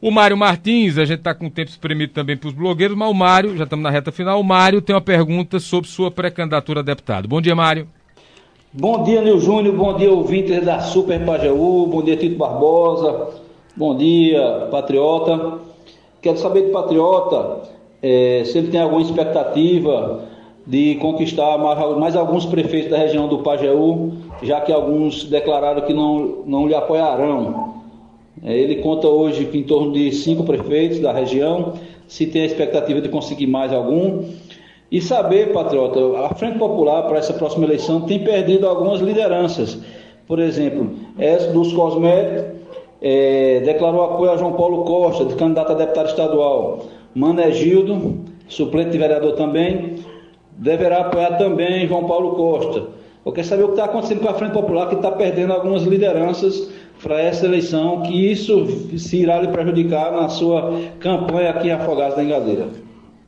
O 0.00 0.12
Mário 0.12 0.36
Martins, 0.36 0.96
a 0.96 1.04
gente 1.04 1.18
está 1.18 1.34
com 1.34 1.46
o 1.46 1.50
tempo 1.50 1.70
espremido 1.70 2.12
também 2.12 2.36
para 2.36 2.46
os 2.46 2.54
blogueiros, 2.54 2.96
mas 2.96 3.10
o 3.10 3.14
Mário, 3.14 3.56
já 3.56 3.64
estamos 3.64 3.82
na 3.82 3.90
reta 3.90 4.12
final, 4.12 4.40
o 4.40 4.44
Mário 4.44 4.80
tem 4.80 4.94
uma 4.94 5.02
pergunta 5.02 5.58
sobre 5.58 5.90
sua 5.90 6.08
pré-candidatura 6.08 6.80
a 6.80 6.82
deputado. 6.84 7.26
Bom 7.26 7.40
dia, 7.40 7.56
Mário. 7.56 7.88
Bom 8.72 9.02
dia, 9.02 9.20
Nil 9.20 9.40
Júnior, 9.40 9.74
bom 9.74 9.96
dia, 9.96 10.08
ouvintes 10.12 10.64
da 10.64 10.78
Super 10.78 11.24
Pajaú, 11.24 11.88
bom 11.88 12.00
dia, 12.00 12.16
Tito 12.16 12.36
Barbosa, 12.36 13.30
bom 13.74 13.96
dia, 13.96 14.68
Patriota. 14.70 15.58
Quero 16.22 16.38
saber 16.38 16.62
do 16.62 16.70
Patriota 16.70 17.62
é, 18.00 18.44
se 18.44 18.56
ele 18.56 18.68
tem 18.68 18.80
alguma 18.80 19.02
expectativa 19.02 20.22
de 20.64 20.94
conquistar 21.00 21.58
mais, 21.58 21.98
mais, 21.98 22.14
alguns 22.14 22.46
prefeitos 22.46 22.90
da 22.90 22.98
região 22.98 23.26
do 23.26 23.38
Pajeú, 23.38 24.12
já 24.42 24.60
que 24.60 24.72
alguns 24.72 25.24
declararam 25.24 25.80
que 25.80 25.92
não, 25.92 26.44
não 26.46 26.68
lhe 26.68 26.74
apoiarão. 26.74 27.77
É, 28.42 28.56
ele 28.56 28.76
conta 28.76 29.08
hoje 29.08 29.48
em 29.52 29.62
torno 29.62 29.92
de 29.92 30.12
cinco 30.12 30.44
prefeitos 30.44 31.00
da 31.00 31.12
região, 31.12 31.74
se 32.06 32.26
tem 32.26 32.42
a 32.42 32.46
expectativa 32.46 33.00
de 33.00 33.08
conseguir 33.08 33.46
mais 33.46 33.72
algum. 33.72 34.24
E 34.90 35.02
saber, 35.02 35.52
patriota, 35.52 36.00
a 36.20 36.34
Frente 36.34 36.58
Popular 36.58 37.02
para 37.02 37.18
essa 37.18 37.34
próxima 37.34 37.66
eleição 37.66 38.02
tem 38.02 38.24
perdido 38.24 38.66
algumas 38.66 39.00
lideranças. 39.00 39.78
Por 40.26 40.38
exemplo, 40.38 40.90
essa 41.18 41.52
dos 41.52 41.72
cosméticos 41.72 42.56
é, 43.00 43.60
declarou 43.60 44.02
apoio 44.02 44.30
a 44.30 44.36
João 44.36 44.54
Paulo 44.54 44.84
Costa, 44.84 45.24
de 45.24 45.34
candidato 45.34 45.72
a 45.72 45.74
deputado 45.74 46.08
estadual. 46.08 46.84
Mané 47.14 47.50
Gildo, 47.50 48.18
suplente 48.48 48.90
de 48.90 48.98
vereador 48.98 49.32
também, 49.32 49.96
deverá 50.56 51.00
apoiar 51.00 51.36
também 51.36 51.86
João 51.86 52.04
Paulo 52.04 52.32
Costa. 52.32 52.88
Eu 53.24 53.32
quero 53.32 53.46
saber 53.46 53.64
o 53.64 53.68
que 53.68 53.72
está 53.72 53.84
acontecendo 53.84 54.20
com 54.20 54.28
a 54.28 54.34
Frente 54.34 54.52
Popular, 54.52 54.88
que 54.88 54.94
está 54.94 55.10
perdendo 55.10 55.52
algumas 55.52 55.82
lideranças 55.82 56.70
para 57.02 57.20
essa 57.20 57.46
eleição, 57.46 58.02
que 58.02 58.30
isso 58.32 58.98
se 58.98 59.18
irá 59.18 59.40
lhe 59.40 59.48
prejudicar 59.48 60.12
na 60.12 60.28
sua 60.28 60.92
campanha 61.00 61.50
aqui 61.50 61.68
em 61.68 61.72
Afogados 61.72 62.16
da 62.16 62.24
Engadeira. 62.24 62.68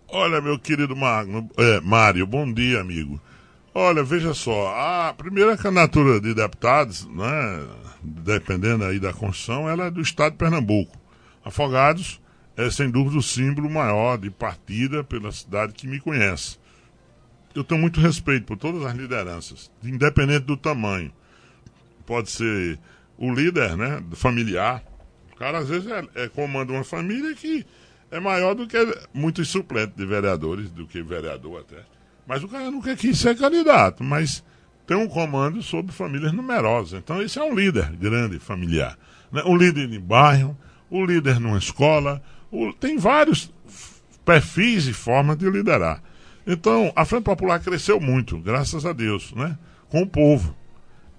Olha, 0.08 0.40
meu 0.40 0.58
querido 0.58 0.96
Magno, 0.96 1.48
é, 1.56 1.80
Mário, 1.80 2.26
bom 2.26 2.52
dia, 2.52 2.80
amigo. 2.80 3.20
Olha, 3.72 4.02
veja 4.02 4.34
só, 4.34 4.74
a 4.74 5.14
primeira 5.16 5.56
candidatura 5.56 6.20
de 6.20 6.34
deputados, 6.34 7.06
né, 7.06 7.66
dependendo 8.02 8.84
aí 8.84 8.98
da 8.98 9.12
Constituição, 9.12 9.68
ela 9.68 9.86
é 9.86 9.90
do 9.90 10.00
Estado 10.00 10.32
de 10.32 10.38
Pernambuco. 10.38 10.98
Afogados 11.44 12.20
é, 12.60 12.68
sem 12.68 12.90
dúvida, 12.90 13.16
o 13.16 13.22
símbolo 13.22 13.70
maior 13.70 14.18
de 14.18 14.30
partida 14.30 15.02
pela 15.02 15.32
cidade 15.32 15.72
que 15.72 15.86
me 15.86 15.98
conhece. 15.98 16.58
Eu 17.54 17.64
tenho 17.64 17.80
muito 17.80 18.00
respeito 18.00 18.44
por 18.44 18.58
todas 18.58 18.84
as 18.84 18.94
lideranças, 18.94 19.70
independente 19.82 20.44
do 20.44 20.58
tamanho. 20.58 21.10
Pode 22.04 22.30
ser 22.30 22.78
o 23.20 23.30
líder, 23.32 23.76
né, 23.76 24.02
familiar. 24.14 24.82
O 25.32 25.36
cara 25.36 25.58
às 25.58 25.68
vezes 25.68 25.88
é, 25.90 26.24
é 26.24 26.28
comanda 26.28 26.72
uma 26.72 26.82
família 26.82 27.34
que 27.34 27.66
é 28.10 28.18
maior 28.18 28.54
do 28.54 28.66
que 28.66 28.76
muitos 29.12 29.48
suplentes 29.48 29.94
de 29.94 30.06
vereadores, 30.06 30.70
do 30.70 30.86
que 30.86 31.02
vereador 31.02 31.60
até. 31.60 31.82
Mas 32.26 32.42
o 32.42 32.48
cara 32.48 32.70
nunca 32.70 32.96
quis 32.96 33.18
ser 33.18 33.36
candidato, 33.36 34.02
mas 34.02 34.42
tem 34.86 34.96
um 34.96 35.06
comando 35.06 35.62
sobre 35.62 35.92
famílias 35.92 36.32
numerosas. 36.32 36.98
Então 36.98 37.22
esse 37.22 37.38
é 37.38 37.42
um 37.42 37.54
líder 37.54 37.92
grande, 37.92 38.38
familiar. 38.38 38.98
Né? 39.30 39.42
Um 39.44 39.56
líder 39.56 39.86
de 39.86 39.98
bairro, 39.98 40.56
o 40.88 41.04
líder 41.04 41.38
numa 41.38 41.58
escola, 41.58 42.22
o... 42.50 42.72
tem 42.72 42.96
vários 42.96 43.52
perfis 44.24 44.88
e 44.88 44.92
formas 44.94 45.36
de 45.36 45.48
liderar. 45.48 46.02
Então, 46.46 46.90
a 46.96 47.04
Frente 47.04 47.24
Popular 47.24 47.60
cresceu 47.60 48.00
muito, 48.00 48.38
graças 48.38 48.86
a 48.86 48.92
Deus, 48.92 49.32
né? 49.34 49.58
com 49.88 50.02
o 50.02 50.06
povo 50.06 50.56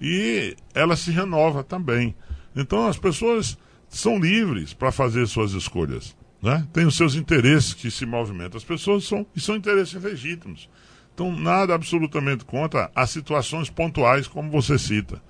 e 0.02 0.56
ela 0.74 0.96
se 0.96 1.12
renova 1.12 1.64
também. 1.64 2.16
Então 2.56 2.88
as 2.88 2.98
pessoas 2.98 3.58
são 3.88 4.18
livres 4.18 4.74
para 4.74 4.92
fazer 4.92 5.28
suas 5.28 5.52
escolhas. 5.52 6.16
Né? 6.42 6.68
Tem 6.74 6.86
os 6.86 6.98
seus 6.98 7.16
interesses 7.16 7.74
que 7.74 7.92
se 7.92 8.06
movimentam. 8.06 8.58
As 8.58 8.64
pessoas 8.64 9.06
são, 9.06 9.26
e 9.36 9.40
são 9.40 9.56
interesses 9.56 10.02
legítimos. 10.02 10.68
Então, 11.14 11.32
nada 11.32 11.76
absolutamente 11.76 12.44
contra 12.46 12.90
as 12.96 13.12
situações 13.12 13.70
pontuais, 13.70 14.28
como 14.28 14.50
você 14.50 14.80
cita. 14.80 15.22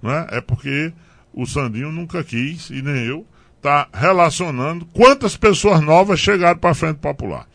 Né? 0.00 0.26
É 0.30 0.40
porque 0.40 0.92
o 1.32 1.46
Sandinho 1.46 1.90
nunca 1.90 2.22
quis, 2.22 2.70
e 2.70 2.82
nem 2.82 3.04
eu, 3.04 3.26
tá 3.60 3.88
relacionando 3.92 4.86
quantas 4.86 5.36
pessoas 5.36 5.80
novas 5.80 6.20
chegaram 6.20 6.58
para 6.58 6.70
a 6.70 6.74
Frente 6.74 6.98
Popular. 6.98 7.48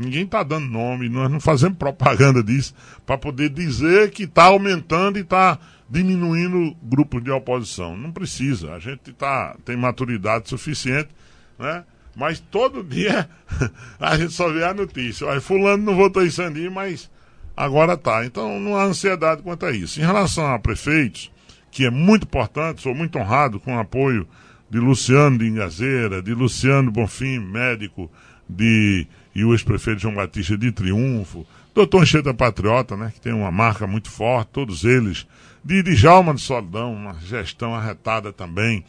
Ninguém 0.00 0.24
está 0.24 0.42
dando 0.42 0.66
nome, 0.66 1.10
nós 1.10 1.30
não 1.30 1.38
fazemos 1.38 1.76
propaganda 1.76 2.42
disso, 2.42 2.74
para 3.04 3.18
poder 3.18 3.50
dizer 3.50 4.10
que 4.10 4.22
está 4.22 4.44
aumentando 4.44 5.18
e 5.18 5.20
está 5.20 5.58
diminuindo 5.90 6.74
grupos 6.82 7.22
de 7.22 7.30
oposição. 7.30 7.98
Não 7.98 8.10
precisa, 8.10 8.72
a 8.72 8.78
gente 8.78 9.12
tá, 9.12 9.54
tem 9.62 9.76
maturidade 9.76 10.48
suficiente, 10.48 11.10
né? 11.58 11.84
Mas 12.16 12.40
todo 12.40 12.82
dia 12.82 13.28
a 14.00 14.16
gente 14.16 14.32
só 14.32 14.50
vê 14.50 14.64
a 14.64 14.72
notícia. 14.72 15.26
Olha, 15.26 15.38
fulano 15.38 15.84
não 15.84 15.94
votou 15.94 16.24
em 16.24 16.30
Sandinho, 16.30 16.72
mas 16.72 17.10
agora 17.54 17.94
tá. 17.94 18.24
Então 18.24 18.58
não 18.58 18.76
há 18.76 18.84
ansiedade 18.84 19.42
quanto 19.42 19.66
a 19.66 19.70
isso. 19.70 20.00
Em 20.00 20.02
relação 20.02 20.46
a 20.46 20.58
prefeitos, 20.58 21.30
que 21.70 21.84
é 21.84 21.90
muito 21.90 22.24
importante, 22.24 22.80
sou 22.80 22.94
muito 22.94 23.18
honrado 23.18 23.60
com 23.60 23.76
o 23.76 23.78
apoio 23.78 24.26
de 24.70 24.78
Luciano 24.78 25.36
de 25.36 25.46
Ingazeira, 25.46 26.22
de 26.22 26.32
Luciano 26.32 26.90
Bonfim, 26.90 27.38
médico, 27.38 28.10
de, 28.48 29.06
e 29.34 29.44
o 29.44 29.52
ex-prefeito 29.52 30.00
João 30.00 30.14
Batista 30.14 30.56
de 30.56 30.72
Triunfo, 30.72 31.46
doutor 31.74 32.02
Anchieta 32.02 32.34
Patriota, 32.34 32.96
né, 32.96 33.12
que 33.14 33.20
tem 33.20 33.32
uma 33.32 33.50
marca 33.50 33.86
muito 33.86 34.10
forte, 34.10 34.50
todos 34.52 34.84
eles 34.84 35.26
de 35.64 35.82
Djalma 35.82 36.34
de 36.34 36.40
Solidão, 36.40 36.92
uma 36.92 37.14
gestão 37.20 37.74
arretada 37.74 38.32
também. 38.32 38.84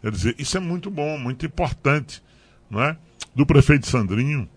Quer 0.00 0.10
dizer, 0.10 0.34
isso 0.38 0.56
é 0.56 0.60
muito 0.60 0.90
bom, 0.90 1.18
muito 1.18 1.46
importante, 1.46 2.22
não 2.70 2.82
é? 2.82 2.96
Do 3.34 3.46
prefeito 3.46 3.86
Sandrinho. 3.86 4.48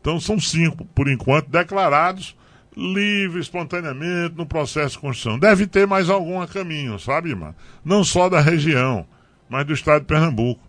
Então 0.00 0.18
são 0.18 0.40
cinco, 0.40 0.84
por 0.86 1.08
enquanto, 1.08 1.48
declarados 1.48 2.34
livre, 2.76 3.40
espontaneamente, 3.40 4.36
no 4.36 4.46
processo 4.46 4.94
de 4.94 5.00
construção. 5.00 5.38
Deve 5.38 5.66
ter 5.66 5.86
mais 5.86 6.08
algum 6.08 6.40
a 6.40 6.46
caminho, 6.46 6.98
sabe, 6.98 7.30
irmã? 7.30 7.54
Não 7.84 8.04
só 8.04 8.28
da 8.28 8.40
região, 8.40 9.06
mas 9.48 9.66
do 9.66 9.72
estado 9.72 10.02
de 10.02 10.06
Pernambuco. 10.06 10.60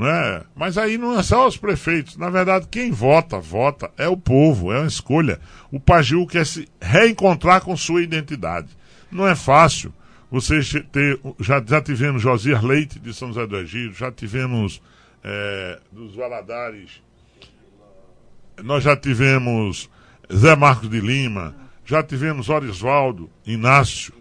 Não 0.00 0.08
é? 0.08 0.42
Mas 0.56 0.78
aí 0.78 0.96
não 0.96 1.18
é 1.18 1.22
só 1.22 1.46
os 1.46 1.58
prefeitos. 1.58 2.16
Na 2.16 2.30
verdade, 2.30 2.66
quem 2.70 2.90
vota, 2.90 3.38
vota, 3.38 3.90
é 3.98 4.08
o 4.08 4.16
povo, 4.16 4.72
é 4.72 4.78
uma 4.78 4.86
escolha. 4.86 5.38
O 5.70 5.78
Pajiu 5.78 6.26
quer 6.26 6.46
se 6.46 6.66
reencontrar 6.80 7.60
com 7.60 7.76
sua 7.76 8.00
identidade. 8.00 8.68
Não 9.12 9.28
é 9.28 9.34
fácil. 9.34 9.92
Você 10.30 10.62
ter, 10.90 11.20
já, 11.38 11.62
já 11.62 11.82
tivemos 11.82 12.22
Josias 12.22 12.62
Leite 12.62 12.98
de 12.98 13.12
São 13.12 13.28
José 13.28 13.46
do 13.46 13.58
Egito, 13.58 13.92
já 13.92 14.10
tivemos 14.10 14.80
é, 15.22 15.78
dos 15.92 16.14
Valadares, 16.14 17.02
nós 18.62 18.82
já 18.82 18.96
tivemos 18.96 19.90
Zé 20.34 20.56
Marcos 20.56 20.88
de 20.88 20.98
Lima, 20.98 21.54
já 21.84 22.02
tivemos 22.02 22.48
Orisvaldo, 22.48 23.28
Inácio, 23.44 24.14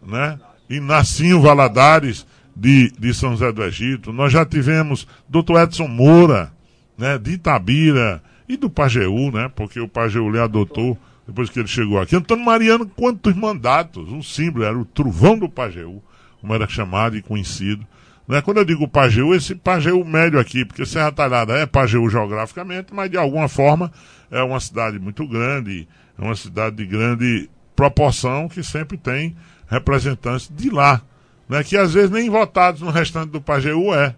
né? 0.00 0.38
Inácio 0.70 1.40
Valadares 1.40 2.24
de, 2.56 2.90
de 2.98 3.12
São 3.12 3.32
José 3.32 3.52
do 3.52 3.62
Egito, 3.62 4.12
nós 4.12 4.32
já 4.32 4.44
tivemos 4.46 5.06
Dr. 5.28 5.58
Edson 5.62 5.86
Moura, 5.86 6.50
né? 6.96 7.18
De 7.18 7.32
Itabira 7.32 8.22
e 8.48 8.56
do 8.56 8.70
Pajeú, 8.70 9.30
né? 9.30 9.50
Porque 9.54 9.78
o 9.78 9.86
Pajeú 9.86 10.30
lhe 10.30 10.40
adotou 10.40 10.98
depois 11.26 11.50
que 11.50 11.58
ele 11.58 11.68
chegou 11.68 12.00
aqui. 12.00 12.16
Antônio 12.16 12.44
Mariano, 12.44 12.86
quantos 12.86 13.34
mandatos? 13.34 14.08
Um 14.08 14.22
símbolo, 14.22 14.64
era 14.64 14.78
o 14.78 14.84
trovão 14.84 15.38
do 15.38 15.48
Pajeú, 15.48 16.02
como 16.40 16.54
era 16.54 16.66
chamado 16.66 17.16
e 17.16 17.22
conhecido. 17.22 17.86
Né? 18.26 18.40
Quando 18.40 18.58
eu 18.58 18.64
digo 18.64 18.88
Pajeú, 18.88 19.34
esse 19.34 19.54
Pajeú 19.54 20.04
médio 20.04 20.38
aqui, 20.38 20.64
porque 20.64 20.86
Serra 20.86 21.12
Talhada 21.12 21.52
é 21.54 21.66
Pajeú 21.66 22.08
geograficamente, 22.08 22.94
mas 22.94 23.10
de 23.10 23.16
alguma 23.16 23.48
forma 23.48 23.92
é 24.30 24.42
uma 24.42 24.60
cidade 24.60 24.98
muito 24.98 25.26
grande, 25.26 25.86
é 26.18 26.22
uma 26.22 26.34
cidade 26.34 26.76
de 26.76 26.86
grande 26.86 27.50
proporção 27.74 28.48
que 28.48 28.62
sempre 28.62 28.96
tem 28.96 29.36
representantes 29.68 30.50
de 30.54 30.70
lá, 30.70 31.02
né? 31.48 31.62
que 31.64 31.76
às 31.76 31.94
vezes 31.94 32.10
nem 32.10 32.28
votados 32.28 32.80
no 32.80 32.90
restante 32.90 33.30
do 33.30 33.40
Pajeú 33.40 33.94
é, 33.94 34.14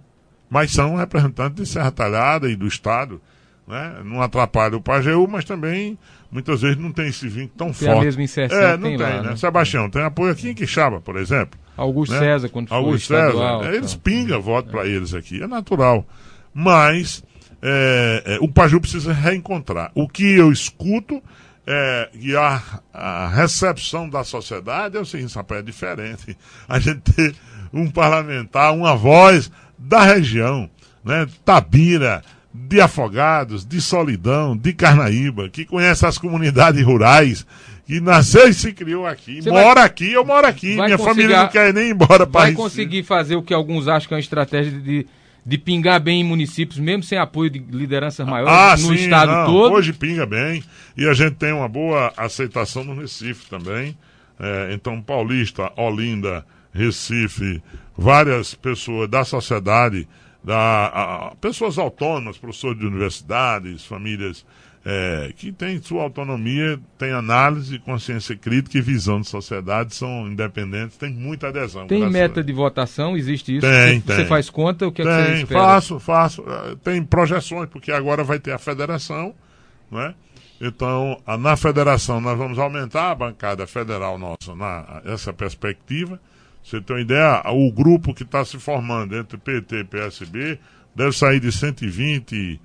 mas 0.51 0.73
são 0.73 0.97
representantes 0.97 1.63
de 1.63 1.69
Serra 1.69 1.91
Talhada 1.91 2.49
e 2.51 2.57
do 2.57 2.67
Estado. 2.67 3.21
Né? 3.67 4.01
Não 4.03 4.23
atrapalha 4.23 4.77
o 4.77 4.81
Pajeú, 4.81 5.29
mas 5.29 5.45
também 5.45 5.99
muitas 6.31 6.63
vezes 6.63 6.79
não 6.79 6.91
tem 6.91 7.09
esse 7.09 7.29
vínculo 7.29 7.53
tão 7.57 7.67
tem 7.67 7.87
forte. 7.87 8.01
a 8.01 8.05
mesma 8.05 8.23
inserção 8.23 8.59
é, 8.59 8.73
que 8.73 8.77
não 8.79 8.89
tem, 8.89 8.97
tem, 8.97 9.07
lá, 9.07 9.23
né? 9.23 9.31
né? 9.31 9.37
Sebastião, 9.37 9.91
tem 9.91 10.03
apoio 10.03 10.33
aqui 10.33 10.49
em 10.49 10.55
Quixaba, 10.55 11.01
por 11.01 11.17
exemplo. 11.17 11.61
Augusto 11.77 12.13
né? 12.13 12.19
César, 12.19 12.49
quando 12.49 12.69
foi 12.69 12.77
Augusto 12.77 13.15
estadual. 13.15 13.61
César, 13.61 13.75
eles 13.75 13.93
tal. 13.93 14.01
pingam 14.01 14.41
voto 14.41 14.71
para 14.71 14.87
eles 14.87 15.13
aqui, 15.13 15.43
é 15.43 15.47
natural. 15.47 16.07
Mas 16.55 17.23
é, 17.63 18.23
é, 18.25 18.39
o 18.41 18.49
Paju 18.49 18.81
precisa 18.81 19.13
reencontrar. 19.13 19.91
O 19.95 20.09
que 20.09 20.25
eu 20.25 20.51
escuto 20.51 21.23
é 21.71 22.09
que 22.19 22.35
a, 22.35 22.63
a 22.95 23.29
recepção 23.29 24.09
da 24.09 24.25
sociedade 24.25 24.97
é 24.97 25.01
o 25.01 25.05
seguinte, 25.05 25.35
rapaz, 25.35 25.61
é 25.61 25.63
diferente. 25.63 26.37
A 26.67 26.79
gente 26.79 27.01
ter 27.01 27.35
um 27.71 27.91
parlamentar, 27.91 28.73
uma 28.73 28.97
voz 28.97 29.51
da 29.77 30.03
região, 30.03 30.71
né? 31.05 31.27
Tabira, 31.45 32.23
de 32.55 32.81
Afogados, 32.81 33.67
de 33.67 33.83
Solidão, 33.83 34.57
de 34.57 34.73
Carnaíba, 34.73 35.51
que 35.51 35.67
conhece 35.67 36.07
as 36.07 36.17
comunidades 36.17 36.83
rurais, 36.83 37.47
que 37.87 38.01
nasceu 38.01 38.49
e 38.49 38.55
se 38.55 38.73
criou 38.73 39.07
aqui, 39.07 39.43
Você 39.43 39.51
mora 39.51 39.85
aqui, 39.85 40.11
eu 40.11 40.25
moro 40.25 40.47
aqui, 40.47 40.75
vai 40.77 40.87
minha 40.87 40.99
família 40.99 41.43
não 41.43 41.49
quer 41.49 41.75
nem 41.75 41.89
ir 41.89 41.91
embora 41.91 42.27
para 42.27 42.41
Vai 42.43 42.53
conseguir 42.53 43.03
fazer 43.03 43.37
o 43.37 43.43
que 43.43 43.53
alguns 43.53 43.89
acham 43.89 44.09
que 44.09 44.15
é 44.15 44.17
uma 44.17 44.21
estratégia 44.21 44.73
de, 44.73 45.07
de 45.49 45.57
pingar 45.57 45.99
bem 45.99 46.21
em 46.21 46.25
municípios, 46.25 46.79
mesmo 46.79 47.03
sem 47.03 47.17
apoio 47.17 47.49
de 47.49 47.59
lideranças 47.59 48.27
maiores 48.27 48.53
Ah, 48.53 48.77
no 48.77 48.95
sim, 48.95 49.03
estado 49.05 49.33
não, 49.33 49.47
todo. 49.47 49.73
Hoje 49.73 49.95
pinga 49.95 50.27
bem. 50.27 50.63
E 50.95 51.09
a 51.09 51.15
gente 51.15 51.37
tem 51.37 51.53
uma 51.55 51.67
boa 51.69 52.13
aceitação 52.19 52.85
no 52.85 52.95
Recife 52.95 53.47
também. 53.49 53.97
É, 54.39 54.71
então, 54.75 55.01
Paulista, 55.01 55.73
Olinda, 55.75 56.45
Recife, 56.71 57.63
várias 57.97 58.55
pessoas 58.55 59.09
da 59.09 59.25
sociedade, 59.25 60.07
da, 60.45 60.57
a- 60.59 61.29
a- 61.29 61.35
pessoas 61.37 61.79
autônomas, 61.79 62.37
professores 62.37 62.79
de 62.79 62.87
universidades, 62.87 63.87
famílias 63.87 64.45
é, 64.85 65.33
que 65.37 65.53
têm 65.53 65.81
sua 65.83 66.03
autonomia, 66.03 66.79
têm 66.97 67.13
análise, 67.13 67.79
consciência 67.79 68.37
crítica 68.37 68.79
e 68.79 68.81
visão 68.81 69.21
de 69.21 69.29
sociedade, 69.29 69.95
são 69.95 70.27
independentes, 70.27 70.97
tem 70.97 71.13
muita 71.13 71.49
adesão. 71.49 71.87
Tem 71.87 72.09
meta 72.09 72.43
de 72.43 72.53
votação? 72.53 73.17
Existe 73.17 73.57
isso? 73.57 73.67
Tem, 73.67 74.01
você, 74.01 74.07
tem. 74.07 74.17
você 74.17 74.25
faz 74.27 74.49
conta? 74.49 74.87
O 74.87 74.93
que 74.93 75.03
é 75.03 75.05
que 75.05 75.11
você 75.11 75.25
Tem, 75.25 75.43
espera? 75.43 75.61
faço, 75.61 76.01
faço. 76.01 76.45
Tem 76.83 77.03
projeções, 77.03 77.69
porque 77.69 77.93
agora 77.93 78.25
vai 78.25 78.39
ter 78.39 78.53
a 78.53 78.59
federação, 78.59 79.35
né? 79.91 80.15
Então, 80.61 81.21
na 81.39 81.57
federação, 81.57 82.21
nós 82.21 82.37
vamos 82.37 82.59
aumentar 82.59 83.13
a 83.13 83.15
bancada 83.15 83.67
federal 83.67 84.19
nossa, 84.19 84.55
na, 84.57 85.03
essa 85.05 85.33
perspectiva. 85.33 86.21
Você 86.65 86.81
tem 86.81 86.97
uma 86.97 87.03
ideia, 87.03 87.43
o 87.47 87.71
grupo 87.71 88.13
que 88.13 88.25
está 88.25 88.45
se 88.45 88.59
formando 88.59 89.17
entre 89.17 89.39
PT 89.39 89.81
e 89.81 89.85
PSB 89.85 90.59
deve 90.95 91.13
sair 91.13 91.39
de 91.39 91.53
120 91.53 92.61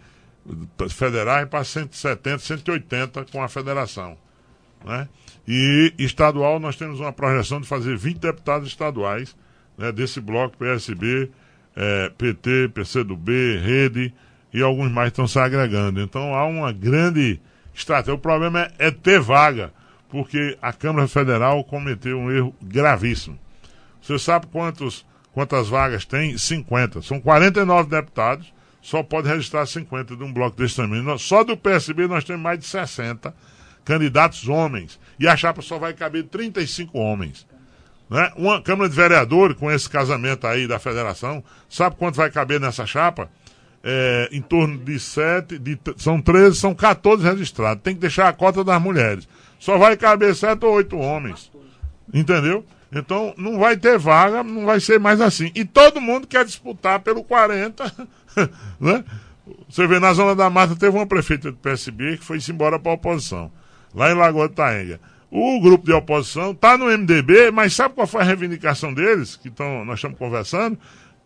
federais 0.90 1.48
para 1.48 1.64
170, 1.64 2.40
180 2.40 3.26
com 3.32 3.42
a 3.42 3.48
federação. 3.48 4.18
Né? 4.84 5.08
E 5.48 5.94
estadual, 5.98 6.60
nós 6.60 6.76
temos 6.76 7.00
uma 7.00 7.14
projeção 7.14 7.62
de 7.62 7.68
fazer 7.68 7.98
20 7.98 8.18
deputados 8.18 8.68
estaduais 8.68 9.36
né, 9.78 9.92
desse 9.92 10.20
bloco 10.20 10.58
PSB, 10.58 11.30
eh, 11.76 12.12
PT, 12.18 12.70
PCdoB, 12.74 13.58
Rede 13.58 14.14
e 14.54 14.62
alguns 14.62 14.92
mais 14.92 15.08
estão 15.08 15.28
se 15.28 15.40
agregando. 15.40 16.00
Então 16.02 16.36
há 16.36 16.46
uma 16.46 16.72
grande 16.72 17.40
estratégia. 17.74 18.14
O 18.14 18.20
problema 18.20 18.62
é, 18.62 18.88
é 18.88 18.92
ter 18.92 19.20
vaga, 19.20 19.74
porque 20.10 20.58
a 20.62 20.72
Câmara 20.72 21.08
Federal 21.08 21.64
cometeu 21.64 22.20
um 22.20 22.32
erro 22.32 22.56
gravíssimo. 22.62 23.40
Você 24.02 24.20
sabe 24.20 24.48
quantos, 24.48 25.06
quantas 25.32 25.70
vagas 25.70 26.06
tem? 26.06 26.38
50. 26.38 27.02
São 27.02 27.20
49 27.20 27.90
deputados, 27.90 28.54
só 28.84 29.02
pode 29.02 29.30
registrar 29.30 29.66
50 29.66 30.14
de 30.18 30.24
um 30.24 30.32
bloco 30.32 30.58
desse 30.58 30.76
tamanho. 30.76 31.18
Só 31.18 31.42
do 31.42 31.56
PSB 31.56 32.06
nós 32.06 32.26
temos 32.26 32.44
mais 32.44 32.60
de 32.60 32.66
60 32.66 33.34
candidatos 33.86 34.48
homens. 34.50 35.00
E 35.18 35.26
a 35.26 35.38
chapa 35.38 35.62
só 35.62 35.80
vai 35.80 35.94
caber 35.94 36.26
35 36.26 37.00
homens. 37.00 37.48
Né? 38.10 38.30
Uma 38.36 38.62
Câmara 38.62 38.90
de 38.90 38.96
Vereadores, 38.96 39.56
com 39.58 39.72
esse 39.72 39.90
casamento 39.90 40.46
aí 40.46 40.68
da 40.68 40.80
federação, 40.80 41.42
sabe 41.70 41.96
quanto 41.96 42.16
vai 42.16 42.30
caber 42.30 42.60
nessa 42.60 42.86
chapa? 42.86 43.30
É, 43.82 44.28
em 44.34 44.42
torno 44.42 44.78
de 44.78 45.00
7, 45.00 45.58
de, 45.58 45.80
são 45.96 46.22
13, 46.22 46.58
são 46.58 46.76
14 46.76 47.24
registrados. 47.24 47.82
Tem 47.84 47.96
que 47.96 48.02
deixar 48.02 48.28
a 48.28 48.34
cota 48.34 48.66
das 48.66 48.82
mulheres. 48.82 49.28
Só 49.60 49.78
vai 49.78 49.96
caber 49.96 50.36
7 50.36 50.66
ou 50.66 50.74
8 50.74 50.98
homens. 50.98 51.50
Entendeu? 52.14 52.66
Então 52.96 53.34
não 53.38 53.58
vai 53.60 53.76
ter 53.78 53.98
vaga, 53.98 54.44
não 54.44 54.66
vai 54.66 54.80
ser 54.80 55.00
mais 55.00 55.20
assim. 55.22 55.52
E 55.56 55.66
todo 55.66 56.02
mundo 56.02 56.28
quer 56.28 56.46
disputar 56.46 57.00
pelo 57.00 57.24
40, 57.24 57.92
né? 58.80 59.04
Você 59.68 59.86
vê, 59.88 60.00
na 60.00 60.14
Zona 60.14 60.36
da 60.36 60.50
Mata 60.50 60.76
teve 60.76 60.96
uma 60.96 61.06
prefeita 61.06 61.52
do 61.52 61.58
PSB 61.58 62.18
que 62.18 62.24
foi-se 62.24 62.52
embora 62.52 62.80
para 62.80 62.92
a 62.92 62.96
oposição, 62.96 63.52
lá 63.94 64.12
em 64.12 64.16
Lagoa 64.16 64.48
de 64.48 64.56
Taenga. 64.56 65.00
O 65.30 65.60
grupo 65.60 65.86
de 65.86 65.92
oposição 65.92 66.52
está 66.52 66.78
no 66.78 66.86
MDB, 66.86 67.52
mas 67.52 67.74
sabe 67.74 67.96
qual 67.96 68.06
foi 68.08 68.22
a 68.22 68.24
reivindicação 68.24 68.94
deles, 68.94 69.36
que 69.36 69.50
tão, 69.50 69.84
nós 69.84 69.96
estamos 69.96 70.18
conversando? 70.18 70.78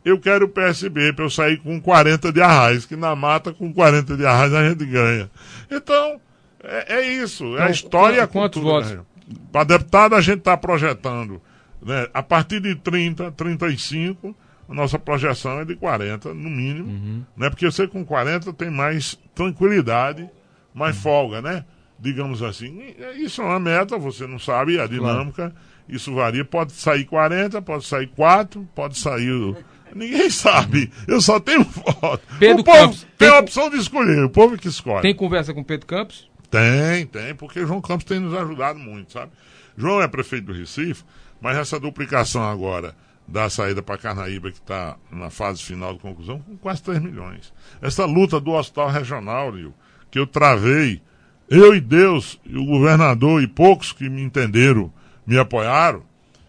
Eu 0.03 0.18
quero 0.18 0.45
o 0.45 0.49
PSB 0.49 1.11
para 1.11 1.26
eu 1.26 1.30
sair 1.30 1.57
com 1.57 1.80
40 1.82 2.32
de 2.32 2.41
arraiz, 2.41 2.86
que 2.86 2.95
na 2.95 3.13
mata 3.15 3.53
com 3.53 3.72
40 3.74 4.15
de 4.15 4.26
arraiz 4.26 4.53
a 4.53 4.68
gente 4.70 4.86
ganha. 4.86 5.30
Então, 5.70 6.20
é, 6.63 6.99
é 6.99 7.13
isso. 7.13 7.43
É 7.43 7.49
a 7.49 7.53
Então, 7.63 7.70
história 7.72 8.15
e 8.15 8.20
a 8.22 8.28
quantos 8.28 8.61
cultura, 8.61 8.86
votos? 8.86 9.05
Para 9.51 9.65
deputado, 9.65 10.15
a 10.15 10.22
gente 10.22 10.39
está 10.39 10.55
projetando. 10.55 11.41
Né? 11.82 12.08
A 12.14 12.24
partir 12.24 12.60
de 12.60 12.76
30, 12.76 13.32
35, 13.32 14.36
a 14.68 14.74
nossa 14.74 15.00
projeção 15.00 15.60
é 15.60 15.66
de 15.66 15.76
40, 15.76 16.34
no 16.34 16.50
mínimo. 16.50 17.26
Né? 17.36 17.50
Porque 17.50 17.66
você 17.66 17.88
com 17.88 18.04
40 18.06 18.52
tem 18.54 18.70
mais 18.70 19.18
tranquilidade, 19.34 20.30
mais 20.74 20.98
folga, 20.98 21.42
né? 21.42 21.66
Digamos 22.00 22.44
assim. 22.44 22.94
E 23.00 23.24
Isso 23.24 23.42
é 23.42 23.46
uma 23.46 23.60
meta, 23.60 23.98
você 23.98 24.28
não 24.28 24.38
sabe 24.38 24.80
a 24.80 24.86
dinâmica. 24.86 25.54
Isso 25.88 26.14
varia. 26.14 26.44
Pode 26.44 26.74
sair 26.74 27.06
40, 27.06 27.62
pode 27.62 27.86
sair 27.86 28.08
4, 28.08 28.68
pode 28.76 28.98
sair. 28.98 29.56
Ninguém 29.96 30.30
sabe. 30.32 30.92
Eu 31.08 31.22
só 31.22 31.40
tenho 31.40 31.64
voto. 31.64 32.22
Pedro 32.38 32.62
o 32.62 32.64
povo 32.64 32.78
Campos, 32.78 33.08
tem 33.18 33.30
a 33.30 33.40
opção 33.40 33.70
de 33.70 33.78
escolher, 33.78 34.24
o 34.24 34.30
povo 34.30 34.58
que 34.58 34.68
escolhe. 34.68 35.02
Tem 35.02 35.16
conversa 35.16 35.54
com 35.54 35.64
Pedro 35.64 35.88
Campos? 35.88 36.30
Tem, 36.50 37.06
tem, 37.08 37.36
porque 37.36 37.66
João 37.66 37.82
Campos 37.82 38.06
tem 38.06 38.20
nos 38.20 38.34
ajudado 38.34 38.80
muito, 38.80 39.12
sabe? 39.12 39.32
João 39.78 40.02
é 40.02 40.08
prefeito 40.08 40.46
do 40.46 40.54
Recife, 40.54 41.04
mas 41.42 41.58
essa 41.58 41.80
duplicação 41.80 42.44
agora 42.44 42.96
da 43.28 43.50
saída 43.50 43.82
para 43.82 43.98
Carnaíba, 43.98 44.50
que 44.52 44.58
está 44.58 44.96
na 45.12 45.30
fase 45.30 45.62
final 45.62 45.94
de 45.94 46.00
conclusão, 46.00 46.40
com 46.40 46.58
quase 46.58 46.82
3 46.84 47.02
milhões. 47.02 47.54
Essa 47.82 48.06
luta 48.06 48.40
do 48.40 48.52
hospital 48.52 48.90
regional, 48.90 49.52
Lio, 49.52 49.74
que 50.10 50.18
eu 50.18 50.26
travei, 50.26 51.02
eu 51.50 51.76
e 51.76 51.82
Deus, 51.82 52.40
e 52.46 52.58
o 52.58 52.66
governador 52.66 53.44
e 53.44 53.48
poucos 53.48 53.92
que 53.92 54.10
me 54.10 54.22
entenderam, 54.22 54.92
me 55.26 55.38
apoiaram, 55.38 56.04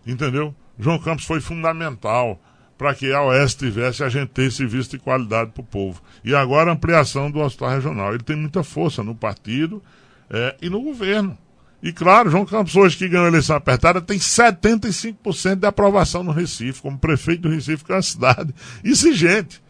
entendeu? 0.07 0.55
João 0.79 0.99
Campos 0.99 1.25
foi 1.25 1.41
fundamental 1.41 2.41
para 2.79 2.95
que 2.95 3.13
a 3.13 3.23
OS 3.23 3.57
tivesse 3.57 4.05
a 4.05 4.09
gente 4.09 4.29
ter 4.29 4.53
serviço 4.53 4.91
de 4.91 4.99
qualidade 4.99 5.51
para 5.51 5.61
o 5.61 5.67
povo. 5.67 6.01
E 6.25 6.33
agora 6.33 6.71
a 6.71 6.75
ampliação 6.75 7.29
do 7.29 7.41
hospital 7.41 7.71
regional. 7.71 8.15
Ele 8.15 8.23
tem 8.23 8.37
muita 8.37 8.63
força 8.63 9.03
no 9.03 9.17
partido 9.17 9.83
eh, 10.31 10.57
e 10.63 10.71
no 10.71 10.81
governo. 10.81 11.37
E 11.83 11.93
claro, 11.93 12.31
João 12.31 12.45
Campos, 12.45 12.75
hoje 12.75 12.97
que 12.97 13.09
ganhou 13.09 13.27
a 13.27 13.29
eleição 13.29 13.55
apertada, 13.55 14.01
tem 14.01 14.19
75% 14.19 15.57
de 15.57 15.67
aprovação 15.67 16.25
no 16.25 16.33
Recife, 16.33 16.83
como 16.83 16.99
prefeito 16.99 17.43
do 17.43 17.49
Recife, 17.49 17.85
que 17.85 17.93
é 17.93 17.95
uma 17.95 18.03
cidade 18.03 18.53
exigente. 18.83 19.63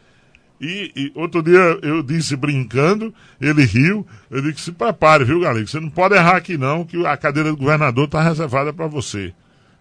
E, 0.61 0.91
e 0.97 1.13
outro 1.15 1.43
dia 1.43 1.79
eu 1.83 2.03
disse 2.03 2.35
brincando, 2.35 3.15
ele 3.41 3.65
riu, 3.65 4.07
eu 4.31 4.43
disse: 4.43 4.65
se 4.65 4.73
prepare, 4.73 5.25
viu, 5.25 5.41
galera? 5.41 5.65
Você 5.65 5.79
não 5.79 5.91
pode 5.91 6.15
errar 6.15 6.37
aqui, 6.37 6.57
não, 6.57 6.85
que 6.85 7.05
a 7.07 7.17
cadeira 7.17 7.51
do 7.51 7.57
governador 7.57 8.07
está 8.07 8.23
reservada 8.23 8.73
para 8.73 8.87
você. 8.87 9.33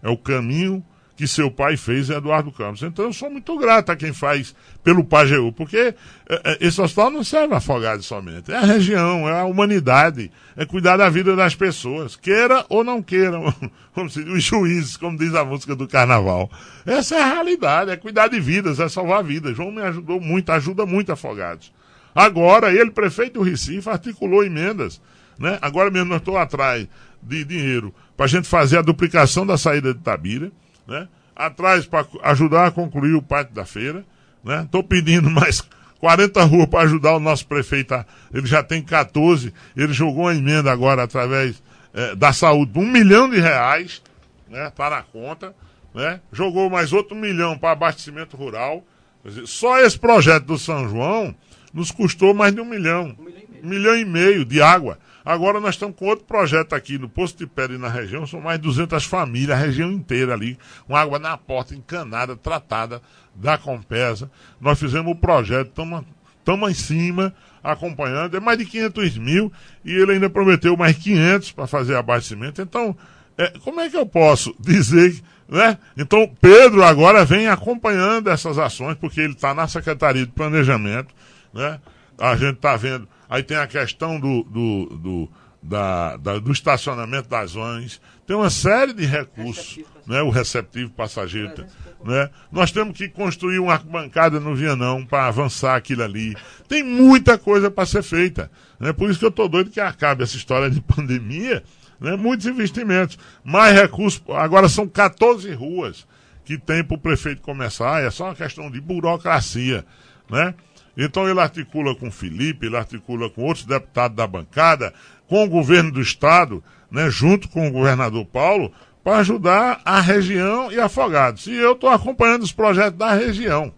É 0.02 0.08
o 0.08 0.16
caminho 0.16 0.84
que 1.18 1.26
seu 1.26 1.50
pai 1.50 1.76
fez, 1.76 2.08
Eduardo 2.10 2.52
Campos. 2.52 2.80
Então 2.80 3.06
eu 3.06 3.12
sou 3.12 3.28
muito 3.28 3.58
grato 3.58 3.90
a 3.90 3.96
quem 3.96 4.12
faz 4.12 4.54
pelo 4.84 5.02
Pajeú, 5.02 5.50
porque 5.50 5.76
é, 5.76 5.94
é, 6.28 6.58
esse 6.60 6.80
hospital 6.80 7.10
não 7.10 7.24
serve 7.24 7.54
a 7.54 7.56
Afogados 7.56 8.06
somente, 8.06 8.52
é 8.52 8.56
a 8.56 8.60
região, 8.60 9.28
é 9.28 9.40
a 9.40 9.44
humanidade, 9.44 10.30
é 10.56 10.64
cuidar 10.64 10.96
da 10.96 11.10
vida 11.10 11.34
das 11.34 11.56
pessoas, 11.56 12.14
queira 12.14 12.64
ou 12.68 12.84
não 12.84 13.02
queiram, 13.02 13.52
como 13.92 14.06
os 14.06 14.44
juízes, 14.44 14.96
como 14.96 15.18
diz 15.18 15.34
a 15.34 15.44
música 15.44 15.74
do 15.74 15.88
carnaval. 15.88 16.48
Essa 16.86 17.16
é 17.16 17.20
a 17.20 17.34
realidade, 17.34 17.90
é 17.90 17.96
cuidar 17.96 18.28
de 18.28 18.38
vidas, 18.38 18.78
é 18.78 18.88
salvar 18.88 19.24
vidas. 19.24 19.56
João 19.56 19.72
me 19.72 19.82
ajudou 19.82 20.20
muito, 20.20 20.52
ajuda 20.52 20.86
muito 20.86 21.10
Afogados. 21.10 21.72
Agora, 22.14 22.72
ele, 22.72 22.92
prefeito 22.92 23.40
do 23.40 23.42
Recife, 23.42 23.90
articulou 23.90 24.44
emendas. 24.44 25.00
Né? 25.36 25.58
Agora 25.60 25.90
mesmo 25.90 26.10
nós 26.10 26.20
estou 26.20 26.38
atrás 26.38 26.86
de 27.20 27.44
dinheiro 27.44 27.92
para 28.16 28.26
a 28.26 28.28
gente 28.28 28.46
fazer 28.46 28.78
a 28.78 28.82
duplicação 28.82 29.44
da 29.44 29.58
saída 29.58 29.92
de 29.92 29.98
Tabira 29.98 30.52
né? 30.88 31.06
Atrás 31.36 31.86
para 31.86 32.06
ajudar 32.24 32.66
a 32.66 32.70
concluir 32.70 33.14
o 33.14 33.22
pátio 33.22 33.54
da 33.54 33.64
feira, 33.64 34.04
né? 34.42 34.62
Estou 34.62 34.82
pedindo 34.82 35.30
mais 35.30 35.62
40 36.00 36.42
ruas 36.44 36.66
para 36.66 36.80
ajudar 36.80 37.14
o 37.14 37.20
nosso 37.20 37.46
prefeito. 37.46 37.94
A, 37.94 38.06
ele 38.32 38.46
já 38.46 38.62
tem 38.62 38.82
14, 38.82 39.52
ele 39.76 39.92
jogou 39.92 40.24
uma 40.24 40.34
emenda 40.34 40.72
agora 40.72 41.02
através 41.02 41.62
é, 41.92 42.16
da 42.16 42.32
saúde, 42.32 42.72
um 42.76 42.86
milhão 42.86 43.28
de 43.28 43.38
reais, 43.38 44.02
né? 44.48 44.70
Tá 44.70 44.90
na 44.90 45.02
conta, 45.02 45.54
né? 45.94 46.20
Jogou 46.32 46.70
mais 46.70 46.92
outro 46.92 47.14
milhão 47.14 47.58
para 47.58 47.72
abastecimento 47.72 48.36
rural. 48.36 48.82
Dizer, 49.24 49.46
só 49.46 49.78
esse 49.80 49.98
projeto 49.98 50.44
do 50.44 50.58
São 50.58 50.88
João 50.88 51.34
nos 51.72 51.90
custou 51.90 52.32
mais 52.32 52.54
de 52.54 52.60
um 52.60 52.64
milhão. 52.64 53.14
Um 53.18 53.24
milhão 53.24 53.36
e 53.36 53.46
meio, 53.46 53.62
um 53.62 53.68
milhão 53.68 53.96
e 53.96 54.04
meio 54.04 54.44
de 54.44 54.62
água. 54.62 54.98
Agora 55.28 55.60
nós 55.60 55.74
estamos 55.74 55.94
com 55.94 56.06
outro 56.06 56.24
projeto 56.24 56.72
aqui 56.72 56.96
no 56.96 57.06
Posto 57.06 57.36
de 57.36 57.46
Pedra 57.46 57.76
e 57.76 57.78
na 57.78 57.90
região, 57.90 58.26
são 58.26 58.40
mais 58.40 58.58
de 58.58 58.62
200 58.62 59.04
famílias, 59.04 59.50
a 59.50 59.60
região 59.60 59.92
inteira 59.92 60.32
ali, 60.32 60.58
com 60.86 60.96
água 60.96 61.18
na 61.18 61.36
porta, 61.36 61.74
encanada, 61.74 62.34
tratada 62.34 63.02
da 63.34 63.58
Compesa. 63.58 64.30
Nós 64.58 64.78
fizemos 64.78 65.12
o 65.12 65.14
projeto, 65.14 65.68
estamos 65.68 66.70
em 66.70 66.72
cima, 66.72 67.34
acompanhando, 67.62 68.38
é 68.38 68.40
mais 68.40 68.56
de 68.56 68.64
500 68.64 69.18
mil 69.18 69.52
e 69.84 69.92
ele 69.92 70.12
ainda 70.12 70.30
prometeu 70.30 70.74
mais 70.78 70.96
500 70.96 71.52
para 71.52 71.66
fazer 71.66 71.96
abastecimento. 71.96 72.62
Então, 72.62 72.96
é, 73.36 73.52
como 73.62 73.82
é 73.82 73.90
que 73.90 73.98
eu 73.98 74.06
posso 74.06 74.56
dizer, 74.58 75.22
né? 75.46 75.76
Então, 75.94 76.26
Pedro 76.40 76.82
agora 76.82 77.26
vem 77.26 77.48
acompanhando 77.48 78.30
essas 78.30 78.56
ações, 78.56 78.96
porque 78.96 79.20
ele 79.20 79.34
está 79.34 79.52
na 79.52 79.68
Secretaria 79.68 80.24
de 80.24 80.32
Planejamento, 80.32 81.14
né? 81.52 81.78
A 82.16 82.34
gente 82.34 82.54
está 82.54 82.74
vendo 82.76 83.06
Aí 83.28 83.42
tem 83.42 83.56
a 83.56 83.66
questão 83.66 84.18
do, 84.18 84.42
do, 84.44 84.86
do, 84.96 85.30
da, 85.62 86.16
da, 86.16 86.38
do 86.38 86.52
estacionamento 86.52 87.28
das 87.28 87.52
vans. 87.52 88.00
Tem 88.26 88.36
uma 88.36 88.50
série 88.50 88.92
de 88.92 89.04
recursos, 89.04 89.80
né? 90.06 90.22
o 90.22 90.30
receptivo 90.30 90.90
passageiro. 90.90 91.64
Né? 92.04 92.30
Nós 92.50 92.70
temos 92.70 92.96
que 92.96 93.08
construir 93.08 93.58
uma 93.58 93.74
arquibancada 93.74 94.38
no 94.38 94.54
Vianão 94.54 95.04
para 95.04 95.26
avançar 95.26 95.76
aquilo 95.76 96.02
ali. 96.02 96.36
Tem 96.68 96.82
muita 96.82 97.36
coisa 97.36 97.70
para 97.70 97.86
ser 97.86 98.02
feita. 98.02 98.50
Né? 98.78 98.92
Por 98.92 99.10
isso 99.10 99.18
que 99.18 99.24
eu 99.24 99.30
estou 99.30 99.48
doido 99.48 99.70
que 99.70 99.80
acabe 99.80 100.22
essa 100.22 100.36
história 100.36 100.70
de 100.70 100.80
pandemia. 100.80 101.62
Né? 102.00 102.16
Muitos 102.16 102.46
investimentos, 102.46 103.18
mais 103.44 103.74
recursos. 103.74 104.22
Agora 104.30 104.68
são 104.68 104.86
14 104.86 105.52
ruas 105.52 106.06
que 106.44 106.56
tem 106.56 106.82
para 106.82 106.94
o 106.94 107.00
prefeito 107.00 107.42
começar. 107.42 108.02
É 108.02 108.10
só 108.10 108.24
uma 108.24 108.34
questão 108.34 108.70
de 108.70 108.80
burocracia. 108.80 109.84
Né? 110.30 110.54
Então 110.98 111.28
ele 111.28 111.38
articula 111.38 111.94
com 111.94 112.10
Felipe, 112.10 112.66
ele 112.66 112.76
articula 112.76 113.30
com 113.30 113.44
outros 113.44 113.64
deputados 113.64 114.16
da 114.16 114.26
bancada, 114.26 114.92
com 115.28 115.44
o 115.44 115.48
governo 115.48 115.92
do 115.92 116.00
estado, 116.00 116.62
né, 116.90 117.08
junto 117.08 117.48
com 117.48 117.68
o 117.68 117.70
governador 117.70 118.26
Paulo, 118.26 118.72
para 119.04 119.18
ajudar 119.18 119.80
a 119.84 120.00
região 120.00 120.72
e 120.72 120.80
afogados. 120.80 121.46
E 121.46 121.54
eu 121.54 121.72
estou 121.72 121.88
acompanhando 121.88 122.42
os 122.42 122.52
projetos 122.52 122.98
da 122.98 123.14
região. 123.14 123.72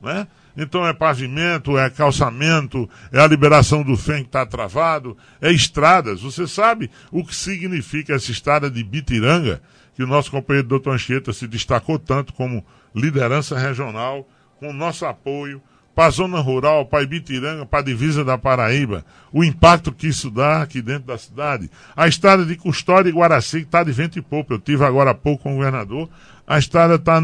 Né? 0.00 0.26
Então 0.54 0.86
é 0.86 0.92
pavimento, 0.92 1.78
é 1.78 1.88
calçamento, 1.88 2.88
é 3.10 3.18
a 3.18 3.26
liberação 3.26 3.82
do 3.82 3.96
FEM 3.96 4.22
que 4.22 4.28
está 4.28 4.44
travado, 4.44 5.16
é 5.40 5.50
estradas. 5.50 6.20
Você 6.20 6.46
sabe 6.46 6.90
o 7.10 7.24
que 7.24 7.34
significa 7.34 8.14
essa 8.14 8.30
estrada 8.30 8.70
de 8.70 8.84
Bitiranga, 8.84 9.62
que 9.94 10.02
o 10.02 10.06
nosso 10.06 10.30
companheiro 10.30 10.68
doutor 10.68 10.94
Anchieta 10.94 11.32
se 11.32 11.46
destacou 11.46 11.98
tanto 11.98 12.34
como 12.34 12.64
liderança 12.94 13.58
regional, 13.58 14.28
com 14.58 14.72
nosso 14.72 15.06
apoio, 15.06 15.62
para 15.98 16.06
a 16.06 16.10
zona 16.10 16.38
rural, 16.38 16.86
para 16.86 17.02
Ibitiranga, 17.02 17.66
para 17.66 17.80
a 17.80 17.82
divisa 17.82 18.24
da 18.24 18.38
Paraíba, 18.38 19.04
o 19.32 19.42
impacto 19.42 19.90
que 19.90 20.06
isso 20.06 20.30
dá 20.30 20.62
aqui 20.62 20.80
dentro 20.80 21.08
da 21.08 21.18
cidade. 21.18 21.68
A 21.96 22.06
estrada 22.06 22.44
de 22.44 22.54
Custódia 22.54 23.10
e 23.10 23.12
Guaraci, 23.12 23.62
está 23.62 23.82
de 23.82 23.90
vento 23.90 24.16
e 24.16 24.22
pouco, 24.22 24.52
eu 24.52 24.60
tive 24.60 24.84
agora 24.84 25.10
há 25.10 25.14
pouco 25.14 25.42
com 25.42 25.54
o 25.54 25.56
governador, 25.56 26.08
a 26.46 26.56
estrada 26.56 26.94
está 26.94 27.20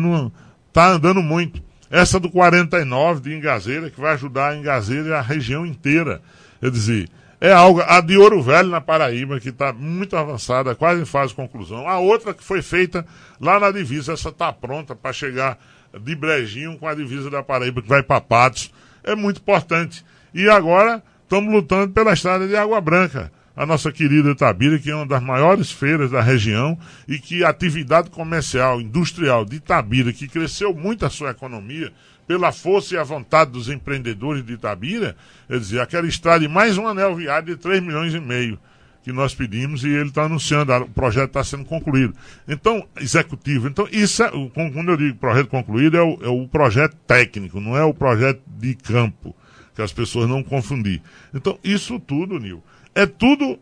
tá 0.72 0.88
andando 0.88 1.22
muito. 1.22 1.62
Essa 1.88 2.18
do 2.18 2.28
49 2.28 3.20
de 3.20 3.36
Engazeira, 3.36 3.88
que 3.90 4.00
vai 4.00 4.14
ajudar 4.14 4.48
a 4.48 4.56
Engazeira 4.56 5.10
e 5.10 5.12
a 5.12 5.20
região 5.20 5.64
inteira. 5.64 6.20
Quer 6.58 6.72
dizer, 6.72 7.08
é 7.40 7.52
algo, 7.52 7.80
a 7.80 8.00
de 8.00 8.18
Ouro 8.18 8.42
Velho 8.42 8.70
na 8.70 8.80
Paraíba, 8.80 9.38
que 9.38 9.50
está 9.50 9.72
muito 9.72 10.16
avançada, 10.16 10.74
quase 10.74 11.00
em 11.00 11.04
fase 11.04 11.28
de 11.28 11.36
conclusão. 11.36 11.88
A 11.88 12.00
outra 12.00 12.34
que 12.34 12.42
foi 12.42 12.60
feita 12.60 13.06
lá 13.40 13.60
na 13.60 13.70
divisa, 13.70 14.14
essa 14.14 14.30
está 14.30 14.52
pronta 14.52 14.96
para 14.96 15.12
chegar 15.12 15.60
de 16.00 16.14
Brejinho 16.14 16.78
com 16.78 16.88
a 16.88 16.94
divisa 16.94 17.30
da 17.30 17.42
Paraíba, 17.42 17.82
que 17.82 17.88
vai 17.88 18.02
para 18.02 18.20
Patos. 18.20 18.72
É 19.02 19.14
muito 19.14 19.40
importante. 19.40 20.04
E 20.32 20.48
agora 20.48 21.02
estamos 21.22 21.52
lutando 21.52 21.92
pela 21.92 22.12
estrada 22.12 22.46
de 22.46 22.56
Água 22.56 22.80
Branca. 22.80 23.30
A 23.56 23.64
nossa 23.64 23.92
querida 23.92 24.30
Itabira, 24.30 24.78
que 24.80 24.90
é 24.90 24.96
uma 24.96 25.06
das 25.06 25.22
maiores 25.22 25.70
feiras 25.70 26.10
da 26.10 26.20
região 26.20 26.76
e 27.06 27.18
que 27.18 27.44
a 27.44 27.50
atividade 27.50 28.10
comercial, 28.10 28.80
industrial 28.80 29.44
de 29.44 29.56
Itabira, 29.56 30.12
que 30.12 30.26
cresceu 30.26 30.74
muito 30.74 31.06
a 31.06 31.10
sua 31.10 31.30
economia, 31.30 31.92
pela 32.26 32.50
força 32.50 32.94
e 32.94 32.98
a 32.98 33.04
vontade 33.04 33.52
dos 33.52 33.68
empreendedores 33.68 34.44
de 34.44 34.54
Itabira, 34.54 35.14
quer 35.46 35.58
dizer, 35.60 35.80
aquela 35.80 36.06
estrada 36.06 36.40
de 36.40 36.48
mais 36.48 36.78
um 36.78 36.88
anel 36.88 37.14
viário 37.14 37.54
de 37.54 37.56
3 37.56 37.80
milhões 37.82 38.14
e 38.14 38.20
meio 38.20 38.58
que 39.04 39.12
nós 39.12 39.34
pedimos 39.34 39.84
e 39.84 39.88
ele 39.88 40.08
está 40.08 40.24
anunciando, 40.24 40.72
o 40.72 40.88
projeto 40.88 41.28
está 41.28 41.44
sendo 41.44 41.66
concluído. 41.66 42.14
Então, 42.48 42.88
executivo. 42.98 43.68
Então, 43.68 43.86
isso 43.92 44.22
é, 44.22 44.30
quando 44.54 44.90
eu 44.90 44.96
digo 44.96 45.18
projeto 45.18 45.48
concluído, 45.48 45.98
é 45.98 46.02
o, 46.02 46.18
é 46.22 46.28
o 46.28 46.48
projeto 46.48 46.96
técnico, 47.06 47.60
não 47.60 47.76
é 47.76 47.84
o 47.84 47.92
projeto 47.92 48.40
de 48.46 48.74
campo, 48.74 49.36
que 49.74 49.82
as 49.82 49.92
pessoas 49.92 50.26
não 50.26 50.42
confundir. 50.42 51.02
Então, 51.34 51.58
isso 51.62 52.00
tudo, 52.00 52.38
Nil, 52.38 52.64
é 52.94 53.04
tudo 53.04 53.58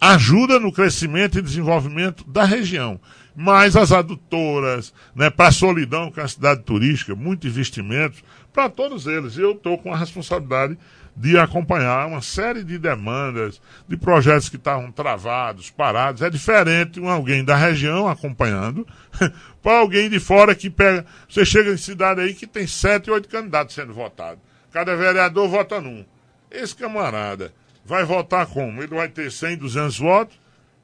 ajuda 0.00 0.60
no 0.60 0.70
crescimento 0.70 1.38
e 1.38 1.42
desenvolvimento 1.42 2.24
da 2.30 2.44
região. 2.44 3.00
Mas 3.34 3.74
as 3.74 3.90
adutoras, 3.90 4.94
né, 5.12 5.28
para 5.28 5.48
a 5.48 5.52
solidão, 5.52 6.08
que 6.12 6.20
é 6.20 6.22
a 6.22 6.28
cidade 6.28 6.62
turística, 6.62 7.16
muitos 7.16 7.50
investimentos, 7.50 8.22
para 8.52 8.68
todos 8.68 9.08
eles. 9.08 9.36
Eu 9.36 9.52
estou 9.52 9.76
com 9.76 9.92
a 9.92 9.96
responsabilidade 9.96 10.78
de 11.16 11.38
acompanhar 11.38 12.06
uma 12.06 12.20
série 12.20 12.64
de 12.64 12.76
demandas, 12.76 13.60
de 13.86 13.96
projetos 13.96 14.48
que 14.48 14.56
estavam 14.56 14.90
travados, 14.90 15.70
parados. 15.70 16.22
É 16.22 16.30
diferente 16.30 16.98
um 16.98 17.08
alguém 17.08 17.44
da 17.44 17.54
região 17.54 18.08
acompanhando 18.08 18.86
para 19.62 19.78
alguém 19.78 20.10
de 20.10 20.18
fora 20.18 20.54
que 20.54 20.68
pega. 20.68 21.06
Você 21.28 21.44
chega 21.44 21.70
em 21.70 21.76
cidade 21.76 22.20
aí 22.20 22.34
que 22.34 22.46
tem 22.46 22.66
sete, 22.66 23.10
oito 23.10 23.28
candidatos 23.28 23.74
sendo 23.74 23.94
votados. 23.94 24.42
Cada 24.72 24.96
vereador 24.96 25.48
vota 25.48 25.80
num. 25.80 26.04
Esse 26.50 26.74
camarada 26.74 27.52
vai 27.84 28.04
votar 28.04 28.46
como? 28.46 28.82
Ele 28.82 28.94
vai 28.94 29.08
ter 29.08 29.30
100, 29.30 29.58
200 29.58 29.98
votos, 29.98 30.38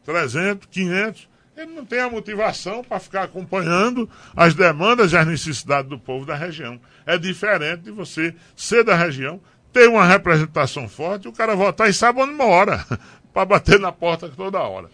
300, 0.05 0.68
500. 0.70 1.28
Ele 1.57 1.72
não 1.72 1.85
tem 1.85 2.01
a 2.01 2.09
motivação 2.09 2.83
para 2.83 3.01
ficar 3.01 3.24
acompanhando 3.24 4.09
as 4.35 4.55
demandas 4.55 5.12
e 5.12 5.16
as 5.16 5.26
necessidades 5.26 5.91
do 5.91 5.99
povo 5.99 6.24
da 6.24 6.35
região. 6.35 6.81
É 7.05 7.18
diferente 7.18 7.83
de 7.83 7.91
você 7.91 8.35
ser 8.57 8.85
da 8.85 8.95
região, 8.95 9.41
ter 9.72 9.88
uma 9.88 10.04
representação 10.04 10.88
forte, 10.88 11.28
o 11.28 11.32
cara 11.32 11.54
votar 11.54 11.88
e 11.88 11.92
sabe 11.92 12.20
onde 12.20 12.32
mora, 12.32 12.84
para 13.32 13.44
bater 13.44 13.78
na 13.78 13.92
porta 13.92 14.28
toda 14.28 14.58
hora. 14.58 14.88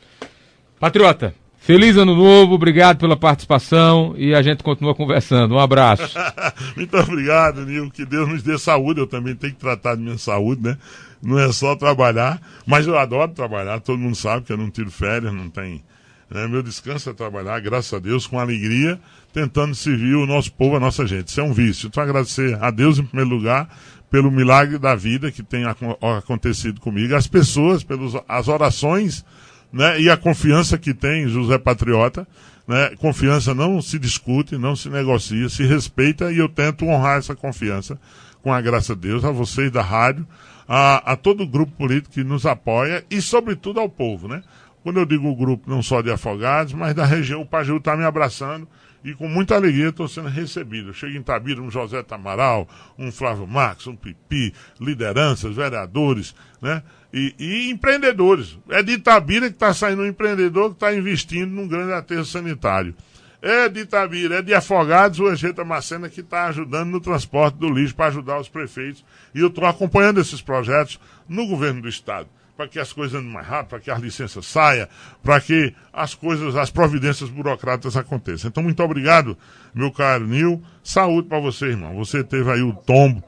Patriota, 0.79 1.35
feliz 1.59 1.97
ano 1.97 2.15
novo, 2.15 2.55
obrigado 2.55 2.99
pela 2.99 3.17
participação 3.17 4.15
e 4.17 4.35
a 4.35 4.43
gente 4.43 4.63
continua 4.63 4.95
conversando. 4.95 5.55
Um 5.55 5.59
abraço. 5.59 6.17
Muito 6.77 6.97
obrigado, 6.97 7.65
Nil. 7.65 7.91
Que 7.91 8.05
Deus 8.05 8.29
nos 8.29 8.43
dê 8.43 8.59
saúde. 8.59 9.01
Eu 9.01 9.07
também 9.07 9.35
tenho 9.35 9.55
que 9.55 9.61
tratar 9.61 9.95
de 9.95 10.03
minha 10.03 10.19
saúde, 10.19 10.63
né? 10.63 10.77
Não 11.23 11.39
é 11.39 11.51
só 11.51 11.75
trabalhar, 11.75 12.41
mas 12.67 12.87
eu 12.87 12.99
adoro 12.99 13.33
trabalhar. 13.33 13.81
Todo 13.81 13.99
mundo 13.99 14.15
sabe 14.15 14.45
que 14.45 14.53
eu 14.53 14.57
não 14.57 14.71
tiro 14.71 14.91
férias, 14.91 15.33
não 15.33 15.49
tem. 15.49 15.83
Né? 16.31 16.47
Meu 16.47 16.63
descanso 16.63 17.09
é 17.09 17.15
trabalhar, 17.15 17.59
graças 17.61 17.93
a 17.95 17.99
Deus, 17.99 18.27
com 18.27 18.39
alegria, 18.39 19.01
tentando 19.33 19.75
servir 19.75 20.15
o 20.15 20.27
nosso 20.27 20.53
povo, 20.53 20.77
a 20.77 20.81
nossa 20.81 21.07
gente. 21.07 21.29
Isso 21.29 21.41
é 21.41 21.43
um 21.43 21.53
vício. 21.53 21.87
Então, 21.87 22.03
agradecer 22.03 22.59
a 22.63 22.71
Deus 22.71 22.99
em 22.99 23.05
primeiro 23.05 23.31
lugar 23.31 23.69
pelo 24.17 24.31
milagre 24.31 24.79
da 24.79 24.95
vida 24.95 25.31
que 25.31 25.43
tem 25.43 25.65
acontecido 26.01 26.81
comigo, 26.81 27.15
as 27.15 27.27
pessoas, 27.27 27.85
pelas 27.85 28.49
orações 28.49 29.23
né, 29.71 30.01
e 30.01 30.09
a 30.09 30.17
confiança 30.17 30.79
que 30.79 30.95
tem 30.95 31.29
José 31.29 31.59
Patriota. 31.59 32.27
Né, 32.67 32.97
confiança 32.97 33.53
não 33.53 33.83
se 33.83 33.99
discute, 33.99 34.57
não 34.57 34.75
se 34.75 34.89
negocia, 34.89 35.51
se 35.51 35.67
respeita 35.67 36.33
e 36.33 36.39
eu 36.39 36.49
tento 36.49 36.87
honrar 36.87 37.19
essa 37.19 37.35
confiança 37.35 38.01
com 38.43 38.51
a 38.51 38.59
graça 38.59 38.95
de 38.95 39.03
Deus, 39.03 39.23
a 39.23 39.31
vocês 39.31 39.71
da 39.71 39.83
rádio, 39.83 40.27
a, 40.67 41.13
a 41.13 41.15
todo 41.15 41.43
o 41.43 41.47
grupo 41.47 41.73
político 41.73 42.15
que 42.15 42.25
nos 42.25 42.47
apoia 42.47 43.05
e, 43.11 43.21
sobretudo, 43.21 43.81
ao 43.81 43.89
povo. 43.91 44.29
Né? 44.29 44.43
Quando 44.83 44.99
eu 44.99 45.05
digo 45.05 45.29
o 45.29 45.37
grupo 45.37 45.69
não 45.69 45.83
só 45.83 46.01
de 46.01 46.11
afogados, 46.11 46.73
mas 46.73 46.95
da 46.95 47.05
região, 47.05 47.43
o 47.43 47.47
Pajeú 47.47 47.77
está 47.77 47.95
me 47.95 48.05
abraçando 48.05 48.67
e 49.07 49.15
com 49.15 49.29
muita 49.29 49.55
alegria 49.55 49.91
estou 49.91 50.09
sendo 50.09 50.29
recebido. 50.29 50.93
Chega 50.93 51.17
em 51.17 51.23
Tabira 51.23 51.63
um 51.63 51.71
José 51.71 52.03
Tamaral, 52.03 52.69
um 52.99 53.13
Flávio 53.13 53.47
Marques, 53.47 53.87
um 53.87 53.95
Pipi, 53.95 54.53
lideranças, 54.81 55.55
vereadores, 55.55 56.35
né? 56.61 56.83
E, 57.15 57.33
e 57.39 57.71
empreendedores. 57.71 58.59
É 58.69 58.83
de 58.83 58.95
Itabira 58.95 59.47
que 59.47 59.55
está 59.55 59.73
saindo 59.73 60.03
um 60.03 60.07
empreendedor 60.07 60.71
que 60.71 60.75
está 60.75 60.93
investindo 60.93 61.53
num 61.53 61.69
grande 61.69 61.93
aterro 61.93 62.25
sanitário. 62.25 62.97
É 63.41 63.69
de 63.69 63.83
Itabira, 63.83 64.39
é 64.39 64.43
de 64.43 64.53
Afogados, 64.53 65.21
o 65.21 65.31
Egeta 65.31 65.65
Macena 65.65 66.09
que 66.09 66.21
está 66.21 66.47
ajudando 66.47 66.91
no 66.91 67.01
transporte 67.01 67.59
do 67.59 67.71
lixo 67.71 67.95
para 67.95 68.07
ajudar 68.07 68.41
os 68.41 68.49
prefeitos. 68.49 69.05
E 69.33 69.39
eu 69.39 69.47
estou 69.47 69.67
acompanhando 69.67 70.21
esses 70.21 70.43
projetos 70.43 70.99
no 71.29 71.47
governo 71.47 71.81
do 71.81 71.89
Estado 71.89 72.29
para 72.57 72.67
que 72.67 72.79
as 72.79 72.93
coisas 72.93 73.19
andem 73.19 73.31
mais 73.31 73.47
rápido, 73.47 73.71
para 73.71 73.81
que 73.81 73.91
as 73.91 74.01
licenças 74.01 74.47
saiam, 74.47 74.89
para 75.23 75.41
que 75.41 75.75
as 75.93 76.15
coisas, 76.15 76.57
as 76.57 76.71
providências 76.71 77.29
burocráticas 77.29 77.97
aconteçam. 77.97 78.49
Então, 78.49 78.63
muito 78.63 78.83
obrigado, 78.83 79.37
meu 79.75 79.93
caro 79.93 80.27
Nil. 80.27 80.63
Saúde 80.83 81.29
para 81.29 81.39
você, 81.39 81.67
irmão. 81.67 81.95
Você 81.97 82.25
teve 82.25 82.51
aí 82.51 82.63
o 82.63 82.73
tombo 82.73 83.23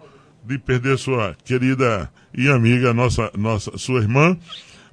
de 0.44 0.58
perder 0.58 0.96
sua 0.98 1.36
querida 1.44 2.10
e 2.32 2.48
amiga, 2.48 2.94
nossa, 2.94 3.30
nossa, 3.36 3.76
sua 3.76 4.00
irmã, 4.00 4.36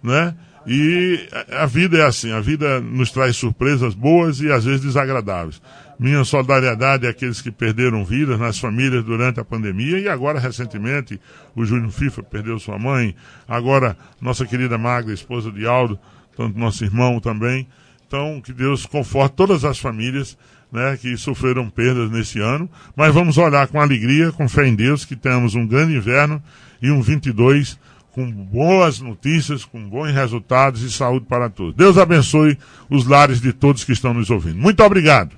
né? 0.03 0.35
E 0.67 1.29
a 1.51 1.67
vida 1.67 1.99
é 1.99 2.05
assim, 2.05 2.31
a 2.31 2.41
vida 2.41 2.81
nos 2.81 3.11
traz 3.11 3.37
surpresas 3.37 3.93
boas 3.93 4.41
e 4.41 4.51
às 4.51 4.65
vezes 4.65 4.81
desagradáveis. 4.81 5.61
Minha 5.97 6.23
solidariedade 6.25 7.07
àqueles 7.07 7.41
que 7.41 7.51
perderam 7.51 8.03
vidas 8.03 8.39
nas 8.39 8.59
famílias 8.59 9.03
durante 9.03 9.39
a 9.39 9.45
pandemia 9.45 9.99
e 9.99 10.09
agora 10.09 10.39
recentemente 10.39 11.19
o 11.55 11.65
Júnior 11.65 11.91
FIFA 11.91 12.23
perdeu 12.23 12.59
sua 12.59 12.77
mãe, 12.77 13.15
agora 13.47 13.97
nossa 14.19 14.45
querida 14.45 14.77
Magda, 14.77 15.13
esposa 15.13 15.51
de 15.51 15.65
Aldo, 15.65 15.97
tanto 16.35 16.59
nosso 16.59 16.83
irmão 16.83 17.19
também. 17.19 17.67
Então, 18.07 18.41
que 18.41 18.53
Deus 18.53 18.85
conforte 18.85 19.35
todas 19.35 19.65
as 19.65 19.79
famílias 19.79 20.37
né, 20.71 20.97
que 20.97 21.15
sofreram 21.15 21.69
perdas 21.69 22.11
nesse 22.11 22.39
ano, 22.39 22.69
mas 22.95 23.13
vamos 23.13 23.37
olhar 23.37 23.67
com 23.67 23.79
alegria, 23.79 24.31
com 24.31 24.47
fé 24.47 24.67
em 24.67 24.75
Deus, 24.75 25.05
que 25.05 25.15
temos 25.15 25.55
um 25.55 25.65
grande 25.65 25.95
inverno 25.95 26.41
e 26.81 26.91
um 26.91 27.01
22 27.01 27.79
com 28.11 28.31
boas 28.31 29.01
notícias, 29.01 29.65
com 29.65 29.89
bons 29.89 30.13
resultados 30.13 30.81
e 30.81 30.91
saúde 30.91 31.25
para 31.27 31.49
todos. 31.49 31.75
Deus 31.75 31.97
abençoe 31.97 32.57
os 32.89 33.05
lares 33.05 33.41
de 33.41 33.51
todos 33.51 33.83
que 33.83 33.91
estão 33.91 34.13
nos 34.13 34.29
ouvindo. 34.29 34.57
Muito 34.57 34.81
obrigado. 34.81 35.35